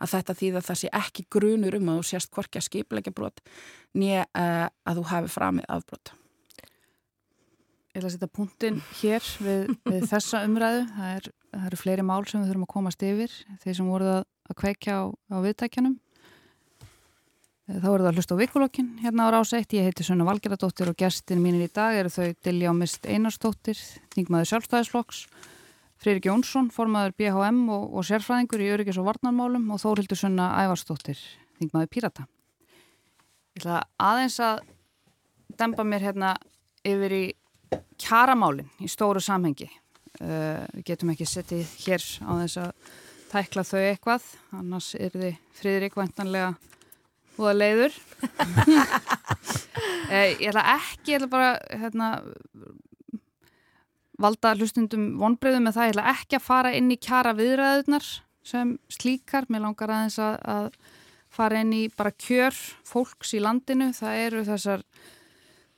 að 0.00 0.12
þetta 0.16 0.38
þýða 0.40 0.60
að 0.62 0.68
það 0.70 0.80
sé 0.80 0.92
ekki 1.00 1.26
grunur 1.36 1.78
um 1.78 1.92
að 1.92 2.00
þú 2.00 2.10
sést 2.14 2.34
hvorki 2.34 2.60
að 2.60 2.68
skipulegja 2.70 3.14
brot 3.14 3.44
nýja 3.94 4.24
uh, 4.24 4.44
eh, 4.44 4.68
að 4.88 5.00
þú 5.00 5.08
hafi 5.12 5.34
framið 5.34 5.68
afbrot. 5.76 6.14
Ég 7.94 8.00
ætla 8.00 8.08
að 8.08 8.14
setja 8.16 8.30
punktin 8.34 8.80
hér 8.98 9.26
við, 9.44 9.68
við 9.86 10.06
þessa 10.12 10.40
umræðu. 10.48 10.86
Það, 10.96 11.10
er, 11.18 11.28
það 11.52 11.68
eru 11.68 11.78
fleiri 11.78 12.06
mál 12.06 12.24
sem 12.26 12.40
við 12.40 12.48
þurfum 12.50 12.66
að 12.66 12.72
komast 12.72 13.04
yfir 13.06 13.36
þeir 13.62 13.76
sem 13.78 13.92
voruð 13.92 14.14
að, 14.16 14.24
að 14.50 14.58
kveikja 14.64 14.96
á, 14.98 15.02
á 15.14 15.36
viðtækjanum 15.44 15.94
Þá 17.64 17.86
er 17.88 18.02
það 18.02 18.06
að 18.10 18.18
hlusta 18.18 18.36
á 18.36 18.42
vikulokkin 18.42 18.88
hérna 19.00 19.24
á 19.24 19.28
ráseitt. 19.32 19.72
Ég 19.72 19.86
heiti 19.88 20.04
Sunna 20.04 20.26
Valgeradóttir 20.28 20.90
og 20.90 20.98
gestin 21.00 21.40
mínir 21.40 21.64
í 21.64 21.72
dag 21.72 21.96
eru 21.96 22.10
þau 22.12 22.34
Dilja 22.44 22.74
Mist 22.76 23.06
Einarstóttir, 23.08 23.78
þingmaður 24.12 24.50
sjálfstæðisflokks, 24.50 25.22
Fririk 26.04 26.28
Jónsson, 26.28 26.68
formaður 26.74 27.14
BHM 27.16 27.62
og, 27.72 27.86
og 27.96 28.04
sérfræðingur 28.04 28.60
í 28.60 28.68
öryggis 28.74 28.98
og 29.00 29.06
varnarmálum 29.08 29.64
og 29.72 29.80
Þórildur 29.80 30.20
Sunna 30.20 30.50
Ævarstóttir, 30.60 31.22
þingmaður 31.56 31.88
Pírata. 31.94 32.26
Ég 33.56 33.62
ætla 33.62 33.80
aðeins 34.10 34.36
að 34.44 34.60
dempa 35.56 35.88
mér 35.88 36.04
hérna 36.10 36.34
yfir 36.84 37.16
í 37.16 37.22
kjaramálinn 37.96 38.68
í 38.84 38.90
stóru 38.92 39.24
samhengi. 39.24 39.70
Uh, 40.20 40.60
við 40.76 40.84
getum 40.92 41.14
ekki 41.14 41.30
settið 41.32 41.72
hér 41.86 42.04
á 42.28 42.32
þess 42.44 42.60
að 42.60 42.92
tækla 43.32 43.64
þau 43.64 43.80
eitthvað, 43.80 44.30
annars 44.60 44.92
er 45.00 45.16
þið 45.16 45.42
friðrik 45.56 45.96
vantanlega 45.96 46.52
og 47.34 47.46
það 47.48 47.58
leiður 47.60 47.96
eh, 50.14 50.34
ég 50.40 50.48
ætla 50.50 50.64
ekki 50.76 51.14
ég 51.14 51.18
ætla 51.18 51.30
bara 51.32 51.52
hérna, 51.70 52.10
valda 54.20 54.54
hlustundum 54.58 55.14
vonbreyðum 55.20 55.68
með 55.68 55.78
það, 55.78 55.88
ég 55.88 55.96
ætla 55.96 56.12
ekki 56.14 56.38
að 56.38 56.46
fara 56.46 56.74
inn 56.78 56.92
í 56.94 57.00
kjara 57.00 57.34
viðræðunar 57.38 58.10
sem 58.44 58.76
slíkar, 58.92 59.48
mér 59.48 59.64
langar 59.64 59.92
aðeins 59.92 60.20
að, 60.20 60.36
að 60.44 60.68
fara 61.34 61.62
inn 61.64 61.72
í 61.74 61.84
bara 61.96 62.12
kjör 62.12 62.56
fólks 62.86 63.34
í 63.34 63.42
landinu, 63.42 63.90
það 63.96 64.20
eru 64.26 64.44
þessar 64.46 64.84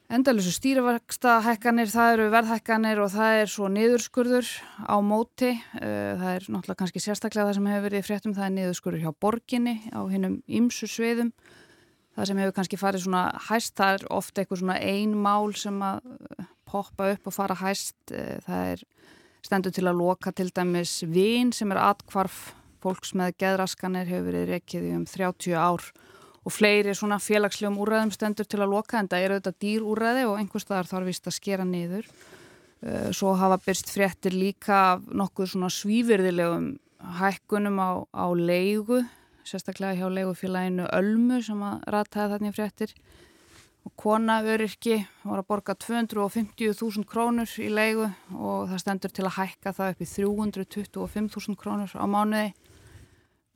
Endalusu 0.06 0.52
stýrivaksta 0.54 1.40
hækkanir, 1.42 1.88
það 1.90 2.12
eru 2.12 2.26
verðhækkanir 2.30 3.00
og 3.02 3.08
það 3.10 3.38
er 3.40 3.48
svo 3.50 3.66
niðurskurður 3.74 4.50
á 4.86 4.96
móti. 5.02 5.48
Eh, 5.80 6.12
það 6.20 6.28
er 6.30 6.44
náttúrulega 6.46 6.78
kannski 6.78 7.02
sérstaklega 7.02 7.48
það 7.48 7.56
sem 7.56 7.66
hefur 7.72 7.84
verið 7.88 8.04
fréttum, 8.06 8.34
það 8.36 8.46
er 8.46 8.54
niðurskurður 8.54 9.02
hjá 9.02 9.10
borginni 9.24 9.74
á 9.90 10.00
hinnum 10.06 10.36
ymsu 10.46 10.86
sviðum. 10.86 11.32
Það 12.14 12.30
sem 12.30 12.42
hefur 12.44 12.54
kannski 12.60 12.78
farið 12.78 13.02
svona 13.08 13.24
hæst, 13.48 13.74
það 13.74 13.96
er 13.96 14.06
ofta 14.14 14.44
eitthvað 14.44 14.62
svona 14.62 14.78
ein 14.78 15.18
mál 15.26 15.50
sem 15.58 15.82
að 15.82 16.06
poppa 16.70 17.10
upp 17.16 17.26
og 17.26 17.34
fara 17.34 17.58
hæst. 17.58 17.98
Eh, 18.14 18.38
það 18.46 18.72
er 18.76 18.86
stendur 19.42 19.74
til 19.74 19.88
að 19.90 19.98
loka 20.04 20.30
til 20.30 20.52
dæmis 20.54 21.00
vín 21.02 21.50
sem 21.50 21.74
er 21.74 21.82
atkvarf 21.82 22.52
fólks 22.78 23.10
með 23.18 23.40
geðraskanir 23.42 24.06
hefur 24.06 24.30
verið 24.30 24.54
reykið 24.54 24.86
í 24.86 24.94
um 25.00 25.06
30 25.10 25.58
ár 25.58 25.90
og 26.46 26.54
fleiri 26.54 26.94
svona 26.94 27.18
félagslegum 27.18 27.80
úræðum 27.82 28.12
stendur 28.14 28.46
til 28.46 28.62
að 28.62 28.72
loka 28.76 29.00
en 29.00 29.10
það 29.10 29.26
eru 29.26 29.38
þetta 29.40 29.62
dýr 29.64 29.86
úræði 29.90 30.24
og 30.30 30.38
einhvers 30.38 30.66
staðar 30.66 30.90
þarf 30.92 31.10
vist 31.10 31.26
að 31.26 31.38
skera 31.40 31.66
niður. 31.66 32.06
Eh, 32.86 33.10
svo 33.10 33.34
hafa 33.34 33.58
byrst 33.64 33.90
fréttir 33.90 34.36
líka 34.36 35.00
nokkuð 35.10 35.52
svona 35.52 35.70
svífyrðilegum 35.74 36.76
hækkunum 37.18 37.80
á, 37.82 37.90
á 38.14 38.26
leigu 38.38 39.02
sérstaklega 39.46 39.98
hjá 39.98 40.10
leigufélaginu 40.10 40.86
Ölmu 40.94 41.40
sem 41.44 41.62
að 41.62 41.86
rataði 41.94 42.34
þarna 42.34 42.50
í 42.50 42.56
fréttir. 42.56 42.94
Og 43.86 43.92
kona 43.94 44.40
öryrki 44.42 44.96
var 45.22 45.42
að 45.42 45.48
borga 45.50 45.76
250.000 45.78 47.06
krónur 47.06 47.50
í 47.62 47.68
leigu 47.70 48.08
og 48.34 48.66
það 48.72 48.80
stendur 48.82 49.14
til 49.14 49.26
að 49.28 49.36
hækka 49.36 49.74
það 49.76 49.92
upp 49.92 50.02
í 50.02 50.08
325.000 50.10 51.60
krónur 51.60 51.94
á 51.94 52.04
mánuði. 52.10 52.48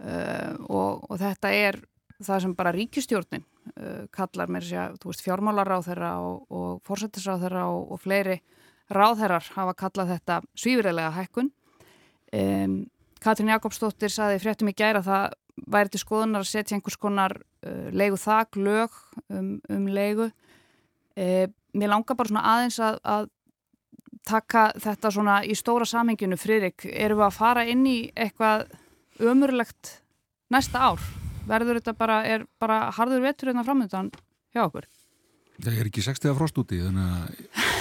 Uh, 0.00 0.54
og, 0.72 1.02
og 1.10 1.18
þetta 1.20 1.50
er 1.52 1.76
það 2.24 2.42
sem 2.44 2.54
bara 2.58 2.72
ríkistjórnin 2.76 3.44
uh, 3.44 4.06
kallar 4.14 4.50
mér 4.52 4.66
sér, 4.66 4.96
þú 5.00 5.12
veist, 5.12 5.24
fjármálaráþherra 5.24 6.14
og, 6.24 6.46
og 6.48 6.80
fórsættisráþherra 6.88 7.66
og, 7.72 7.92
og 7.94 8.02
fleiri 8.02 8.40
ráþherrar 8.90 9.46
hafa 9.54 9.76
kallað 9.78 10.14
þetta 10.16 10.40
svífurilega 10.58 11.12
hækkun. 11.14 11.52
Um, 12.34 12.80
Katrín 13.20 13.52
Jakobsdóttir 13.52 14.12
saði 14.12 14.40
fréttum 14.42 14.70
í 14.70 14.76
gæra 14.76 15.02
að 15.02 15.10
það 15.10 15.36
væri 15.70 15.92
til 15.92 16.00
skoðunar 16.00 16.44
að 16.44 16.50
setja 16.50 16.76
einhvers 16.76 16.98
konar 17.00 17.36
uh, 17.36 17.88
leigu 17.92 18.18
þak, 18.20 18.56
lög 18.56 18.96
um, 19.28 19.58
um 19.70 19.86
leigu. 19.90 20.30
Uh, 21.18 21.46
mér 21.76 21.92
langar 21.94 22.18
bara 22.18 22.32
svona 22.32 22.46
aðeins 22.54 22.80
að, 22.82 23.00
að 23.04 23.30
taka 24.26 24.66
þetta 24.80 25.14
svona 25.14 25.40
í 25.44 25.56
stóra 25.58 25.88
samhenginu, 25.88 26.38
Fririk, 26.40 26.86
erum 26.90 27.22
við 27.22 27.28
að 27.30 27.38
fara 27.38 27.66
inn 27.68 27.86
í 27.88 27.98
eitthvað 28.14 28.68
ömurlegt 29.20 29.98
næsta 30.52 30.90
ár? 30.92 31.19
Verður 31.48 31.80
þetta 31.80 31.94
bara, 31.98 32.22
er 32.26 32.46
bara 32.60 32.82
harður 32.96 33.24
vetur 33.24 33.50
hérna 33.50 33.66
framöndan 33.66 34.10
hjá 34.54 34.64
okkur? 34.66 34.88
Það 35.60 35.76
er 35.76 35.90
ekki 35.90 36.04
60 36.04 36.36
frost 36.38 36.58
úti 36.60 36.80
þannig 36.80 37.04
að 37.04 37.78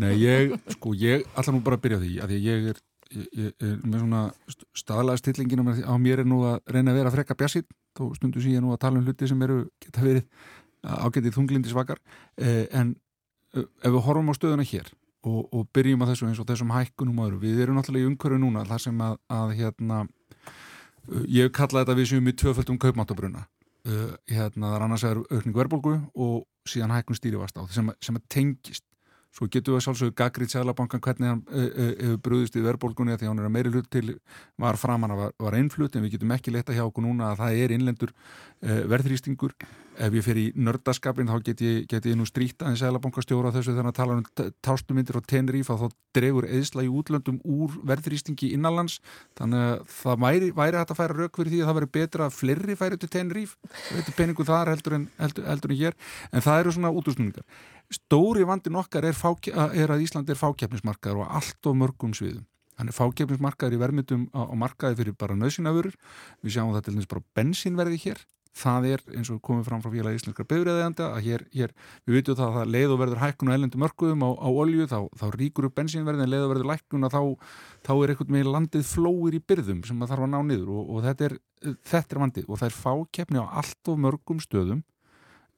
Nei, 0.00 0.14
ég, 0.16 0.54
sko, 0.78 0.94
ég 0.96 1.26
allar 1.36 1.52
nú 1.52 1.60
bara 1.64 1.76
að 1.76 1.84
byrja 1.84 2.00
því 2.00 2.12
að 2.24 2.34
ég 2.38 2.68
er, 2.70 2.78
ég, 3.12 3.24
ég 3.36 3.64
er 3.66 3.74
með 3.82 4.04
svona 4.04 4.22
staðlega 4.80 5.20
stillingina 5.20 5.74
á 5.84 5.94
mér 6.00 6.22
er 6.22 6.28
nú 6.28 6.40
að 6.48 6.60
reyna 6.72 6.94
að 6.94 7.00
vera 7.00 7.10
að 7.10 7.16
frekka 7.18 7.36
bjassið, 7.42 7.66
þó 7.92 8.04
stundu 8.16 8.40
síðan 8.40 8.64
nú 8.64 8.72
að 8.72 8.80
tala 8.86 9.00
um 9.00 9.04
hluti 9.04 9.28
sem 9.28 9.44
eru 9.44 9.58
geta 9.84 10.04
verið 10.04 10.24
ágætið 10.84 11.36
þunglindi 11.36 11.72
svakar 11.72 12.00
eh, 12.40 12.64
en 12.72 12.94
ef 13.54 13.90
við 13.92 14.02
horfum 14.06 14.32
á 14.32 14.34
stöðuna 14.36 14.66
hér 14.68 14.88
og, 15.24 15.40
og 15.52 15.68
byrjum 15.76 16.04
á 16.04 16.08
þessu 16.10 16.28
eins 16.28 16.40
og 16.42 16.48
þessum 16.48 16.72
hækkunum 16.74 17.22
öðru, 17.24 17.40
við 17.44 17.62
erum 17.64 17.78
náttúrulega 17.78 18.04
í 18.04 18.10
umhverju 18.10 18.40
núna 18.40 18.64
þar 18.68 18.84
sem 18.86 19.04
að, 19.04 19.16
að 19.32 19.54
hérna 19.60 20.00
ég 21.28 21.48
hef 21.48 21.54
kallað 21.56 21.84
þetta 21.84 21.98
við 21.98 22.10
séum 22.10 22.30
í 22.30 22.36
tvöföldum 22.40 22.80
kaupmáttabruna 22.80 23.44
uh, 23.44 24.14
hérna 24.30 24.70
það 24.70 24.76
er 24.76 24.86
annars 24.86 25.06
aukning 25.10 25.56
verðbólgu 25.56 25.94
og 26.14 26.42
síðan 26.68 26.94
hækkun 26.96 27.18
stýrivast 27.18 27.58
á 27.60 27.62
sem, 27.72 27.90
sem 28.00 28.18
að 28.18 28.26
tengist 28.32 28.84
Svo 29.34 29.48
getur 29.50 29.74
við 29.74 29.80
að 29.80 29.84
sjálfsögja 29.88 30.16
Gagrit 30.20 30.52
Sælabankan 30.52 31.02
hvernig 31.02 31.32
hann 31.32 31.40
hefur 31.50 32.18
brúðist 32.22 32.58
í 32.58 32.62
verðbólgunni 32.62 33.16
því 33.18 33.30
hann 33.30 33.40
er 33.42 33.48
að 33.48 33.54
meiri 33.56 33.72
hlut 33.74 33.88
til 33.90 34.18
var 34.62 34.78
framann 34.78 35.10
að 35.10 35.22
var, 35.24 35.32
var 35.48 35.56
einflut 35.58 35.96
en 35.96 36.04
við 36.06 36.16
getum 36.16 36.34
ekki 36.36 36.54
leta 36.54 36.76
hjá 36.76 36.84
okkur 36.84 37.02
núna 37.02 37.32
að 37.32 37.40
það 37.42 37.62
er 37.64 37.74
innlendur 37.74 38.12
uh, 38.14 38.84
verðrýstingur 38.92 39.56
ef 39.94 40.14
ég 40.14 40.24
fer 40.26 40.38
í 40.38 40.44
nördaskapin 40.58 41.28
þá 41.30 41.36
get 41.46 41.60
ég, 41.62 41.84
get 41.90 42.06
ég 42.08 42.16
nú 42.18 42.26
strýta 42.26 42.66
en 42.68 42.78
Sælabankastjóra 42.78 43.52
þessu 43.54 43.74
þegar 43.74 43.88
hann 43.88 43.96
tala 43.96 44.16
um 44.18 44.24
tástumindir 44.64 45.18
og 45.18 45.26
tenrýf 45.30 45.70
að 45.70 45.84
þá 45.84 45.88
dregur 46.18 46.48
eðsla 46.48 46.82
í 46.86 46.90
útlöndum 46.90 47.38
úr 47.42 47.70
verðrýstingi 47.86 48.52
innanlands. 48.56 49.00
Þannig 49.38 49.60
að 49.68 49.84
það 49.94 50.16
væri, 50.24 50.50
væri 50.56 50.80
hægt 50.80 50.94
að 50.94 51.00
færa 51.00 51.18
rauk 51.18 51.38
fyrir 51.38 51.52
því 51.52 51.60
að 51.62 51.70
það 51.70 51.78
væri 51.78 51.90
betra 51.98 52.26
að 52.26 52.36
flerri 52.38 52.74
færi 52.78 52.98
til 52.98 53.10
tenrýf 53.14 53.54
þetta 53.90 54.10
er 54.10 54.18
peningu 54.18 54.48
þar 54.48 54.72
heldur 54.74 54.98
en, 54.98 55.06
heldur, 55.20 55.48
heldur 55.50 55.70
en 55.74 55.80
stóri 57.92 58.46
vandin 58.48 58.78
okkar 58.80 59.06
er, 59.08 59.14
er 59.14 59.92
að 59.92 60.04
Ísland 60.04 60.30
er 60.30 60.40
fákjefnismarkaður 60.40 61.24
og 61.24 61.38
allt 61.40 61.70
of 61.70 61.78
mörgum 61.78 62.14
sviðum. 62.16 62.46
Hann 62.78 62.90
er 62.90 62.96
fákjefnismarkaður 62.96 63.76
í 63.76 63.82
vermitum 63.82 64.22
á, 64.34 64.50
á 64.50 64.54
markaði 64.58 64.98
fyrir 65.02 65.18
bara 65.18 65.36
nöðsynafurur 65.38 65.94
við 66.42 66.56
sjáum 66.56 66.72
það 66.74 66.86
til 66.86 66.94
dæmis 66.96 67.10
bara 67.10 67.28
bensínverði 67.38 68.00
hér. 68.06 68.24
Það 68.54 68.84
er 68.86 69.00
eins 69.18 69.30
og 69.34 69.40
komið 69.42 69.64
fram 69.66 69.80
frá 69.82 69.90
félagi 69.90 70.20
íslenskar 70.20 70.46
befriðeiganda 70.46 71.08
að 71.16 71.24
hér, 71.26 71.42
hér 71.50 71.72
við 72.06 72.18
veitum 72.20 72.36
það 72.38 72.58
að 72.60 72.68
leið 72.70 72.92
og 72.94 73.00
verður 73.00 73.22
hækkun 73.24 73.50
og 73.50 73.56
ellendu 73.56 73.80
mörgum 73.82 74.22
á, 74.22 74.30
á 74.30 74.48
olju, 74.62 74.86
þá, 74.90 74.98
þá 75.18 75.24
ríkur 75.34 75.66
upp 75.66 75.74
bensínverðin 75.80 76.30
leið 76.30 76.44
og 76.44 76.52
verður 76.52 76.70
lækkun 76.70 77.08
og 77.08 77.10
þá, 77.10 77.50
þá 77.82 77.92
er 77.96 78.12
eitthvað 78.12 78.30
með 78.36 78.52
landið 78.54 78.86
flóir 78.86 79.34
í 79.34 79.42
byrðum 79.42 79.82
sem 79.88 80.04
það 80.04 80.12
þarf 80.12 80.26
að 80.28 80.32
ná 80.36 80.38
niður 80.46 80.70
og, 80.70 80.92
og 80.94 81.02
þetta, 81.08 81.26
er, 81.26 81.36
þetta 81.90 82.14
er 82.14 82.22
vandið 82.22 82.46
og 82.46 82.62
það 82.62 82.68
er 82.68 82.78
fákjefni 82.78 83.42
á 83.42 83.46
allt 83.58 83.90
of 83.90 84.00
mörgum 84.06 84.44
stöðum. 84.44 84.84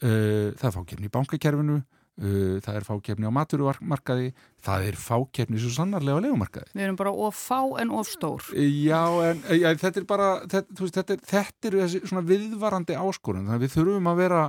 Uh, 0.00 0.56
það 0.56 0.66
er 0.70 0.76
fákjefni 0.78 1.10
í 1.10 1.12
bankakerfinu 1.12 1.78
það 2.16 2.78
er 2.78 2.84
fákjefni 2.86 3.28
á 3.28 3.36
maturumarkaði 3.36 4.30
það 4.64 4.86
er 4.88 4.96
fákjefni 4.96 5.60
svo 5.60 5.72
sannarlega 5.74 6.16
á 6.16 6.24
legumarkaði 6.24 6.72
Við 6.72 6.86
erum 6.86 6.96
bara 6.96 7.12
of 7.12 7.36
fá 7.36 7.60
en 7.82 7.92
of 7.92 8.08
stór. 8.08 8.46
Já, 8.56 9.02
en 9.28 9.42
ja, 9.60 9.74
þetta 9.76 10.00
er 10.00 10.08
bara 10.08 10.28
þetta, 10.48 10.80
veist, 10.80 10.96
þetta, 10.96 11.16
er, 11.16 11.26
þetta 11.28 11.68
er 11.68 11.78
þessi 11.82 12.02
svona 12.06 12.24
viðvarandi 12.30 12.96
áskorun, 12.96 13.44
þannig 13.44 13.58
að 13.58 13.66
við 13.66 13.74
þurfum 13.76 14.10
að 14.12 14.22
vera 14.22 14.42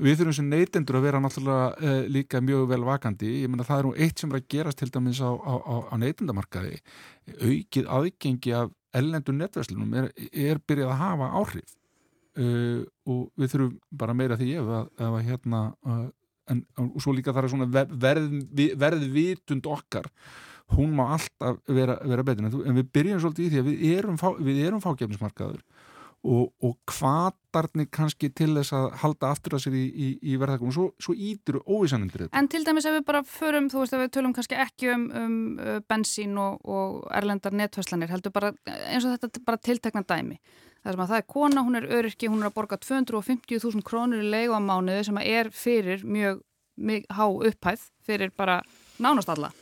við 0.00 0.20
þurfum 0.20 0.36
sem 0.38 0.50
neytendur 0.50 0.98
að 0.98 1.06
vera 1.06 1.22
náttúrulega 1.22 1.70
uh, 1.78 2.02
líka 2.10 2.40
mjög 2.44 2.68
vel 2.70 2.82
vakandi. 2.86 3.32
Ég 3.44 3.50
menna 3.52 3.66
það 3.68 3.82
er 3.82 3.88
nú 3.88 3.94
eitt 3.96 4.22
sem 4.22 4.30
er 4.32 4.40
að 4.40 4.46
gerast 4.54 4.80
til 4.80 4.90
dæmis 4.94 5.20
á, 5.22 5.30
á, 5.30 5.54
á, 5.60 5.74
á 5.90 5.94
neytendamarkaði. 6.00 6.78
Aukið 7.38 7.90
aðgengi 7.98 8.54
af 8.56 8.72
ellendur 8.96 9.36
netverslunum 9.36 9.98
er, 10.00 10.08
er 10.32 10.62
byrjað 10.66 10.94
að 10.94 11.02
hafa 11.04 11.30
áhrif. 11.40 11.76
Uh, 12.40 12.86
og 13.10 13.28
við 13.38 13.52
þurfum 13.52 13.76
bara 14.00 14.16
meira 14.16 14.38
því 14.40 14.54
ef 14.62 14.72
að, 14.78 14.90
ef 14.96 15.18
að 15.18 15.28
hérna 15.28 15.62
en 16.50 16.62
svo 17.00 17.14
líka 17.16 17.34
það 17.34 17.44
er 17.44 17.52
svona 17.54 17.68
verð, 18.04 18.38
verðvitund 18.80 19.68
okkar 19.70 20.10
hún 20.76 20.94
má 20.94 21.06
alltaf 21.16 21.58
vera, 21.66 21.96
vera 22.06 22.24
betur 22.26 22.46
en, 22.46 22.56
en 22.70 22.78
við 22.78 22.90
byrjum 22.94 23.22
svolítið 23.24 23.46
í 23.46 23.50
því 23.50 23.60
að 23.60 23.70
við 23.70 23.94
erum, 23.98 24.18
fá, 24.20 24.28
erum 24.68 24.82
fágefnismarkaður 24.84 25.62
og, 26.20 26.50
og 26.60 26.74
hvaðarnir 26.90 27.88
kannski 27.92 28.28
til 28.36 28.52
þess 28.58 28.74
að 28.76 28.86
halda 29.00 29.30
aftur 29.32 29.56
að 29.56 29.62
sér 29.64 29.76
í, 29.78 29.84
í, 29.88 30.08
í 30.32 30.36
verðarkonum 30.40 30.74
svo, 30.76 30.86
svo 31.00 31.14
ítir 31.16 31.60
óvísanundir 31.64 32.26
þetta. 32.26 32.36
En 32.36 32.48
til 32.52 32.60
dæmis 32.66 32.88
ef 32.88 32.98
við 32.98 33.06
bara 33.08 33.22
förum, 33.24 33.70
þú 33.72 33.84
veist 33.84 33.96
að 33.96 34.04
við 34.04 34.12
tölum 34.16 34.34
kannski 34.36 34.58
ekki 34.60 34.90
um, 34.94 35.06
um 35.16 35.38
uh, 35.56 35.78
bensín 35.88 36.36
og, 36.40 36.60
og 36.68 36.98
erlendar 37.16 37.56
netvæslanir, 37.56 38.12
heldur 38.12 38.34
bara 38.36 38.52
eins 38.66 39.08
og 39.08 39.16
þetta 39.16 39.44
bara 39.48 39.62
tiltekna 39.70 40.04
dæmi. 40.04 40.36
Það 40.80 40.94
sem 40.94 41.04
að 41.04 41.10
það 41.12 41.22
er 41.22 41.26
kona, 41.28 41.64
hún 41.64 41.80
er 41.80 41.88
öryrki, 41.98 42.28
hún 42.32 42.44
er 42.44 42.50
að 42.50 42.56
borga 42.56 42.80
250.000 42.84 43.84
krónur 43.84 44.22
í 44.24 44.30
leigu 44.32 44.56
á 44.56 44.60
mánuði 44.64 45.08
sem 45.08 45.24
er 45.24 45.50
fyrir 45.52 46.04
mjög, 46.04 46.44
mjög 46.80 47.10
há 47.16 47.26
upphæð 47.28 47.90
fyrir 48.04 48.32
bara 48.36 48.60
nánast 49.00 49.32
alla 49.32 49.52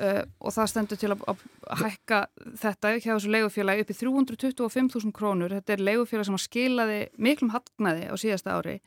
uh, 0.00 0.22
og 0.40 0.54
það 0.54 0.70
stendur 0.72 1.00
til 1.00 1.10
að, 1.14 1.26
að 1.28 1.82
hækka 1.82 2.20
þetta 2.62 2.94
hjá 2.96 3.10
þessu 3.12 3.34
leigufélagi 3.34 3.84
upp 3.84 3.92
í 3.92 3.98
325.000 4.00 5.14
krónur. 5.16 5.54
Þetta 5.58 5.76
er 5.76 5.84
leigufélagi 5.90 6.30
sem 6.30 6.38
að 6.38 6.46
skilaði 6.46 6.98
miklum 7.28 7.52
hagnaði 7.54 8.08
á 8.10 8.14
síðasta 8.20 8.56
ári. 8.58 8.80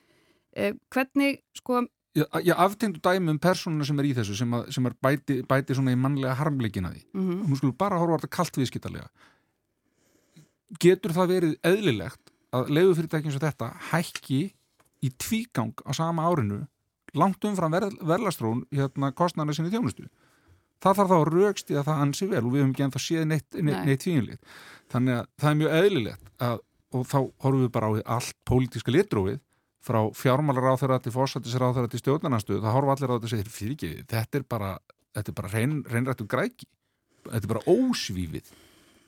Uh, 0.58 0.74
hvernig, 0.94 1.42
sko... 1.58 1.86
Ég 2.18 2.58
aftendu 2.58 2.98
dæmi 3.04 3.30
um 3.30 3.38
personuna 3.38 3.86
sem 3.86 4.00
er 4.02 4.08
í 4.10 4.14
þessu 4.18 4.34
sem, 4.40 4.54
að, 4.58 4.72
sem 4.74 4.86
er 4.90 4.94
bæti, 5.06 5.42
bæti 5.46 5.76
svona 5.78 5.94
í 5.94 6.00
mannlega 6.02 6.34
harmleikina 6.40 6.90
því. 6.90 7.04
Mm 7.14 7.26
-hmm. 7.28 7.44
Nú 7.46 7.58
skulum 7.60 7.76
bara 7.78 8.00
horfa 8.02 8.24
þetta 8.24 8.36
kallt 8.38 8.58
viðskiptalega 8.58 9.12
getur 10.82 11.14
það 11.16 11.34
verið 11.34 11.54
eðlilegt 11.66 12.34
að 12.56 12.72
leiðufyrirtækjum 12.76 13.34
sem 13.34 13.44
þetta 13.44 13.70
hækki 13.92 14.42
í 15.04 15.12
tvígang 15.20 15.76
á 15.88 15.92
sama 15.96 16.26
árinu 16.28 16.66
langt 17.18 17.44
umfram 17.48 17.76
verðlastrón 17.76 18.66
hérna 18.74 19.14
kostnarna 19.16 19.56
sinni 19.56 19.72
þjónustu 19.72 20.08
það 20.84 21.02
þarf 21.02 21.12
þá 21.12 21.18
að 21.18 21.28
raukst 21.34 21.72
í 21.72 21.78
að 21.78 21.90
það 21.90 22.04
ansi 22.06 22.30
vel 22.32 22.44
og 22.44 22.52
við 22.54 22.62
hefum 22.62 22.74
ekki 22.76 22.86
ennþá 22.88 23.04
séð 23.04 23.28
neitt, 23.32 23.50
neitt, 23.58 23.84
neitt 23.88 24.04
tvíinlít 24.04 24.56
þannig 24.94 25.20
að 25.20 25.30
það 25.42 25.50
er 25.50 25.60
mjög 25.62 25.76
eðlilegt 25.82 26.32
að, 26.48 26.64
og 26.94 27.08
þá 27.08 27.18
horfum 27.44 27.64
við 27.66 27.74
bara 27.78 27.90
á 27.90 27.94
allt 28.18 28.38
pólítiska 28.48 28.94
litrófið 28.94 29.42
frá 29.88 30.00
fjármálar 30.16 30.76
á 30.76 30.80
þeirra 30.80 31.02
til 31.04 31.14
fórsættisar 31.16 31.64
á 31.64 31.76
þeirra 31.76 31.92
til 31.92 32.02
stjórnarnastuð 32.02 32.64
það 32.64 32.76
horfum 32.76 32.94
allir 32.94 33.12
á 33.12 33.16
þetta 33.16 33.30
að 33.30 33.34
segja 33.34 33.58
fyrir 33.58 33.76
ekki 33.76 33.92
þetta 34.14 34.40
er 34.40 34.48
bara, 34.54 34.72
bara 35.40 35.52
reyn, 35.54 35.82
reynrættu 35.88 36.28
græki. 36.30 36.68
Þetta 37.28 37.44
er 37.44 37.52
bara 37.52 37.68
ósvífið. 37.68 38.52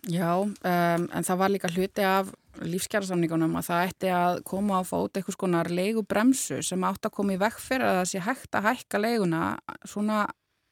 Já, 0.07 0.32
um, 0.39 0.53
en 0.63 1.26
það 1.28 1.39
var 1.41 1.51
líka 1.51 1.72
hluti 1.74 2.03
af 2.07 2.30
lífskjærasamningunum 2.63 3.57
að 3.59 3.67
það 3.67 3.89
ætti 3.89 4.11
að 4.15 4.41
koma 4.47 4.80
á 4.80 4.84
fót 4.88 5.15
eitthvað 5.20 5.36
skonar 5.36 5.70
leigubremsu 5.72 6.61
sem 6.63 6.86
átt 6.88 7.07
að 7.07 7.15
koma 7.17 7.36
í 7.36 7.39
vekk 7.39 7.59
fyrir 7.63 7.88
að 7.88 7.97
það 7.99 8.09
sé 8.13 8.22
hægt 8.24 8.55
að 8.55 8.67
hækka 8.70 9.01
leiguna 9.03 9.41
svona 9.88 10.22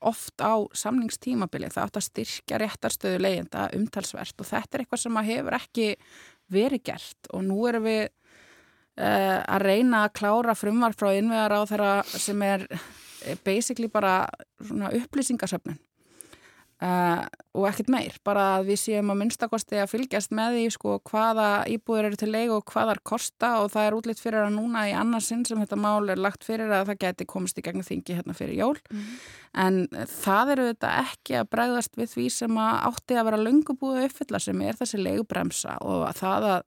oft 0.05 0.41
á 0.43 0.53
samningstímabili. 0.77 1.71
Það 1.73 1.87
átt 1.87 1.99
að 1.99 2.07
styrkja 2.07 2.59
réttarstöðu 2.61 3.21
leiginda 3.23 3.67
umtalsvert 3.77 4.37
og 4.43 4.49
þetta 4.49 4.77
er 4.77 4.83
eitthvað 4.83 5.03
sem 5.03 5.19
hefur 5.31 5.57
ekki 5.57 5.87
verið 6.53 6.85
gert 6.91 7.31
og 7.33 7.43
nú 7.47 7.57
erum 7.69 7.87
við 7.87 8.03
uh, 8.05 9.41
að 9.41 9.65
reyna 9.65 10.05
að 10.05 10.15
klára 10.21 10.55
frumvar 10.57 10.95
frá 10.97 11.11
innvegar 11.17 11.57
á 11.57 11.61
þeirra 11.69 11.91
sem 12.13 12.45
er 12.45 12.67
basically 13.43 13.89
bara 13.91 14.21
upplýsingasöfnun 14.61 15.79
Uh, 16.78 17.23
og 17.57 17.63
ekkert 17.71 17.88
meir, 17.89 18.17
bara 18.21 18.43
að 18.59 18.67
við 18.67 18.78
séum 18.84 19.07
að 19.09 19.17
minnstakosti 19.23 19.80
að 19.82 19.95
fylgjast 19.95 20.34
með 20.38 20.59
því 20.59 20.65
sko 20.75 20.97
hvaða 21.09 21.47
íbúður 21.73 22.11
eru 22.11 22.19
til 22.21 22.30
leik 22.30 22.53
og 22.53 22.69
hvaðar 22.69 23.01
kosta 23.01 23.49
og 23.63 23.71
það 23.73 23.88
er 23.88 23.97
útlitt 23.97 24.21
fyrir 24.21 24.43
að 24.43 24.53
núna 24.59 24.84
í 24.86 24.93
annarsinn 24.93 25.41
sem 25.49 25.57
þetta 25.63 25.80
mál 25.82 26.05
er 26.13 26.21
lagt 26.21 26.45
fyrir 26.45 26.69
að 26.69 26.91
það 26.91 27.01
geti 27.01 27.28
komist 27.34 27.57
í 27.57 27.65
gegnum 27.65 27.88
þingi 27.88 28.19
hérna 28.19 28.38
fyrir 28.38 28.61
jól 28.61 28.78
mm. 28.93 29.09
en 29.65 29.82
það 30.13 30.53
eru 30.53 30.69
þetta 30.69 30.93
ekki 31.01 31.39
að 31.41 31.51
bregðast 31.57 31.97
við 31.97 32.13
því 32.13 32.30
sem 32.38 32.61
að 32.61 32.80
átti 32.91 33.17
að 33.17 33.30
vera 33.32 33.43
lungubúið 33.47 34.05
uppfylla 34.11 34.45
sem 34.45 34.65
er 34.69 34.78
þessi 34.78 35.01
leigubremsa 35.01 35.80
og 35.82 36.05
að 36.11 36.21
það 36.21 36.49
að 36.53 36.65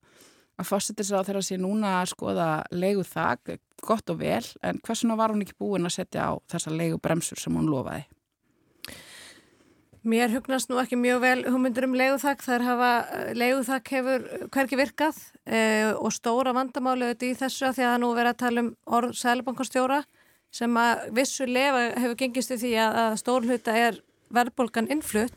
að 0.60 0.68
fórsettir 0.68 1.06
sér 1.06 1.22
á 1.22 1.26
þeirra 1.30 1.46
sé 1.46 1.56
núna 1.56 1.98
að 2.00 2.10
skoða 2.10 2.48
leigu 2.74 3.06
þak, 3.06 3.54
gott 3.80 4.10
og 4.12 4.18
vel 4.20 4.42
en 4.66 4.82
hversuna 4.84 5.16
var 5.16 5.32
hún 5.32 5.46
ekki 5.46 5.56
búin 5.62 5.86
að 5.86 6.00
setja 6.02 6.26
á 6.28 6.32
þessa 6.50 6.74
leigubremsur 6.74 7.40
sem 7.40 7.54
hún 7.56 7.70
lofaði 7.70 8.08
Mér 10.00 10.30
hugnast 10.32 10.70
nú 10.70 10.78
ekki 10.80 10.96
mjög 10.96 11.18
vel 11.20 11.40
hugmyndur 11.44 11.84
um 11.84 11.94
leiguþakk, 11.98 12.40
þar 12.40 12.62
hafa 12.64 12.90
leiguþakk 13.36 13.90
hefur 13.92 14.22
hverki 14.48 14.78
virkað 14.80 15.18
eh, 15.44 15.90
og 15.92 16.08
stóra 16.16 16.54
vandamáli 16.56 17.04
auðvitað 17.04 17.28
í 17.28 17.36
þessu 17.36 17.66
að 17.68 17.74
því 17.76 17.84
að 17.84 17.90
það 17.90 18.00
nú 18.00 18.08
verið 18.16 18.30
að 18.30 18.38
tala 18.40 18.62
um 18.64 18.70
orð 18.96 19.12
sælubankarstjóra 19.20 19.98
sem 20.56 20.78
að 20.80 21.02
vissu 21.18 21.44
lefa 21.44 21.82
hefur 22.00 22.16
gengist 22.22 22.54
í 22.54 22.58
því 22.62 22.70
að, 22.80 22.96
að 23.02 23.18
stórluta 23.20 23.74
er 23.76 23.98
verðbólgan 24.32 24.88
innflutt 24.88 25.36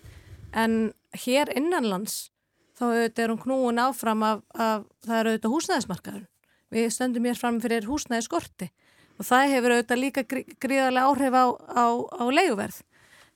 en 0.55 0.93
hér 1.25 1.51
innanlands 1.57 2.31
þá 2.79 2.85
auðvitað 2.87 3.25
er 3.25 3.35
hún 3.35 3.43
knúin 3.43 3.83
áfram 3.83 4.23
af, 4.29 4.47
af 4.55 4.87
það 5.03 5.17
er 5.19 5.31
auðvitað 5.33 5.55
húsnæðismarkaður. 5.57 6.23
Við 6.73 6.89
stöndum 6.95 7.27
hér 7.27 7.37
fram 7.37 7.59
fyrir 7.59 7.91
húsnæðiskorti 7.91 8.71
og 9.19 9.27
það 9.27 9.53
hefur 9.57 9.75
auðvitað 9.75 10.03
líka 10.05 10.23
gríðarlega 10.23 11.11
áhrif 11.11 11.35
á, 11.35 11.45
á, 11.51 11.85
á 12.15 12.23
leiguverð. 12.31 12.81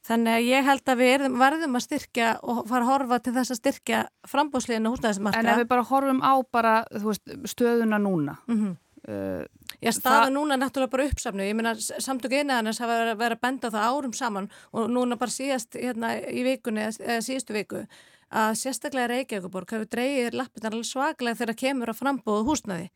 Þannig 0.07 0.33
að 0.37 0.45
ég 0.47 0.63
held 0.63 0.87
að 0.87 0.97
við 1.01 1.23
verðum 1.35 1.75
að 1.75 1.83
styrkja 1.83 2.39
og 2.39 2.67
fara 2.69 2.85
að 2.85 2.91
horfa 2.91 3.19
til 3.19 3.33
þess 3.35 3.51
að 3.51 3.57
styrkja 3.61 4.01
frambóðsliðinu 4.31 4.91
húsnæðismarka. 4.93 5.39
En 5.39 5.51
ef 5.51 5.57
við 5.61 5.69
bara 5.73 5.87
horfum 5.89 6.21
á 6.23 6.33
bara 6.51 6.85
veist, 7.03 7.33
stöðuna 7.43 7.99
núna, 7.99 8.37
mm 8.47 8.57
-hmm. 8.57 8.77
uh, 9.11 9.45
Já, 9.81 9.91
staða 9.91 10.29
núna 10.29 10.53
er 10.53 10.59
náttúrulega 10.59 10.89
bara 10.91 11.05
uppsafnu, 11.05 11.43
ég 11.43 11.55
meina 11.55 11.75
samtök 11.75 12.31
einaðannars 12.31 12.79
hafa 12.79 13.15
verið, 13.15 13.31
að 13.31 13.41
benda 13.41 13.69
það 13.69 13.87
árum 13.87 14.13
saman 14.13 14.49
og 14.71 14.89
núna 14.89 15.15
bara 15.17 15.29
síðast 15.29 15.75
hérna 15.75 16.15
í 16.17 16.43
vikunni 16.43 16.81
eða 16.81 17.21
síðustu 17.21 17.53
viku 17.53 17.85
að 18.31 18.55
sérstaklega 18.55 19.07
Reykjavíkuborg 19.07 19.71
hefur 19.71 19.85
dreyið 19.85 20.33
lappinnar 20.33 20.73
alveg 20.73 20.85
svaglega 20.85 21.35
þegar 21.35 21.55
kemur 21.55 21.89
að 21.89 21.99
frambóðu 22.01 22.43
húsnaði 22.47 22.89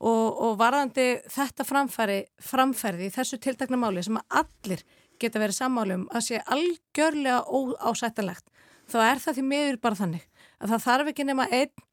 og, 0.00 0.40
og 0.42 0.58
varðandi 0.58 1.20
þetta 1.28 1.64
framfæri, 1.64 2.24
framfærði 2.40 3.10
geta 5.22 5.42
verið 5.42 5.58
sammálum 5.58 6.06
að 6.12 6.26
sé 6.28 6.42
algjörlega 6.44 7.44
óásættanlegt 7.48 8.46
þá 8.90 8.98
er 9.06 9.22
það 9.24 9.38
því 9.38 9.48
miður 9.50 9.80
bara 9.84 10.00
þannig 10.00 10.24
að 10.60 10.74
það 10.74 10.86
þarf 10.88 11.12
ekki 11.14 11.28
nema 11.30 11.48
einn 11.50 11.84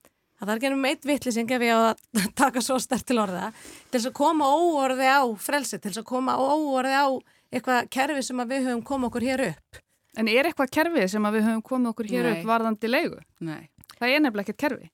Það 0.42 0.50
er 0.50 0.58
ekki 0.58 0.70
um 0.74 0.86
eitt 0.90 1.04
vittlising 1.06 1.52
ef 1.54 1.62
ég 1.62 1.78
á 1.78 1.82
að 1.92 2.00
taka 2.42 2.62
svo 2.66 2.80
stert 2.82 3.06
til 3.06 3.20
orða 3.22 3.52
til 3.54 4.00
þess 4.00 4.08
að 4.10 4.16
koma 4.18 4.48
óorði 4.50 5.06
á 5.06 5.22
frelsi, 5.38 5.78
til 5.78 5.92
þess 5.92 6.02
að 6.02 6.08
koma 6.10 6.34
óorði 6.42 6.96
á 6.98 7.06
eitthvað 7.54 7.92
kerfi 7.94 8.24
sem 8.26 8.42
við 8.50 8.66
höfum 8.66 8.82
komið 8.88 9.10
okkur 9.12 9.26
hér 9.28 9.44
upp. 9.52 9.82
En 10.18 10.32
er 10.32 10.50
eitthvað 10.50 10.74
kerfi 10.74 11.06
sem 11.14 11.28
við 11.36 11.46
höfum 11.46 11.62
komið 11.68 11.92
okkur 11.92 12.10
hér 12.10 12.26
Nei. 12.26 12.32
upp 12.34 12.50
varðandi 12.50 12.90
leigu? 12.90 13.22
Nei. 13.46 13.70
Það 14.00 14.16
er 14.16 14.24
nefnilega 14.26 14.48
ekkert 14.48 14.64
kerfi. 14.66 14.90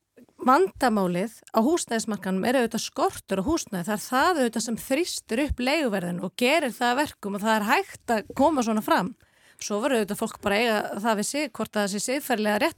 Vandamálið 0.48 1.34
á 1.52 1.60
húsnæðismarkanum 1.60 2.46
er 2.48 2.62
auðvitað 2.62 2.84
skortur 2.86 3.42
á 3.44 3.48
húsnæði. 3.48 3.86
Það 3.88 3.96
er 3.96 4.04
það 4.06 4.42
auðvitað 4.42 4.64
sem 4.64 4.78
þrýstur 4.80 5.42
upp 5.44 5.64
leiguverðin 5.68 6.22
og 6.24 6.36
gerir 6.40 6.76
það 6.76 7.00
verkum 7.02 7.36
og 7.36 7.44
það 7.44 7.56
er 7.58 7.66
hægt 7.68 8.14
að 8.16 8.30
koma 8.38 8.64
svona 8.64 8.84
fram. 8.86 9.10
Svo 9.58 9.80
verður 9.82 10.04
auðvitað 10.04 10.20
fólk 10.22 10.38
bara 10.46 10.60
eiga 10.62 10.78
það 11.02 11.20
við 11.20 11.28
sig 11.32 11.50
hvort 11.58 11.74
það 11.74 11.88
sé 11.90 12.02
sigferðilega 12.06 12.70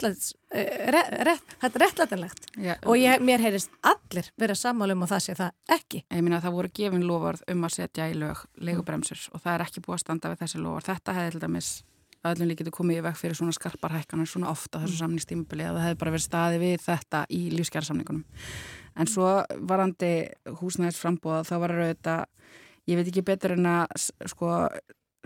eh, 0.56 1.28
réttlætanlegt 1.60 2.48
ja, 2.56 2.78
og 2.88 2.96
ég, 2.96 3.20
mér 3.20 3.44
heyrist 3.44 3.74
allir 3.84 4.32
vera 4.40 4.56
sammálum 4.56 5.04
og 5.04 5.12
það 5.12 5.26
sé 5.26 5.36
það 5.42 5.76
ekki. 5.76 6.06
Ég 6.08 6.24
minna 6.24 6.40
að 6.40 6.48
það 6.48 6.58
voru 6.62 6.74
gefin 6.80 7.06
lofvarð 7.10 7.44
um 7.52 7.68
að 7.68 7.76
setja 7.76 8.08
í 8.08 8.16
lög 8.18 8.46
leigubremsur 8.64 9.28
og 9.34 9.44
það 9.44 9.54
er 9.58 9.66
ekki 9.68 9.84
búið 9.84 10.00
að 10.00 10.04
standa 10.06 10.32
við 10.32 10.46
þessi 10.46 10.64
lofvarð. 10.64 10.90
Þetta 10.94 11.18
hefði 11.20 11.64
dæmis 12.20 12.36
öllum 12.36 12.50
líkið 12.52 12.72
komið 12.76 13.00
í 13.00 13.04
veg 13.06 13.16
fyrir 13.16 13.38
svona 13.38 13.56
skarpar 13.56 13.94
hækkanir 13.96 14.28
svona 14.28 14.50
ofta 14.52 14.82
þessu 14.82 14.98
mm. 14.98 15.02
samningstímubili 15.04 15.64
að 15.64 15.78
það 15.78 15.86
hefði 15.86 16.00
bara 16.02 16.14
verið 16.16 16.26
staði 16.26 16.60
við 16.60 16.84
þetta 16.84 17.22
í 17.32 17.42
lífskjærasamningunum. 17.54 18.24
En 19.00 19.08
svo 19.08 19.30
varandi 19.70 20.12
húsnæðis 20.60 21.00
frambóða 21.00 21.46
þá 21.48 21.56
var 21.64 21.76
auðvitað, 21.78 22.26
ég 22.90 23.00
veit 23.00 23.08
ekki 23.08 23.26
betur 23.30 23.56
en 23.56 23.70
að 23.72 24.10
sko 24.34 24.52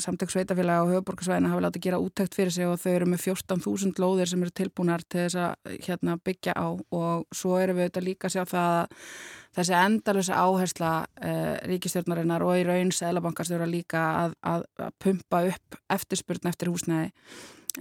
samtök 0.02 0.32
sveitafélag 0.34 0.82
á 0.82 0.90
höfuborgarsvæðina 0.90 1.52
hafa 1.52 1.64
látið 1.68 1.84
gera 1.86 2.02
úttækt 2.02 2.36
fyrir 2.38 2.54
sig 2.54 2.66
og 2.66 2.80
þau 2.82 2.92
eru 2.96 3.08
með 3.12 3.24
14.000 3.28 4.02
lóðir 4.02 4.30
sem 4.32 4.42
eru 4.42 4.54
tilbúnar 4.56 5.04
til 5.06 5.28
þess 5.28 5.38
að 5.38 5.78
hérna, 5.86 6.18
byggja 6.18 6.56
á. 6.58 6.68
Og 6.74 7.26
svo 7.36 7.60
eru 7.62 7.76
við 7.78 7.88
auðvitað 7.88 8.08
líka 8.08 8.30
að 8.30 8.36
sjá 8.36 8.44
það 8.50 8.78
að 8.80 9.08
þessi 9.54 9.76
endalösa 9.78 10.40
áhersla 10.42 10.92
eh, 11.22 11.56
ríkistjórnarinnar 11.70 12.46
og 12.46 12.58
í 12.58 12.66
raun 12.68 12.94
sælabankastjóra 12.96 13.70
líka 13.70 14.04
að, 14.24 14.38
að, 14.42 14.66
að 14.82 14.96
pumpa 15.06 15.44
upp 15.52 15.78
eftirspurn 15.94 16.50
eftir 16.50 16.74
húsnæði 16.74 17.12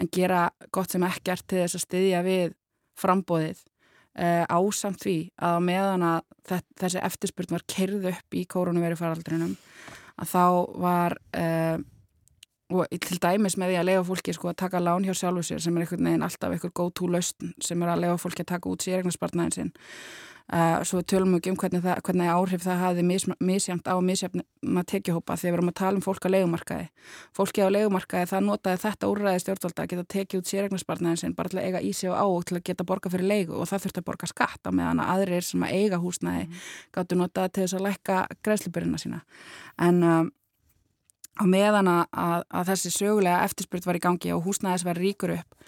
en 0.00 0.10
gera 0.12 0.46
gott 0.72 0.92
sem 0.92 1.04
ekkert 1.06 1.46
til 1.48 1.62
þess 1.62 1.78
að 1.78 1.86
styðja 1.86 2.22
við 2.26 2.54
frambóðið 3.00 3.64
eh, 4.20 4.44
ásamt 4.48 5.00
því 5.04 5.16
að 5.40 5.58
meðan 5.68 6.06
að 6.10 6.20
þessi 6.82 7.02
eftirspurn 7.08 7.56
var 7.56 7.66
kerð 7.68 8.10
upp 8.12 8.36
í 8.36 8.44
kórunuveri 8.48 8.98
faraldrinum 9.00 9.56
að 10.20 10.32
þá 10.32 10.44
var 10.82 11.16
eh, 11.36 11.78
og 12.72 12.90
til 13.06 13.20
dæmis 13.22 13.56
með 13.60 13.72
því 13.72 13.78
að 13.80 13.88
lega 13.90 14.02
fólki 14.08 14.34
sko 14.36 14.50
að 14.52 14.58
taka 14.64 14.82
lán 14.82 15.06
hjá 15.06 15.14
sjálfu 15.16 15.44
sér 15.46 15.62
sem 15.62 15.76
er 15.76 15.84
einhvern 15.84 16.08
veginn 16.08 16.26
alltaf 16.26 16.52
einhver 16.54 16.74
go-to 16.74 17.08
laust 17.10 17.46
sem 17.62 17.82
er 17.82 17.94
að 17.94 18.04
lega 18.04 18.20
fólki 18.20 18.44
að 18.44 18.52
taka 18.54 18.72
út 18.72 18.86
sérregnarspartnæðin 18.86 19.56
sinn. 19.56 19.72
Uh, 20.52 20.82
svo 20.84 21.00
tölum 21.06 21.30
við 21.32 21.38
ekki 21.38 21.50
um 21.52 21.56
hvernig, 21.56 21.80
það, 21.84 22.00
hvernig 22.04 22.28
áhrif 22.28 22.64
það 22.64 22.80
hafi 22.82 23.02
mis, 23.06 23.24
misjæmt 23.40 23.86
á 23.88 23.94
misjæmna 24.04 24.82
tekjuhópa 24.90 25.36
þegar 25.38 25.54
við 25.54 25.58
erum 25.60 25.70
að 25.70 25.76
tala 25.78 26.00
um 26.00 26.02
fólk 26.04 26.26
á 26.26 26.34
legumarkaði 26.34 26.88
fólki 27.38 27.62
á 27.62 27.72
legumarkaði 27.72 28.28
það 28.32 28.44
notaði 28.48 28.80
þetta 28.82 29.10
úrræði 29.12 29.44
stjórnvalda 29.44 29.86
að 29.86 29.92
geta 29.94 30.04
tekið 30.16 30.42
út 30.42 30.50
sérregnarspartnæðin 30.50 31.22
sinn 31.22 31.36
bara 31.38 31.52
til 31.54 31.62
að 31.62 31.70
eiga 31.70 31.80
í 31.86 31.94
sig 31.94 32.10
og 32.10 32.18
á 32.18 32.26
og 32.26 32.44
til 32.50 32.58
að 32.58 32.66
geta 32.68 32.88
borga 32.90 33.14
fyrir 33.14 33.30
legu 33.30 33.54
og 33.54 33.70
það 33.70 33.86
þurfti 33.86 34.02
að 34.02 34.08
borga 34.10 34.32
skatt 34.34 34.66
á 34.66 34.70
meðan 34.74 35.00
að 35.00 35.14
aðrir 35.14 35.46
sem 35.46 35.64
að 35.64 35.74
eiga 35.78 36.02
húsnæði 36.02 36.44
mm. 36.50 36.60
gáttu 36.98 37.20
notaði 37.22 37.54
til 37.54 37.64
þess 37.64 37.78
að 37.78 37.86
lækka 37.86 38.20
greiðslubyrjina 38.42 39.00
sína. 39.00 39.24
En 39.78 40.02
um, 40.02 40.32
á 41.38 41.44
meðan 41.48 41.88
að, 41.88 42.44
að 42.48 42.68
þessi 42.72 42.92
sögulega 42.92 43.44
eftirspurt 43.46 43.88
var 43.88 43.98
í 43.98 44.02
gangi 44.04 44.34
og 44.34 44.44
húsnæðis 44.46 44.86
var 44.88 45.00
ríkur 45.00 45.36
upp 45.38 45.58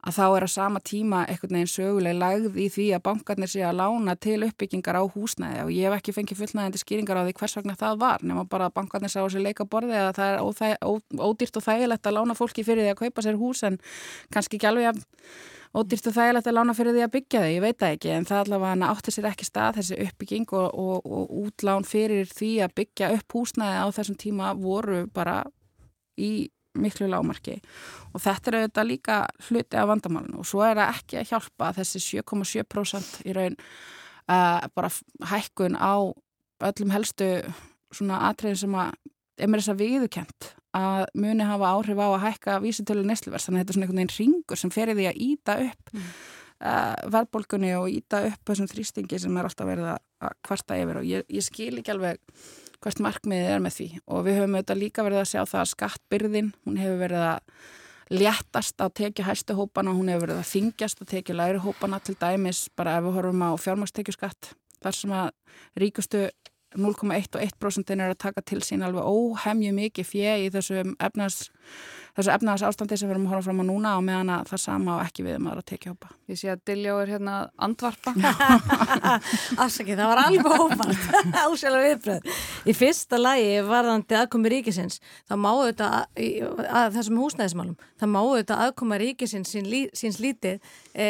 að 0.00 0.16
þá 0.16 0.24
er 0.36 0.46
á 0.46 0.48
sama 0.48 0.80
tíma 0.80 1.20
einhvern 1.28 1.56
veginn 1.58 1.70
söguleg 1.70 2.16
lagð 2.16 2.56
í 2.56 2.68
því 2.72 2.86
að 2.96 3.02
bankarnir 3.04 3.50
sé 3.52 3.60
að 3.66 3.76
lána 3.82 4.14
til 4.16 4.38
uppbyggingar 4.46 4.96
á 4.96 5.04
húsnæði. 5.04 5.60
Og 5.66 5.72
ég 5.74 5.88
hef 5.88 5.98
ekki 5.98 6.14
fengið 6.16 6.40
fullnægandi 6.40 6.80
skýringar 6.80 7.20
á 7.20 7.24
því 7.26 7.36
hvers 7.36 7.56
vegna 7.58 7.76
það 7.80 8.00
var 8.00 8.24
nema 8.24 8.46
bara 8.48 8.70
að 8.70 8.76
bankarnir 8.80 9.12
sá 9.12 9.20
sér 9.28 9.44
leika 9.44 9.68
borði 9.68 9.98
að 10.00 10.12
það 10.16 10.32
er 10.32 10.44
óþæg, 10.46 10.74
ó, 10.80 10.92
ódýrt 11.28 11.60
og 11.60 11.66
þægilegt 11.68 12.08
að 12.08 12.16
lána 12.16 12.36
fólki 12.38 12.64
fyrir 12.64 12.86
því 12.86 12.94
að 12.94 13.00
kaupa 13.04 13.24
sér 13.26 13.40
hús 13.40 13.64
en 13.68 13.80
kannski 14.32 14.56
ekki 14.56 14.70
alveg 14.70 14.92
að 14.94 15.02
ódýrt 15.76 16.08
og 16.08 16.16
þægilegt 16.16 16.48
að 16.48 16.56
lána 16.56 16.74
fyrir 16.74 16.96
því 16.96 17.04
að 17.04 17.12
byggja 17.14 17.42
þau, 17.44 17.50
ég 17.52 17.64
veit 17.66 17.78
það 17.78 17.96
ekki. 17.96 18.14
En 18.16 18.28
það 18.30 18.40
allavega 18.44 18.88
átti 18.90 19.14
sér 19.14 19.28
ekki 19.30 19.46
stað 19.46 19.76
þessi 19.80 20.00
uppbygging 20.06 20.54
og, 20.56 20.80
og, 20.80 21.04
og 21.04 21.36
útlán 21.44 21.86
fyrir 21.86 22.32
því 22.32 22.50
að 22.64 22.74
byggja 22.80 23.12
upp 23.18 23.36
húsnæði 23.36 23.84
á 23.84 23.86
þessum 23.94 24.18
tíma 24.18 24.54
voru 24.58 25.04
bara 25.12 25.42
í 26.18 26.48
miklu 26.78 27.08
lámarki 27.10 27.56
og 28.14 28.22
þetta 28.22 28.50
er 28.50 28.58
auðvitað 28.60 28.88
líka 28.90 29.16
hluti 29.48 29.78
af 29.78 29.88
vandamálinu. 29.90 30.40
Og 30.42 30.48
svo 30.48 30.62
er 30.66 30.78
það 30.78 30.94
ekki 30.96 31.20
að 31.20 31.28
hjálpa 31.32 31.72
þessi 31.78 32.02
7,7% 32.22 33.20
í 33.26 33.34
raun 33.36 33.58
uh, 33.58 34.66
bara 34.74 34.90
hækkun 35.32 35.78
á 35.78 35.94
öllum 36.70 36.94
helstu 36.94 37.30
svona 37.94 38.24
atriðin 38.28 38.62
sem 38.64 38.76
að 38.78 38.94
er 39.40 39.48
mér 39.50 39.62
þess 39.62 39.72
að 39.72 39.84
viðukent 39.84 40.50
að 40.76 41.04
muni 41.18 41.46
hafa 41.46 41.72
áhrif 41.74 41.98
á 41.98 42.06
að 42.06 42.24
hækka 42.26 42.58
vísitölu 42.62 43.02
nesluvers, 43.06 43.46
þannig 43.46 43.60
að 43.60 43.64
þetta 43.64 43.72
er 43.72 43.76
svona 43.76 43.86
einhvern 43.88 44.02
veginn 44.02 44.18
ringur 44.18 44.60
sem 44.60 44.72
ferir 44.74 44.98
því 44.98 45.06
að 45.10 45.22
íta 45.26 45.56
upp 45.64 45.94
mm. 45.94 46.10
uh, 46.60 46.96
verðbólgunni 47.16 47.72
og 47.78 47.88
íta 47.90 48.22
upp 48.28 48.52
þessum 48.52 48.70
þrýstingi 48.70 49.20
sem 49.22 49.38
er 49.40 49.48
alltaf 49.48 49.70
verið 49.70 49.88
að 49.94 50.36
kvarta 50.46 50.78
yfir. 50.78 51.00
Og 51.00 51.08
ég, 51.08 51.24
ég 51.32 51.46
skil 51.46 51.72
ekki 51.80 51.94
alveg 51.94 52.20
hvert 52.80 53.02
markmiðið 53.04 53.52
er 53.54 53.62
með 53.64 53.76
því. 53.76 53.88
Og 54.08 54.24
við 54.26 54.40
höfum 54.40 54.56
auðvitað 54.56 54.80
líka 54.80 55.04
verið 55.06 55.22
að 55.22 55.30
sjá 55.32 55.40
það 55.42 55.60
að 55.60 55.70
skattbyrðin, 55.74 56.50
hún 56.66 56.80
hefur 56.80 57.00
verið 57.04 57.26
að 57.28 57.40
léttast 58.10 58.82
á 58.82 58.86
tekið 58.90 59.28
hæstu 59.28 59.56
hópana, 59.58 59.94
hún 59.94 60.10
hefur 60.10 60.26
verið 60.26 60.40
að 60.40 60.50
þingjast 60.50 61.02
að 61.04 61.10
tekið 61.14 61.38
læri 61.38 61.62
hópana 61.62 62.00
til 62.02 62.16
dæmis 62.18 62.64
bara 62.74 62.96
ef 62.98 63.06
við 63.06 63.18
horfum 63.18 63.44
á 63.46 63.50
fjármagstekjuskatt 63.60 64.52
þar 64.80 64.96
sem 64.96 65.12
að 65.14 65.28
ríkustu 65.78 66.24
0,1 66.78 67.34
og 67.34 67.40
1% 67.42 67.94
er 67.96 68.04
að 68.12 68.20
taka 68.26 68.44
til 68.46 68.60
sín 68.62 68.84
alveg 68.86 69.06
óhemju 69.06 69.72
mikið 69.74 70.06
fjö 70.06 70.36
í 70.44 70.50
þessu 70.54 70.84
efnaðs 70.98 71.48
þessu 72.16 72.32
efnaðs 72.34 72.64
ástandi 72.66 72.98
sem 72.98 73.08
við 73.08 73.14
erum 73.14 73.26
að 73.28 73.34
horfa 73.34 73.46
fram 73.48 73.62
á 73.62 73.64
núna 73.66 73.92
og 73.98 74.04
meðan 74.06 74.32
að 74.34 74.50
það 74.50 74.62
sama 74.64 74.96
á 74.98 75.04
ekki 75.04 75.24
við 75.26 75.36
um 75.38 75.48
að 75.50 75.60
tekja 75.70 75.92
hópa. 75.92 76.10
Ég 76.30 76.40
sé 76.40 76.50
að 76.52 76.62
Diljó 76.70 76.96
er 77.02 77.12
hérna 77.14 77.36
andvarpa. 77.66 78.14
Afsaki, 79.64 79.94
það 79.94 80.10
var 80.10 80.22
alveg 80.24 80.64
ómalt 80.64 81.36
ásjálf 81.44 81.84
viðbröð. 81.86 82.32
Í 82.66 82.76
fyrsta 82.76 83.20
lagi 83.20 83.54
varðandi 83.68 84.18
aðkomi 84.18 84.52
ríkisins 84.54 85.00
þá 85.30 85.36
má 85.38 85.50
auðvitað 85.52 85.96
að, 86.00 86.66
að 86.82 86.98
þessum 86.98 87.22
húsnæðismálum, 87.24 87.78
það 88.00 88.12
má 88.16 88.20
auðvitað 88.24 88.66
aðkoma 88.66 89.00
ríkisins 89.00 89.54
sín, 89.54 89.70
síns 89.96 90.20
lítið 90.22 90.60
e, 90.94 91.08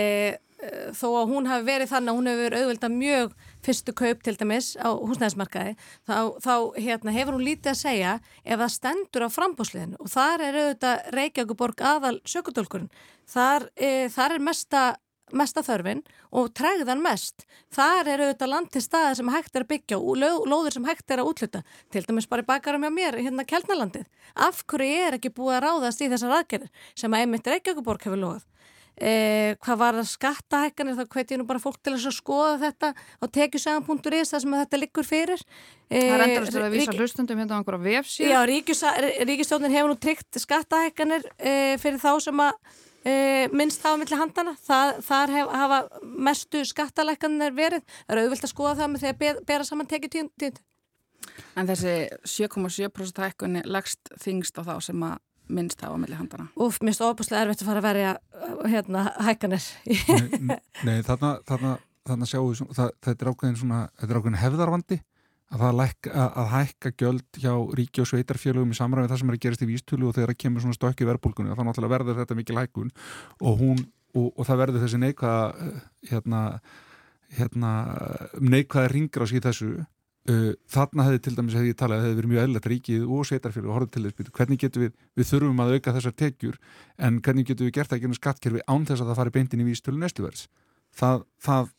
þó 0.97 1.07
að 1.09 1.31
hún 1.31 1.49
hafi 1.49 1.67
verið 1.67 1.91
þannig 1.91 2.13
að 2.13 2.19
hún 2.19 2.31
hefur 2.31 2.45
verið 2.45 2.65
auðvitað 2.65 2.97
mjög 2.97 3.35
fyrstu 3.65 3.95
kaup 3.97 4.25
til 4.25 4.35
dæmis 4.41 4.73
á 4.77 4.89
húsnæðismarkaði 4.93 5.77
þá, 6.09 6.17
þá 6.45 6.55
hérna, 6.77 7.15
hefur 7.17 7.37
hún 7.37 7.47
lítið 7.47 7.73
að 7.73 7.79
segja 7.81 8.17
ef 8.45 8.61
það 8.61 8.75
stendur 8.77 9.27
á 9.27 9.29
frambúsliðinu 9.37 10.01
og 10.01 10.11
þar 10.13 10.45
er 10.47 10.59
auðvitað 10.61 11.07
Reykjavíkuborg 11.17 11.85
aðal 11.93 12.17
sökudólkurinn 12.29 12.91
þar, 13.31 13.71
e, 13.77 14.11
þar 14.13 14.37
er 14.37 14.45
mesta, 14.51 14.83
mesta 15.33 15.63
þörfin 15.65 16.03
og 16.37 16.51
tregðan 16.59 17.03
mest. 17.05 17.47
Þar 17.75 18.13
er 18.13 18.25
auðvitað 18.25 18.53
landi 18.53 18.85
staði 18.85 19.19
sem 19.21 19.33
hægt 19.33 19.57
er 19.57 19.65
að 19.65 19.73
byggja 19.73 20.01
og 20.01 20.21
lóður 20.21 20.77
sem 20.77 20.89
hægt 20.89 21.11
er 21.11 21.23
að 21.23 21.33
útluta 21.33 21.65
til 21.93 22.05
dæmis 22.07 22.29
bara 22.31 22.47
bakarum 22.47 22.85
hjá 22.87 22.93
mér 22.95 23.21
hérna 23.21 23.47
Kjellnalandið 23.49 24.09
af 24.37 24.65
hverju 24.67 25.03
er 25.09 25.19
ekki 25.19 25.33
búið 25.35 25.59
að 25.59 25.67
ráðast 25.67 26.05
í 26.05 26.11
þessar 26.13 26.39
aðgerðir 26.41 26.89
sem 26.95 27.15
að 27.15 27.25
einmitt 27.25 27.53
Reykjavíkuborg 27.55 28.09
hefur 28.09 28.25
lofað 28.25 28.49
Eh, 29.01 29.55
hvað 29.65 29.79
var 29.81 29.97
það 29.97 30.09
skattahækkanir? 30.11 30.99
Þá 30.99 31.15
hveti 31.15 31.35
ég 31.35 31.41
nú 31.41 31.47
bara 31.49 31.63
fólk 31.63 31.79
til 31.81 31.95
að 31.97 32.13
skoða 32.13 32.59
þetta 32.67 32.91
á 32.93 33.25
tekjusagan.is 33.37 34.35
það 34.35 34.45
sem 34.45 34.57
þetta 34.59 34.81
liggur 34.83 35.09
fyrir. 35.09 35.45
Eh, 35.89 36.05
Það 36.05 36.15
er 36.19 36.25
endast 36.27 36.61
að 36.61 36.77
vísa 36.77 36.97
hlustundum 36.99 37.41
hérna 37.41 37.57
á 37.57 37.59
einhverja 37.61 37.87
vefsíð 37.87 38.29
Já, 38.29 38.39
ríkistjónin 39.25 39.73
hefur 39.75 39.95
nú 39.95 39.99
tryggt 39.99 40.41
skattahækkanir 40.45 41.25
eh, 41.39 41.75
fyrir 41.81 41.99
þá 42.03 42.13
sem 42.21 42.45
að 42.45 42.53
eh, 43.09 43.47
minnst 43.57 43.83
hafa 43.89 44.01
millir 44.03 44.21
handana 44.21 44.57
það, 44.61 45.01
þar 45.09 45.37
hef, 45.39 45.55
hafa 45.63 45.81
mestu 46.29 46.65
skattalækkanir 46.69 47.57
verið. 47.57 47.87
Það 48.05 48.17
er 48.17 48.23
auðvilt 48.27 48.45
að 48.45 48.53
skoða 48.53 48.77
það 48.83 48.93
með 48.93 49.07
því 49.07 49.15
að 49.15 49.23
bera, 49.25 49.47
bera 49.49 49.71
saman 49.71 49.89
tekjutínd 49.91 50.61
En 51.59 51.69
þessi 51.69 51.95
7,7% 52.29 53.21
hækkunni 53.25 53.65
lagst 53.69 54.13
þingst 54.23 54.61
á 54.61 54.63
þá 54.65 54.75
sem 54.85 55.03
að 55.05 55.19
minnst 55.51 55.83
hafa 55.85 55.99
melli 56.01 56.17
handana. 56.19 56.49
Úf, 56.61 56.81
minnst 56.85 57.03
óbúslega 57.05 57.45
erfitt 57.45 57.65
að 57.65 57.71
fara 57.71 57.83
að 57.83 57.89
verja 57.89 58.17
hérna 58.71 59.05
hækkanir. 59.27 59.69
nei, 60.49 60.59
nei, 60.87 60.97
þarna, 61.07 61.37
þarna, 61.49 61.77
þarna 62.09 62.29
sjáum 62.31 62.51
við, 62.51 62.75
það, 62.79 62.93
þetta 63.07 63.27
er 63.27 63.33
ákveðin 63.33 63.61
svona, 63.61 63.81
þetta 64.01 64.15
er 64.15 64.21
ákveðin 64.21 64.43
hefðarvandi 64.45 65.01
að, 65.51 65.63
það 65.63 65.79
lækka, 65.81 66.13
að, 66.15 66.29
að 66.43 66.51
hækka 66.55 66.93
gjöld 67.03 67.41
hjá 67.43 67.55
ríki 67.79 68.03
og 68.03 68.11
sveitarfélögum 68.11 68.75
í 68.75 68.79
samræði 68.79 69.11
það 69.11 69.23
sem 69.23 69.33
er 69.33 69.39
að 69.39 69.45
gerast 69.47 69.65
í 69.65 69.71
vístölu 69.71 70.09
og 70.09 70.17
þegar 70.17 70.33
það 70.33 70.43
kemur 70.45 70.65
svona 70.65 70.79
stökk 70.79 71.03
í 71.03 71.09
verðbólkunni 71.11 71.57
þá 71.57 71.65
náttúrulega 71.67 71.95
verður 71.97 72.21
þetta 72.21 72.39
mikil 72.39 72.59
hækkun 72.61 72.93
og, 73.41 73.55
hún, 73.59 73.83
og, 74.15 74.29
og 74.31 74.47
það 74.49 74.63
verður 74.65 74.85
þessi 74.85 75.01
neikvæða 75.03 75.73
hérna, 76.11 76.43
hérna, 77.39 77.73
neikvæða 78.39 78.93
ringrás 78.95 79.35
í 79.35 79.43
þessu 79.43 79.73
uh, 80.29 80.53
þarna 80.69 81.07
hefði 81.09 81.23
til 81.25 81.35
dæmis 81.39 81.57
hefði 81.59 81.73
ég 81.73 81.81
talað 81.81 82.05
hefði 82.05 82.19
verið 82.21 82.33
mjög 82.35 82.47
eðlægt 82.47 82.71
ríkið 82.73 83.05
og 83.09 83.29
sveitarfélög 83.29 83.71
og 83.71 83.79
horfið 83.79 83.93
til 83.97 84.05
þess 84.07 84.33
hvernig 84.39 84.63
getum 84.63 84.85
við, 84.85 84.95
við 85.17 85.29
þurfum 85.33 85.65
að 85.65 85.75
auka 85.77 85.97
þessar 85.97 86.17
tekjur 86.23 86.57
en 86.99 87.21
hvernig 87.25 87.51
getum 87.51 87.69
við 87.69 87.77
gert 87.79 87.93
það 87.93 88.09
um 88.11 88.17
skattkerfi 88.19 88.65
án 88.67 88.89
þess 88.89 89.05
að 89.05 89.13
það 89.13 89.21
fari 89.21 89.35
beintin 89.37 89.65
í 89.65 89.69
vístölu 89.69 90.01
næstuverðs 90.01 90.49
það, 90.97 91.25
það 91.41 91.71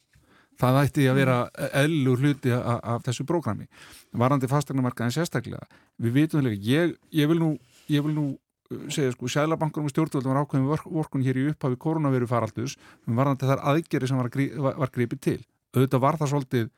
það 0.62 0.80
ætti 0.84 1.08
að 1.10 1.18
vera 1.18 1.38
eðlur 1.82 2.22
hluti 2.22 2.54
af, 2.54 3.02
þessu 3.06 3.26
prógrami 3.26 3.68
varandi 4.14 4.50
fastegnumarkaðin 4.52 5.16
sérstaklega 5.16 5.64
við 6.02 6.18
vitum 6.20 6.46
ekki, 6.46 6.76
ég, 6.76 6.96
ég 7.16 7.30
vil 7.32 7.40
nú 7.42 7.56
ég 7.92 8.06
vil 8.06 8.14
nú 8.16 8.26
uh, 8.32 8.86
segja 8.92 9.14
sko, 9.16 9.30
Sælabankunum 9.32 9.90
og 9.90 9.94
stjórnvöldum 9.94 10.34
var 10.34 10.46
ákveðin 10.46 10.94
vorkun 10.96 11.26
hér 11.26 11.40
í 11.40 11.48
upphafi 11.52 11.80
koronaviru 11.82 12.30
faraldus, 12.30 12.78
varandi 13.08 13.50
þar 13.50 13.64
aðgeri 13.74 14.10
sem 14.10 14.20
var, 14.20 14.32
var, 14.32 14.78
var 14.84 14.94
gripið 14.94 15.22
til. 15.26 15.40
Auðvitað 15.76 16.04
var 16.04 16.20
það 16.20 16.34
svolítið 16.34 16.72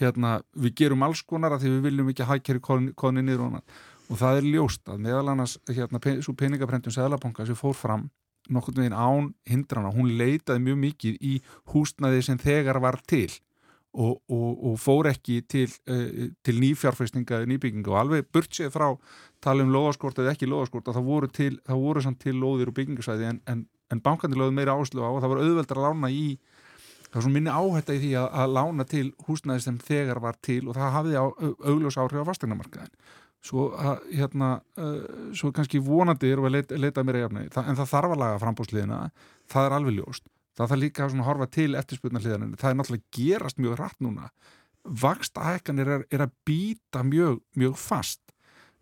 hérna, 0.00 0.40
við 0.56 0.76
gerum 0.82 1.04
alls 1.06 1.22
konar 1.26 1.54
að 1.56 1.64
því 1.64 1.74
við 1.76 1.86
viljum 1.88 2.10
ekki 2.12 2.28
hækjari 2.28 2.64
koni 2.96 3.22
niður 3.22 3.46
og, 3.48 3.62
það 4.18 4.40
er 4.40 4.50
ljóst 4.54 4.88
að 4.92 5.04
meðal 5.06 5.28
annars 5.32 5.58
hérna, 5.68 6.00
svo 6.24 6.34
peningaprentun 6.36 6.94
Sælabanka 6.94 7.46
sem 7.48 7.58
fór 7.58 7.76
fram 7.76 8.10
nokkur 8.50 8.74
veginn 8.74 8.96
án 8.96 9.30
hindrana, 9.46 9.92
hún 9.94 10.16
leitaði 10.18 10.64
mjög 10.64 10.78
mikið 10.82 11.18
í 11.22 11.38
húsnaði 11.72 12.22
sem 12.26 12.40
þegar 12.42 12.80
var 12.82 12.98
til 13.06 13.30
og, 13.92 14.22
og, 14.32 14.48
og 14.66 14.78
fór 14.80 15.10
ekki 15.12 15.42
til, 15.48 15.68
uh, 15.90 16.30
til 16.44 16.58
nýfjárfæstinga 16.62 17.42
nýbygginga 17.48 17.92
og 17.92 18.00
alveg 18.00 18.30
burt 18.32 18.56
séð 18.56 18.72
frá 18.74 18.88
tala 19.44 19.66
um 19.66 19.72
loðaskort 19.74 20.22
eða 20.22 20.32
ekki 20.32 20.48
loðaskort 20.48 20.88
það 20.88 21.06
voru 21.06 21.28
til, 21.28 21.58
voru 21.68 22.02
samt 22.04 22.22
til 22.24 22.38
loðir 22.40 22.72
og 22.72 22.78
byggingasæði 22.78 23.28
en, 23.28 23.40
en, 23.46 23.66
en 23.92 24.02
bankandi 24.02 24.38
loði 24.40 24.56
meira 24.56 24.78
áslu 24.78 25.04
á 25.04 25.10
og 25.12 25.20
það 25.20 25.34
var 25.34 25.44
auðveldar 25.44 25.82
að 25.82 25.88
lána 25.88 26.12
í 26.12 26.26
það 27.12 27.18
var 27.18 27.26
svona 27.26 27.36
minni 27.36 27.52
áhætta 27.52 27.96
í 27.96 28.00
því 28.02 28.12
að, 28.18 28.28
að 28.42 28.54
lána 28.56 28.86
til 28.88 29.04
húsnaði 29.26 29.66
sem 29.66 29.80
þegar 29.84 30.22
var 30.24 30.38
til 30.40 30.62
og 30.64 30.78
það 30.78 30.94
hafði 30.96 31.18
augljós 31.20 31.98
áhrif 32.00 32.24
á 32.24 32.30
fastegnamarkaðin 32.30 32.94
svo, 33.42 33.68
hérna, 34.12 34.54
uh, 34.78 35.02
svo 35.36 35.52
kannski 35.54 35.82
vonandi 35.82 36.30
við 36.30 36.46
að 36.46 36.56
leita, 36.56 36.78
leita 36.78 37.04
mér 37.04 37.18
að 37.18 37.24
jafna 37.26 37.44
en 37.44 37.78
það 37.80 37.92
þarf 37.92 38.14
að 38.14 38.22
laga 38.22 38.40
frambúsliðina 38.42 38.98
það 39.52 39.68
er 39.68 39.76
alveg 39.78 39.96
ljóst, 39.98 40.26
það 40.56 40.72
þarf 40.72 40.82
líka 40.82 41.06
að 41.06 41.22
horfa 41.28 41.48
til 41.58 41.70
eftirspurnarliðan, 41.80 42.52
það 42.60 42.70
er 42.70 42.78
náttúrulega 42.78 43.16
gerast 43.18 43.62
mjög 43.62 43.78
rætt 43.80 44.04
núna. 44.04 44.28
Vaksta 44.82 45.46
hækkanir 45.46 45.90
er, 45.94 46.04
er 46.10 46.24
að 46.24 46.32
býta 46.46 47.04
mjög, 47.06 47.36
mjög 47.58 47.76
fast. 47.78 48.20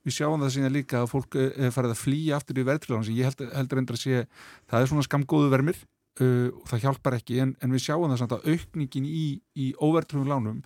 Við 0.07 0.17
sjáum 0.17 0.41
það 0.41 0.53
síðan 0.55 0.73
líka 0.73 1.03
að 1.03 1.11
fólk 1.13 1.37
farið 1.77 1.93
að 1.93 2.01
flýja 2.01 2.39
aftur 2.39 2.61
í 2.61 2.65
verðtríðan 2.65 3.05
sem 3.05 3.19
ég 3.19 3.29
held, 3.29 3.43
heldur 3.53 3.81
endur 3.83 3.99
að 3.99 4.05
sé 4.07 4.23
það 4.71 4.79
er 4.79 4.89
svona 4.89 5.05
skamgóðu 5.05 5.51
vermir 5.53 5.83
uh, 6.21 6.49
og 6.55 6.71
það 6.71 6.87
hjálpar 6.87 7.19
ekki 7.19 7.43
en, 7.45 7.53
en 7.61 7.75
við 7.75 7.85
sjáum 7.87 8.09
það 8.11 8.23
samt 8.23 8.35
að 8.37 8.49
aukningin 8.55 9.07
í, 9.09 9.27
í 9.57 9.69
óverðtríðum 9.81 10.31
lánum 10.31 10.65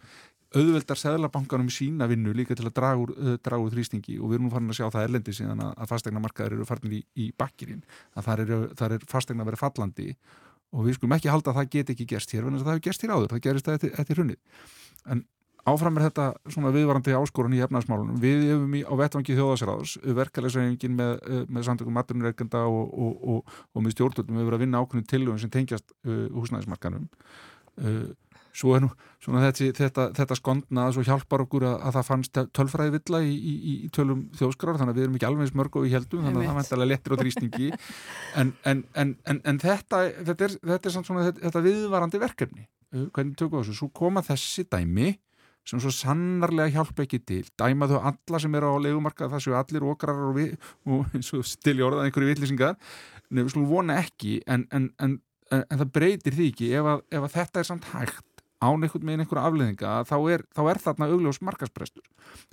auðveldar 0.54 0.98
Sæðlabankanum 1.00 1.70
sína 1.72 2.06
vinnu 2.10 2.34
líka 2.36 2.54
til 2.54 2.68
að 2.68 2.76
draga 2.76 3.02
úr, 3.02 3.12
uh, 3.16 3.36
draga 3.42 3.64
úr 3.64 3.74
þrýstingi 3.74 4.20
og 4.20 4.30
við 4.30 4.38
erum 4.38 4.48
nú 4.48 4.54
farin 4.54 4.70
að 4.70 4.78
sjá 4.78 4.86
það 4.86 5.06
erlendi 5.08 5.36
síðan 5.36 5.62
að, 5.66 5.72
að 5.82 5.90
fastegna 5.90 6.22
markaður 6.22 6.58
eru 6.58 6.68
farin 6.68 6.94
í, 6.94 7.02
í 7.18 7.28
bakkirinn 7.38 7.84
að 8.14 8.28
þar 8.28 8.44
er, 8.44 8.54
þar 8.80 8.96
er 8.96 9.06
fastegna 9.10 9.48
verið 9.48 9.64
fallandi 9.64 10.08
og 10.74 10.86
við 10.86 10.98
skulum 10.98 11.16
ekki 11.16 11.30
halda 11.30 11.52
að 11.52 11.60
það 11.60 11.70
get 11.74 11.94
ekki 11.94 12.08
gerst 12.14 12.34
hér, 12.34 12.46
en 12.48 12.58
það 12.58 12.72
hefur 12.72 12.84
gerst 12.88 13.04
hér 13.04 13.14
áður, 13.14 13.30
það 13.34 13.44
gerist 13.48 13.70
eftir, 13.74 13.94
eftir 13.98 14.20
hrunnið 14.20 14.70
en 15.14 15.24
áfram 15.70 15.98
er 15.98 16.06
þetta 16.08 16.26
svona 16.52 16.72
viðvarandi 16.74 17.16
áskorun 17.16 17.56
í 17.56 17.62
efnaðsmálunum 17.64 18.18
við 18.22 18.44
hefum 18.50 18.74
í, 18.76 18.82
á 18.84 18.92
vettvangi 19.00 19.38
þjóðasráðs 19.38 19.96
verkefælisreifingin 20.20 20.98
með, 20.98 21.14
uh, 21.24 21.46
með 21.48 21.68
samtökum 21.70 21.96
maturnureikenda 21.98 22.66
og, 22.68 22.92
og, 22.92 23.24
og, 23.34 23.56
og 23.72 23.86
með 23.86 23.96
stjórnvöldum. 23.96 24.36
Við 24.36 24.44
hefur 24.44 24.58
að 24.58 24.66
vinna 24.66 24.82
ákveðinu 24.84 25.10
tilugum 25.14 25.40
sem 25.42 25.54
tengjast 25.54 25.96
uh, 26.04 26.26
húsnæðismarkanum 26.36 27.08
uh, 27.08 28.12
svo 28.54 28.74
er 28.76 28.84
nú 28.84 28.90
þetta, 29.24 29.70
þetta, 29.74 30.04
þetta 30.14 30.36
skondna 30.38 30.86
að 30.86 30.96
svo 30.96 31.04
hjálpar 31.08 31.42
okkur 31.44 31.66
að, 31.66 31.74
að 31.88 31.96
það 31.96 32.06
fannst 32.08 32.40
tölfræði 32.54 32.94
villa 32.94 33.20
í, 33.24 33.34
í, 33.34 33.54
í 33.72 33.90
tölum 33.94 34.28
þjóskrar 34.38 34.78
þannig 34.78 34.94
að 34.94 35.00
við 35.00 35.06
erum 35.06 35.18
ekki 35.18 35.28
alveg 35.28 35.50
smörg 35.50 35.78
og 35.78 35.86
við 35.86 35.96
heldum 35.96 36.28
þannig 36.28 36.44
að 36.44 36.50
það 36.50 36.58
vantilega 36.60 36.90
lettir 36.92 37.14
á 37.14 37.20
drýstingi 37.22 37.70
en, 38.40 38.54
en, 38.70 38.84
en, 38.94 39.42
en 39.42 39.60
þetta 39.62 40.04
þetta 40.20 40.46
er, 40.46 40.56
þetta 40.70 40.90
er 40.90 40.96
svona 41.00 41.26
þetta 41.32 41.64
viðvarandi 41.66 42.22
verkefni. 42.22 42.66
Hvernig 42.94 43.34
tökum 43.34 43.58
við 43.58 43.64
þessu, 43.64 43.80
svo 43.80 43.90
koma 43.90 44.22
þessi 44.22 44.68
dæmi 44.70 45.16
sem 45.68 45.80
svo 45.80 45.92
sannarlega 45.94 46.74
hjálpa 46.76 47.06
ekki 47.06 47.20
til. 47.24 47.44
Dæma 47.58 47.88
þau 47.90 48.00
alla 48.10 48.40
sem 48.42 48.58
eru 48.58 48.74
á 48.76 48.84
legumarka 48.84 49.30
þessu 49.32 49.56
allir 49.58 49.86
okrar 49.88 50.26
og, 50.28 50.36
við, 50.38 50.56
og 50.84 51.48
stilja 51.48 51.88
orðað 51.88 52.08
einhverju 52.08 52.32
vittlýsingar 52.32 52.76
nefnum 53.30 53.48
við 53.48 53.56
slúm 53.56 53.70
vona 53.70 53.98
ekki 54.02 54.38
en 54.46 54.68
það 55.48 55.90
breytir 55.94 56.36
því 56.36 56.52
ekki. 56.52 56.70
Ef 56.78 56.92
að, 56.92 57.04
ef 57.10 57.26
að 57.26 57.36
þetta 57.38 57.62
er 57.62 57.70
samt 57.70 57.90
hægt 57.94 58.30
án 58.64 58.84
einhvern 58.84 59.04
með 59.04 59.22
einhverja 59.24 59.48
afleðinga 59.48 59.92
þá 60.08 60.14
er, 60.32 60.44
þá 60.54 60.60
er 60.70 60.80
þarna 60.84 61.08
augljós 61.12 61.40
markasprestur 61.44 62.04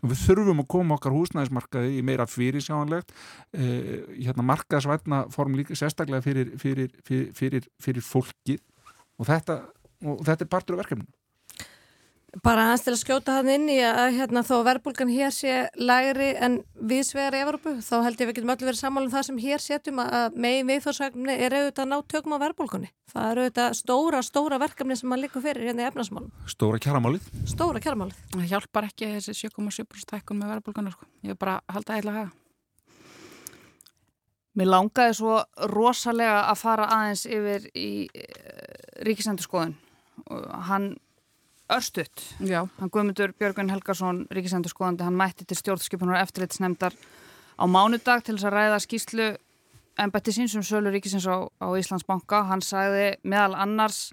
og 0.01 0.11
við 0.11 0.23
þurfum 0.25 0.63
að 0.63 0.67
koma 0.73 0.97
okkar 0.97 1.15
húsnæðismarkaði 1.15 1.93
í 1.99 2.03
meira 2.05 2.25
fyrir 2.27 2.63
sjáanlegt 2.65 3.13
eh, 3.55 4.01
hérna 4.17 4.45
markaðsvætna 4.49 5.23
form 5.31 5.55
líka 5.59 5.77
sérstaklega 5.77 6.25
fyrir, 6.25 6.51
fyrir, 6.59 6.91
fyrir, 7.37 7.69
fyrir 7.79 8.05
fólkið. 8.05 8.59
Og 9.21 9.27
þetta, 9.29 9.61
og 10.07 10.23
þetta 10.25 10.47
er 10.47 10.51
partur 10.51 10.75
af 10.75 10.83
verkefninu 10.83 11.20
Bara 12.39 12.69
hans 12.69 12.85
til 12.85 12.93
að 12.93 13.01
skjóta 13.01 13.33
hann 13.35 13.49
inn 13.51 13.65
í 13.67 13.73
að 13.83 14.13
hérna, 14.15 14.39
þó 14.47 14.61
verbulgan 14.63 15.09
hér 15.11 15.33
sé 15.35 15.65
lægri 15.75 16.29
en 16.39 16.61
viðsvegar 16.79 17.35
í 17.35 17.41
Evropu, 17.43 17.73
þá 17.83 18.05
held 18.05 18.21
ég 18.23 18.29
við 18.29 18.37
getum 18.37 18.53
öll 18.53 18.63
verið 18.63 18.79
sammálum 18.79 19.11
það 19.11 19.25
sem 19.27 19.41
hér 19.43 19.59
setjum 19.59 19.99
að 19.99 20.37
megin 20.45 20.69
viðfársvægni 20.69 21.35
er 21.35 21.55
auðvitað 21.57 21.83
að 21.83 21.89
ná 21.91 21.97
tökum 22.13 22.37
á 22.39 22.43
verbulgunni. 22.45 22.87
Það 23.11 23.27
eru 23.33 23.43
auðvitað 23.43 23.75
stóra, 23.81 24.23
stóra 24.23 24.61
verkefni 24.63 24.95
sem 24.95 25.11
maður 25.11 25.25
likur 25.25 25.43
fyrir 25.43 25.67
hérna 25.67 25.83
í 25.83 25.89
efnarsmálum. 25.89 26.31
Stóra 26.47 26.79
kjæramálið? 26.87 27.27
Stóra 27.51 27.83
kjæramálið. 27.83 28.23
Það 28.37 28.47
hjálpar 28.53 28.87
ekki 28.87 29.11
þessi 29.17 29.37
7,7% 29.51 30.15
hækkun 30.15 30.39
með 30.39 30.55
verbulgunar, 30.55 30.95
sko. 30.95 31.11
Ég 31.27 31.35
er 31.35 31.43
bara 31.43 31.59
að 31.59 31.81
halda 31.81 31.99
eða 31.99 32.15
að 32.15 32.19
hafa. 32.21 32.33
Mér 34.55 34.71
langaði 34.71 35.19
svo 35.19 35.37
rosalega 35.75 36.41
að 36.47 36.63
fara 36.63 36.87
aðeins 36.95 37.27
yfir 37.27 37.69
í 37.75 38.07
ríkisendurskoðun. 39.03 39.75
Hann 40.71 40.93
örstutt. 41.75 42.25
Já. 42.39 42.65
Hann 42.79 42.91
Guðmundur 42.91 43.33
Björgun 43.39 43.71
Helgarsson, 43.71 44.25
ríkisendur 44.33 44.73
skoðandi, 44.73 45.05
hann 45.07 45.17
mætti 45.17 45.47
til 45.47 45.57
stjórnskipunar 45.59 46.21
eftirlitsnemdar 46.21 46.95
á 47.61 47.63
mánudag 47.69 48.25
til 48.25 48.35
þess 48.37 48.49
að 48.49 48.55
ræða 48.57 48.83
skýslu 48.83 49.31
ennbætti 50.01 50.33
síns 50.35 50.55
um 50.55 50.65
sölu 50.65 50.91
ríkisins 50.91 51.27
á, 51.27 51.45
á 51.47 51.67
Íslandsbanka. 51.77 52.43
Hann 52.49 52.63
sagði 52.65 53.15
meðal 53.23 53.57
annars 53.59 54.11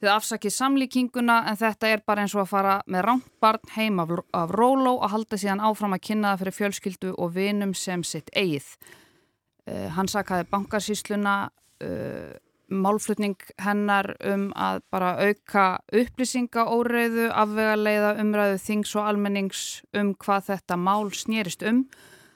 þið 0.00 0.12
afsakið 0.14 0.54
samlíkinguna 0.54 1.36
en 1.50 1.58
þetta 1.60 1.92
er 1.92 2.02
bara 2.06 2.24
eins 2.24 2.34
og 2.36 2.44
að 2.44 2.52
fara 2.54 2.76
með 2.88 3.04
rántbarn 3.06 3.72
heim 3.76 4.00
af, 4.00 4.14
af 4.32 4.54
róló 4.56 4.96
og 4.96 5.10
halda 5.12 5.38
síðan 5.40 5.62
áfram 5.64 5.96
að 5.96 6.04
kynna 6.08 6.32
það 6.32 6.42
fyrir 6.44 6.58
fjölskyldu 6.58 7.14
og 7.16 7.34
vinum 7.36 7.74
sem 7.76 8.04
sitt 8.04 8.32
eigið. 8.32 8.70
Uh, 9.68 9.88
hann 9.96 10.08
sagði 10.08 10.48
bankasísluna 10.50 11.34
uh, 11.84 12.32
málflutning 12.70 13.36
hennar 13.60 14.12
um 14.26 14.48
að 14.54 14.80
bara 14.92 15.10
auka 15.18 15.64
upplýsinga 15.92 16.64
óreiðu, 16.70 17.28
afvegarleiða 17.34 18.14
umræðu 18.22 18.60
þings 18.62 18.94
og 18.96 19.10
almennings 19.10 19.64
um 19.96 20.14
hvað 20.14 20.52
þetta 20.52 20.78
mál 20.80 21.10
snýrist 21.14 21.64
um. 21.66 21.84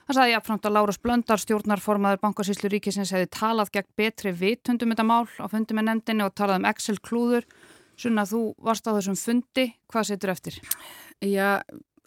Það 0.04 0.18
sagði 0.18 0.34
jáfnframt 0.34 0.66
að 0.68 0.74
Láras 0.76 1.00
Blöndar, 1.00 1.40
stjórnarformaður 1.40 2.20
Bankasíslu 2.20 2.68
ríkisins, 2.74 3.14
hefði 3.14 3.30
talað 3.32 3.70
gegn 3.72 3.88
betri 3.96 4.34
vitundum 4.36 4.92
þetta 4.92 5.06
mál 5.08 5.24
á 5.40 5.48
fundi 5.48 5.76
með 5.76 5.88
nefndinni 5.88 6.26
og 6.26 6.34
talað 6.36 6.60
um 6.60 6.68
Excel 6.68 6.98
klúður. 7.00 7.48
Svona 7.96 8.26
þú 8.28 8.42
varst 8.66 8.84
á 8.84 8.92
þessum 8.92 9.16
fundi, 9.16 9.68
hvað 9.88 10.08
setur 10.10 10.34
eftir? 10.34 10.58
Já, 11.24 11.62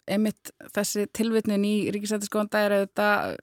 einmitt 0.06 0.52
þessi 0.76 1.08
tilvitnin 1.16 1.64
í 1.66 1.74
ríkisættiskónda 1.96 2.62
er 2.66 2.76
auðvitað 2.76 3.38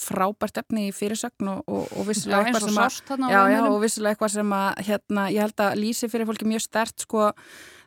frábært 0.00 0.60
efni 0.62 0.88
í 0.88 0.94
fyrirsögn 0.94 1.52
og, 1.52 1.62
og, 1.66 1.86
og 1.96 2.08
vissilega 2.08 2.44
eitthvað 2.46 2.68
sem 2.68 2.82
að 2.82 3.32
já, 3.32 3.40
já, 3.52 3.60
og 3.68 3.78
vissilega 3.82 4.14
eitthvað 4.14 4.34
sem 4.34 4.52
að 4.58 4.84
hérna, 4.90 5.30
ég 5.34 5.46
held 5.46 5.64
að 5.66 5.80
lýsi 5.80 6.10
fyrir 6.12 6.28
fólki 6.28 6.48
mjög 6.48 6.66
stert 6.66 7.06
sko 7.06 7.30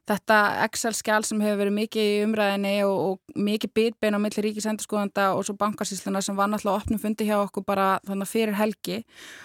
þetta 0.09 0.37
Excel-skjál 0.65 1.21
sem 1.27 1.41
hefur 1.43 1.59
verið 1.61 1.75
mikið 1.75 2.07
í 2.07 2.21
umræðinni 2.25 2.73
og, 2.87 2.99
og 2.99 3.39
mikið 3.49 3.73
bitbein 3.77 4.17
á 4.17 4.19
milli 4.21 4.43
ríkisendurskóðanda 4.45 5.29
og 5.37 5.45
svo 5.47 5.55
bankarsýsluna 5.59 6.21
sem 6.25 6.37
var 6.37 6.49
náttúrulega 6.49 6.81
opnum 6.81 7.01
fundi 7.01 7.27
hjá 7.29 7.37
okkur 7.43 7.65
bara 7.67 7.89
þannig 8.07 8.31
fyrir 8.31 8.57
helgi 8.57 9.01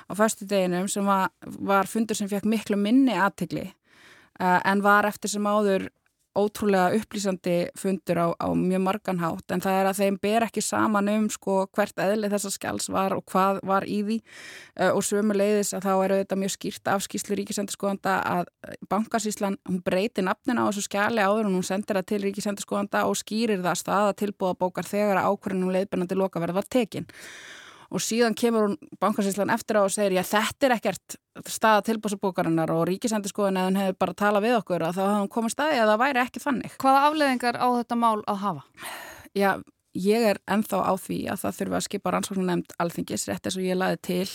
á 0.09 0.13
förstu 0.17 0.49
deginum 0.49 0.89
sem 0.89 1.05
var, 1.07 1.33
var 1.45 1.91
fundur 1.91 2.19
sem 2.19 2.31
fekk 2.31 2.49
miklu 2.49 2.81
minni 2.81 3.17
aðtegli 3.17 3.67
uh, 3.69 4.61
en 4.65 4.85
var 4.85 5.09
eftir 5.11 5.35
sem 5.35 5.47
áður 5.47 5.91
ótrúlega 6.35 6.95
upplýsandi 6.99 7.57
fundur 7.79 8.19
á, 8.19 8.27
á 8.35 8.49
mjög 8.55 8.83
margan 8.83 9.21
hátt 9.23 9.55
en 9.55 9.63
það 9.63 9.79
er 9.81 9.89
að 9.91 10.01
þeim 10.01 10.19
ber 10.23 10.47
ekki 10.49 10.63
saman 10.65 11.11
um 11.13 11.29
sko 11.31 11.57
hvert 11.75 12.03
eðli 12.03 12.31
þessa 12.33 12.53
skjáls 12.55 12.91
var 12.91 13.15
og 13.15 13.25
hvað 13.31 13.61
var 13.67 13.87
í 13.87 14.01
því. 14.03 14.19
Uh, 14.75 14.91
og 14.97 15.03
sömu 15.07 15.37
leiðis 15.39 15.75
að 15.77 15.87
þá 15.87 15.93
eru 15.95 16.21
þetta 16.23 16.41
mjög 16.43 16.55
skýrt 16.57 16.93
afskýslu 16.95 17.39
ríkisendurskóðanda 17.41 18.17
að 18.35 18.53
bankasíslan, 18.91 19.59
hún 19.69 19.83
breyti 19.87 20.25
nafnin 20.27 20.59
á 20.59 20.67
þessu 20.67 20.89
skjali 20.89 21.23
áður 21.23 21.51
og 21.51 21.59
hún 21.59 21.67
sendir 21.67 22.01
það 22.01 22.09
til 22.11 22.23
ríkisendurskóðanda 22.29 23.05
og 23.09 23.19
skýrir 23.21 23.63
það 23.65 23.83
staða 23.85 24.17
tilbúða 24.25 24.59
bókar 24.65 24.89
þegar 24.89 25.23
ákvörðunum 25.23 25.75
leiðbennandi 25.75 26.19
lokaverð 26.19 26.59
var 26.59 26.71
tekin 26.71 27.07
og 27.95 28.03
síðan 28.03 28.35
kemur 28.39 28.67
hún 28.67 28.77
bankasíslan 29.03 29.53
eftir 29.55 29.79
á 29.79 29.87
og 29.87 29.93
segir 29.95 30.17
já 30.17 30.25
þetta 30.27 30.67
er 30.67 30.75
ekkert 30.77 31.17
staða 31.51 31.85
tilbúðsabókarinnar 31.89 32.73
og 32.75 32.87
ríkisendurskóðan 32.91 33.61
eða 33.61 33.71
hún 33.71 33.79
hefur 33.81 34.01
bara 34.03 34.17
talað 34.19 34.47
við 34.49 34.57
okkur 34.59 34.87
og 34.87 34.97
þá 34.97 35.03
hefði 35.05 35.21
hún 35.21 35.33
komið 35.37 35.55
staði 35.55 35.79
að 35.83 35.93
það 35.93 36.03
væri 36.03 36.23
ekki 36.25 36.43
þannig. 36.43 36.77
Hvaða 36.83 37.05
afleðingar 37.09 37.59
á 37.59 37.69
þetta 37.79 37.99
mál 38.01 38.19
að 38.31 38.43
hafa? 38.43 38.67
Já, 39.35 39.51
ég 39.95 40.27
er 40.33 40.43
enþá 40.51 40.83
á 40.83 40.93
því 40.99 41.21
að 41.33 41.41
það 41.45 41.57
þurfa 41.61 41.79
að 41.79 41.87
skipa 41.89 42.15
rannsóknum 42.15 42.51
nefnd 42.51 42.77
alþingis 42.83 43.29
rétt 43.31 43.49
eins 43.49 43.59
og 43.59 43.67
ég 43.67 43.79
laði 43.79 44.01
til 44.11 44.29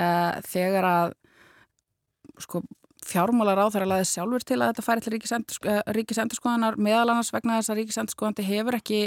uh, 0.00 0.40
þegar 0.48 0.90
að 0.90 1.14
sko 2.46 2.62
fjármálar 3.06 3.60
á 3.60 3.66
þeirra 3.70 3.90
laði 3.94 4.08
sjálfur 4.10 4.44
til 4.46 4.58
að 4.60 4.72
þetta 4.72 4.84
færi 4.86 5.04
til 5.04 5.14
ríkisendurskoðanar 5.96 6.78
meðal 6.80 7.12
annars 7.12 7.30
vegna 7.34 7.60
þess 7.60 7.72
að 7.72 7.80
ríkisendurskoðandi 7.80 8.46
hefur 8.48 8.78
ekki 8.80 9.00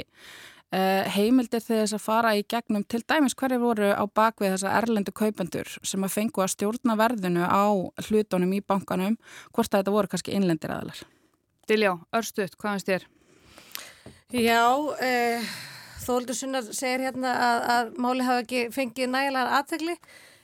heimildir 0.69 1.63
þegar 1.65 1.87
þess 1.87 1.95
að 1.97 2.03
fara 2.03 2.31
í 2.37 2.43
gegnum 2.45 2.83
til 2.85 2.99
dæmis 3.09 3.33
hverju 3.33 3.57
voru 3.63 3.87
á 3.89 4.05
bakvið 4.05 4.51
þessa 4.53 4.73
erlendu 4.77 5.13
kaupendur 5.17 5.71
sem 5.81 6.03
að 6.05 6.13
fengu 6.13 6.43
að 6.43 6.51
stjórna 6.53 6.97
verðinu 6.99 7.47
á 7.47 7.73
hlutunum 8.05 8.53
í 8.53 8.61
bankanum 8.61 9.15
hvort 9.49 9.73
að 9.73 9.79
þetta 9.79 9.95
voru 9.95 10.11
kannski 10.11 10.35
innlendir 10.37 10.75
aðlar. 10.75 11.01
Diljá, 11.69 11.95
örstuðt, 12.13 12.57
hvað 12.61 12.77
finnst 12.77 12.91
þér? 12.91 13.07
Já, 14.29 14.61
eh, 15.01 15.49
Þóldur 16.05 16.37
Sunnar 16.37 16.65
segir 16.69 17.07
hérna 17.07 17.33
að, 17.33 17.63
að 17.73 17.89
máli 18.01 18.25
hafa 18.25 18.43
ekki 18.45 18.61
fengið 18.73 19.09
nægilegar 19.09 19.51
aðtegli 19.57 19.95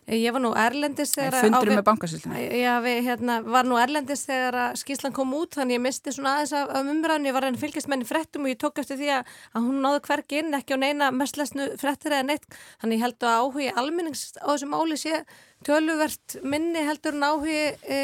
Ég 0.05 0.29
var 0.35 0.41
nú 0.43 0.51
erlendis 0.53 1.15
þegar... 1.15 1.39
Fundurum 1.47 1.79
með 1.79 1.85
bankasýstina? 1.87 2.37
Já, 2.53 2.73
við 2.85 2.99
hérna, 3.07 3.39
var 3.41 3.65
nú 3.65 3.79
erlendis 3.81 4.21
þegar 4.27 4.77
skíslan 4.77 5.15
kom 5.15 5.33
út, 5.33 5.57
þannig 5.57 5.79
ég 5.79 5.81
misti 5.81 6.13
svona 6.13 6.35
aðeins 6.35 6.53
af, 6.59 6.69
af 6.77 6.91
umræðinu, 6.91 7.31
ég 7.31 7.37
var 7.37 7.47
enn 7.49 7.57
fylgjastmenni 7.57 8.05
frettum 8.05 8.45
og 8.45 8.53
ég 8.53 8.59
tók 8.61 8.83
eftir 8.83 8.99
því 9.01 9.09
að, 9.15 9.33
að 9.57 9.65
hún 9.65 9.81
náðu 9.81 10.03
hvergi 10.05 10.41
inn, 10.43 10.53
ekki 10.59 10.77
á 10.77 10.83
neina 10.83 11.09
mestlesnu 11.15 11.71
frettir 11.81 12.13
eða 12.13 12.29
neitt, 12.29 12.45
þannig 12.83 12.99
ég 12.99 13.05
held 13.07 13.25
að 13.25 13.41
áhugi 13.41 13.73
almennings 13.81 14.25
á 14.37 14.47
þessum 14.53 14.77
áli 14.77 15.01
sé 15.01 15.21
töluvert 15.65 16.39
minni 16.45 16.85
heldur 16.85 17.17
en 17.17 17.29
áhugi... 17.31 17.61
E, 17.89 18.01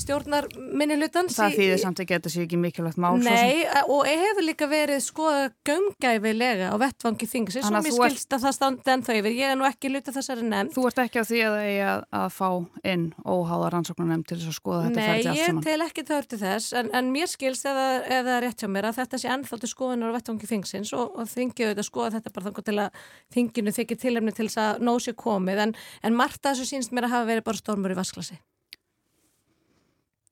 stjórnar 0.00 0.46
minni 0.56 0.96
hlutans 0.96 1.36
Það 1.36 1.56
þýðir 1.58 1.80
samt 1.82 1.98
ekki 2.00 2.14
að 2.14 2.20
þetta 2.22 2.30
sé 2.32 2.40
ekki 2.46 2.56
mikilvægt 2.62 2.96
mál 3.02 3.20
Nei, 3.20 3.68
og 3.92 4.08
hefur 4.08 4.40
líka 4.46 4.64
verið 4.70 5.02
skoða 5.04 5.50
gömgæfilega 5.68 6.70
á 6.72 6.76
vettvangi 6.80 7.26
þings 7.28 7.52
sem 7.58 7.76
ég 7.76 7.92
skilst 7.92 8.32
að 8.32 8.40
það 8.46 8.54
standi 8.56 8.90
ennþá 8.94 9.12
yfir. 9.20 9.32
Ég 9.36 9.52
er 9.52 9.58
nú 9.60 9.66
ekki 9.68 9.92
luta 9.92 10.14
þessari 10.16 10.44
nefnd. 10.48 10.72
Þú 10.72 10.82
ert 10.88 10.98
ekki 11.04 11.20
á 11.20 11.24
því 11.28 11.40
að 11.44 11.52
það 11.58 11.66
er 11.74 11.84
að, 11.90 12.00
að 12.20 12.28
fá 12.38 12.48
inn 12.94 13.04
óháða 13.20 13.68
rannsóknar 13.74 14.08
nefnd 14.14 14.26
til 14.30 14.38
þess 14.40 14.48
að 14.48 14.58
skoða 14.58 14.80
þetta 14.86 15.00
saman 15.04 15.20
Nei, 15.28 15.38
ég 15.42 15.52
tel 15.68 15.80
ekki 15.84 16.02
það 16.08 16.20
örti 16.22 16.36
þess 16.40 16.66
en, 16.80 16.88
en 16.96 17.06
mér 17.12 17.28
skilst 17.34 17.64
eða, 17.68 17.86
eða 18.18 18.40
rétt 18.46 18.58
hjá 18.64 18.68
mér 18.72 18.88
að 18.88 18.98
þetta 19.02 19.16
sé 19.20 19.28
ennþá 19.34 19.56
til 19.60 19.70
skoðunar 19.74 20.08
á 20.08 20.16
vettvangi 20.16 20.46
þingsins 20.54 20.90
og, 20.96 21.06
og 21.20 21.24
þingið 21.28 21.68
auðvitað 21.68 21.88
skoða 21.92 22.16
þetta 22.16 22.32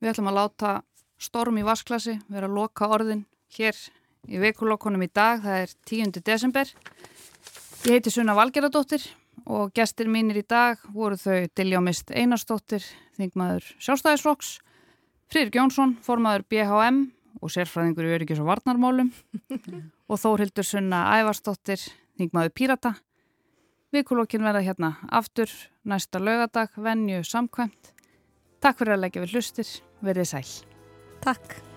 Við 0.03 0.11
ætlum 0.11 0.33
að 0.33 0.35
láta 0.35 0.71
storm 1.23 1.59
í 1.61 1.63
vasklasi, 1.63 2.17
vera 2.27 2.49
að 2.49 2.57
loka 2.57 2.89
orðin 2.91 3.21
hér 3.55 3.77
í 4.27 4.41
veikulokkonum 4.43 5.05
í 5.07 5.09
dag, 5.15 5.39
það 5.45 5.61
er 5.61 5.75
10. 5.87 6.17
desember. 6.27 6.73
Ég 7.87 8.01
heiti 8.01 8.11
Sunna 8.11 8.35
Valgeradóttir 8.35 9.05
og 9.47 9.71
gestir 9.79 10.11
mínir 10.11 10.41
í 10.41 10.43
dag 10.43 10.83
voru 10.91 11.15
þau 11.15 11.47
Diljómist 11.55 12.11
Einarstóttir, 12.11 12.83
þingmaður 13.15 13.71
sjálfstæðisflokks, 13.79 14.51
Fririk 15.31 15.55
Jónsson, 15.61 15.95
formaður 16.03 16.49
BHM 16.51 17.01
og 17.39 17.55
sérfræðingur 17.55 18.11
í 18.11 18.15
öryggis 18.19 18.43
og 18.43 18.51
varnarmálum 18.51 19.15
og 20.11 20.19
Þórhildur 20.19 20.67
Sunna 20.67 21.05
Ævarstóttir, 21.15 21.79
þingmaður 22.19 22.57
Pírata. 22.59 22.97
Vikulokkin 23.95 24.43
verða 24.43 24.67
hérna 24.67 24.97
aftur 25.15 25.47
næsta 25.87 26.19
lögadag, 26.19 26.75
venju 26.75 27.23
samkvæmt. 27.23 27.92
Takk 28.63 28.79
fyrir 28.79 28.95
að 28.95 29.03
leggja 29.03 29.25
við 29.25 29.37
hlustir, 29.37 29.69
verið 30.07 30.29
sæl. 30.31 30.47
Takk. 31.25 31.72